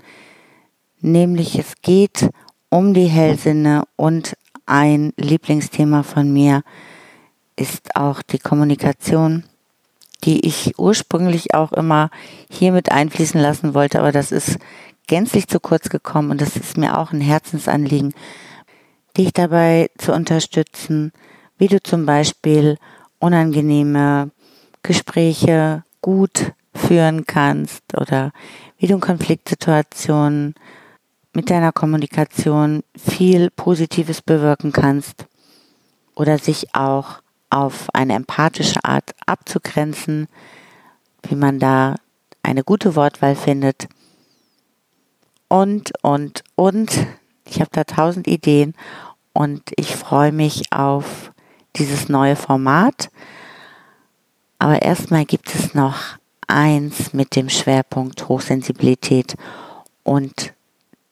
Nämlich 1.01 1.59
es 1.59 1.75
geht 1.83 2.31
um 2.69 2.95
die 2.95 3.07
Hellsinne 3.07 3.83
und 3.97 4.37
ein 4.67 5.13
Lieblingsthema 5.17 6.05
von 6.05 6.33
mir 6.33 6.63
ist 7.57 7.97
auch 7.97 8.23
die 8.23 8.39
Kommunikation 8.39 9.45
die 10.25 10.47
ich 10.47 10.79
ursprünglich 10.79 11.55
auch 11.55 11.73
immer 11.73 12.11
hier 12.51 12.73
mit 12.73 12.93
einfließen 12.93 13.41
lassen 13.41 13.75
wollte, 13.75 13.99
aber 13.99 14.13
das 14.13 14.33
ist 14.33 14.59
gänzlich 15.07 15.49
zu 15.49 15.61
kurz 15.61 15.89
gekommen 15.89 16.31
und 16.31 16.41
das 16.41 16.57
ist 16.57 16.77
mir 16.77 16.99
auch 16.99 17.13
ein 17.13 17.21
Herzensanliegen, 17.21 18.15
dich 19.17 19.33
dabei 19.33 19.91
zu 19.99 20.13
unterstützen, 20.13 21.13
wie 21.59 21.69
du 21.69 21.83
zum 21.83 22.07
Beispiel 22.07 22.79
unangenehme 23.19 24.31
Gespräche 24.83 25.85
gut 26.01 26.53
führen 26.75 27.27
kannst 27.27 27.97
oder 27.97 28.33
wie 28.79 28.87
du 28.87 28.95
in 28.95 29.01
Konfliktsituationen 29.01 30.55
mit 31.35 31.51
deiner 31.51 31.73
Kommunikation 31.73 32.83
viel 32.97 33.51
Positives 33.51 34.23
bewirken 34.23 34.73
kannst 34.73 35.27
oder 36.15 36.39
sich 36.39 36.75
auch 36.75 37.22
auf 37.53 37.89
eine 37.93 38.15
empathische 38.15 38.83
Art 38.85 39.11
abzugrenzen, 39.27 40.27
wie 41.29 41.35
man 41.35 41.59
da 41.59 41.97
eine 42.43 42.65
gute 42.65 42.97
Wortwahl 42.97 43.37
findet. 43.37 43.89
Und, 45.49 45.93
und, 46.03 46.43
und, 46.55 47.07
ich 47.45 47.61
habe 47.61 47.71
da 47.73 47.85
tausend 47.85 48.27
Ideen 48.27 48.75
und 49.35 49.71
ich 49.77 49.95
freue 49.95 50.33
mich 50.33 50.73
auf 50.73 51.33
dieses 51.77 52.09
neue 52.09 52.37
Format. 52.37 53.11
Aber 54.59 54.81
erstmal 54.81 55.27
gibt 55.27 55.55
es 55.55 55.75
noch 55.75 55.99
eins 56.47 57.13
mit 57.13 57.37
dem 57.37 57.51
Schwerpunkt 57.51 58.29
Hochsensibilität 58.29 59.37
und 60.05 60.55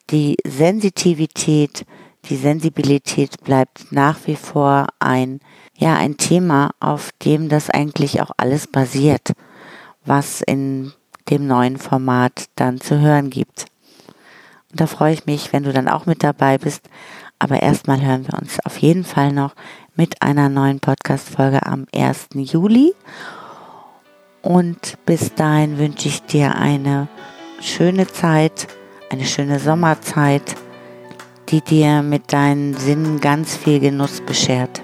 die 0.09 0.37
Sensitivität, 0.45 1.85
die 2.25 2.35
Sensibilität 2.35 3.41
bleibt 3.43 3.91
nach 3.91 4.19
wie 4.25 4.35
vor 4.35 4.87
ein 4.99 5.39
ja 5.81 5.95
ein 5.95 6.17
Thema, 6.17 6.71
auf 6.79 7.09
dem 7.25 7.49
das 7.49 7.69
eigentlich 7.69 8.21
auch 8.21 8.31
alles 8.37 8.67
basiert, 8.67 9.33
was 10.05 10.41
in 10.41 10.93
dem 11.29 11.47
neuen 11.47 11.77
Format 11.77 12.45
dann 12.55 12.79
zu 12.79 12.99
hören 12.99 13.29
gibt. 13.29 13.65
Und 14.71 14.79
da 14.79 14.87
freue 14.87 15.13
ich 15.13 15.25
mich, 15.25 15.51
wenn 15.51 15.63
du 15.63 15.73
dann 15.73 15.89
auch 15.89 16.05
mit 16.05 16.23
dabei 16.23 16.57
bist. 16.57 16.87
Aber 17.39 17.61
erstmal 17.61 18.01
hören 18.01 18.27
wir 18.27 18.39
uns 18.39 18.59
auf 18.65 18.77
jeden 18.77 19.03
Fall 19.03 19.33
noch 19.33 19.55
mit 19.95 20.21
einer 20.21 20.47
neuen 20.47 20.79
Podcast-Folge 20.79 21.65
am 21.65 21.87
1. 21.93 22.29
Juli. 22.35 22.93
Und 24.43 24.97
bis 25.05 25.33
dahin 25.33 25.77
wünsche 25.77 26.07
ich 26.07 26.21
dir 26.21 26.55
eine 26.55 27.07
schöne 27.59 28.07
Zeit, 28.07 28.67
eine 29.09 29.25
schöne 29.25 29.59
Sommerzeit, 29.59 30.55
die 31.49 31.61
dir 31.61 32.03
mit 32.03 32.31
deinen 32.31 32.75
Sinnen 32.75 33.19
ganz 33.19 33.55
viel 33.55 33.79
Genuss 33.79 34.21
beschert. 34.21 34.81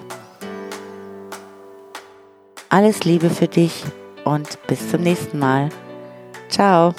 Alles 2.70 3.04
Liebe 3.06 3.30
für 3.30 3.48
dich 3.48 3.84
und 4.26 4.58
bis 4.68 4.90
zum 4.90 5.02
nächsten 5.02 5.40
Mal. 5.40 5.70
Ciao. 6.50 6.94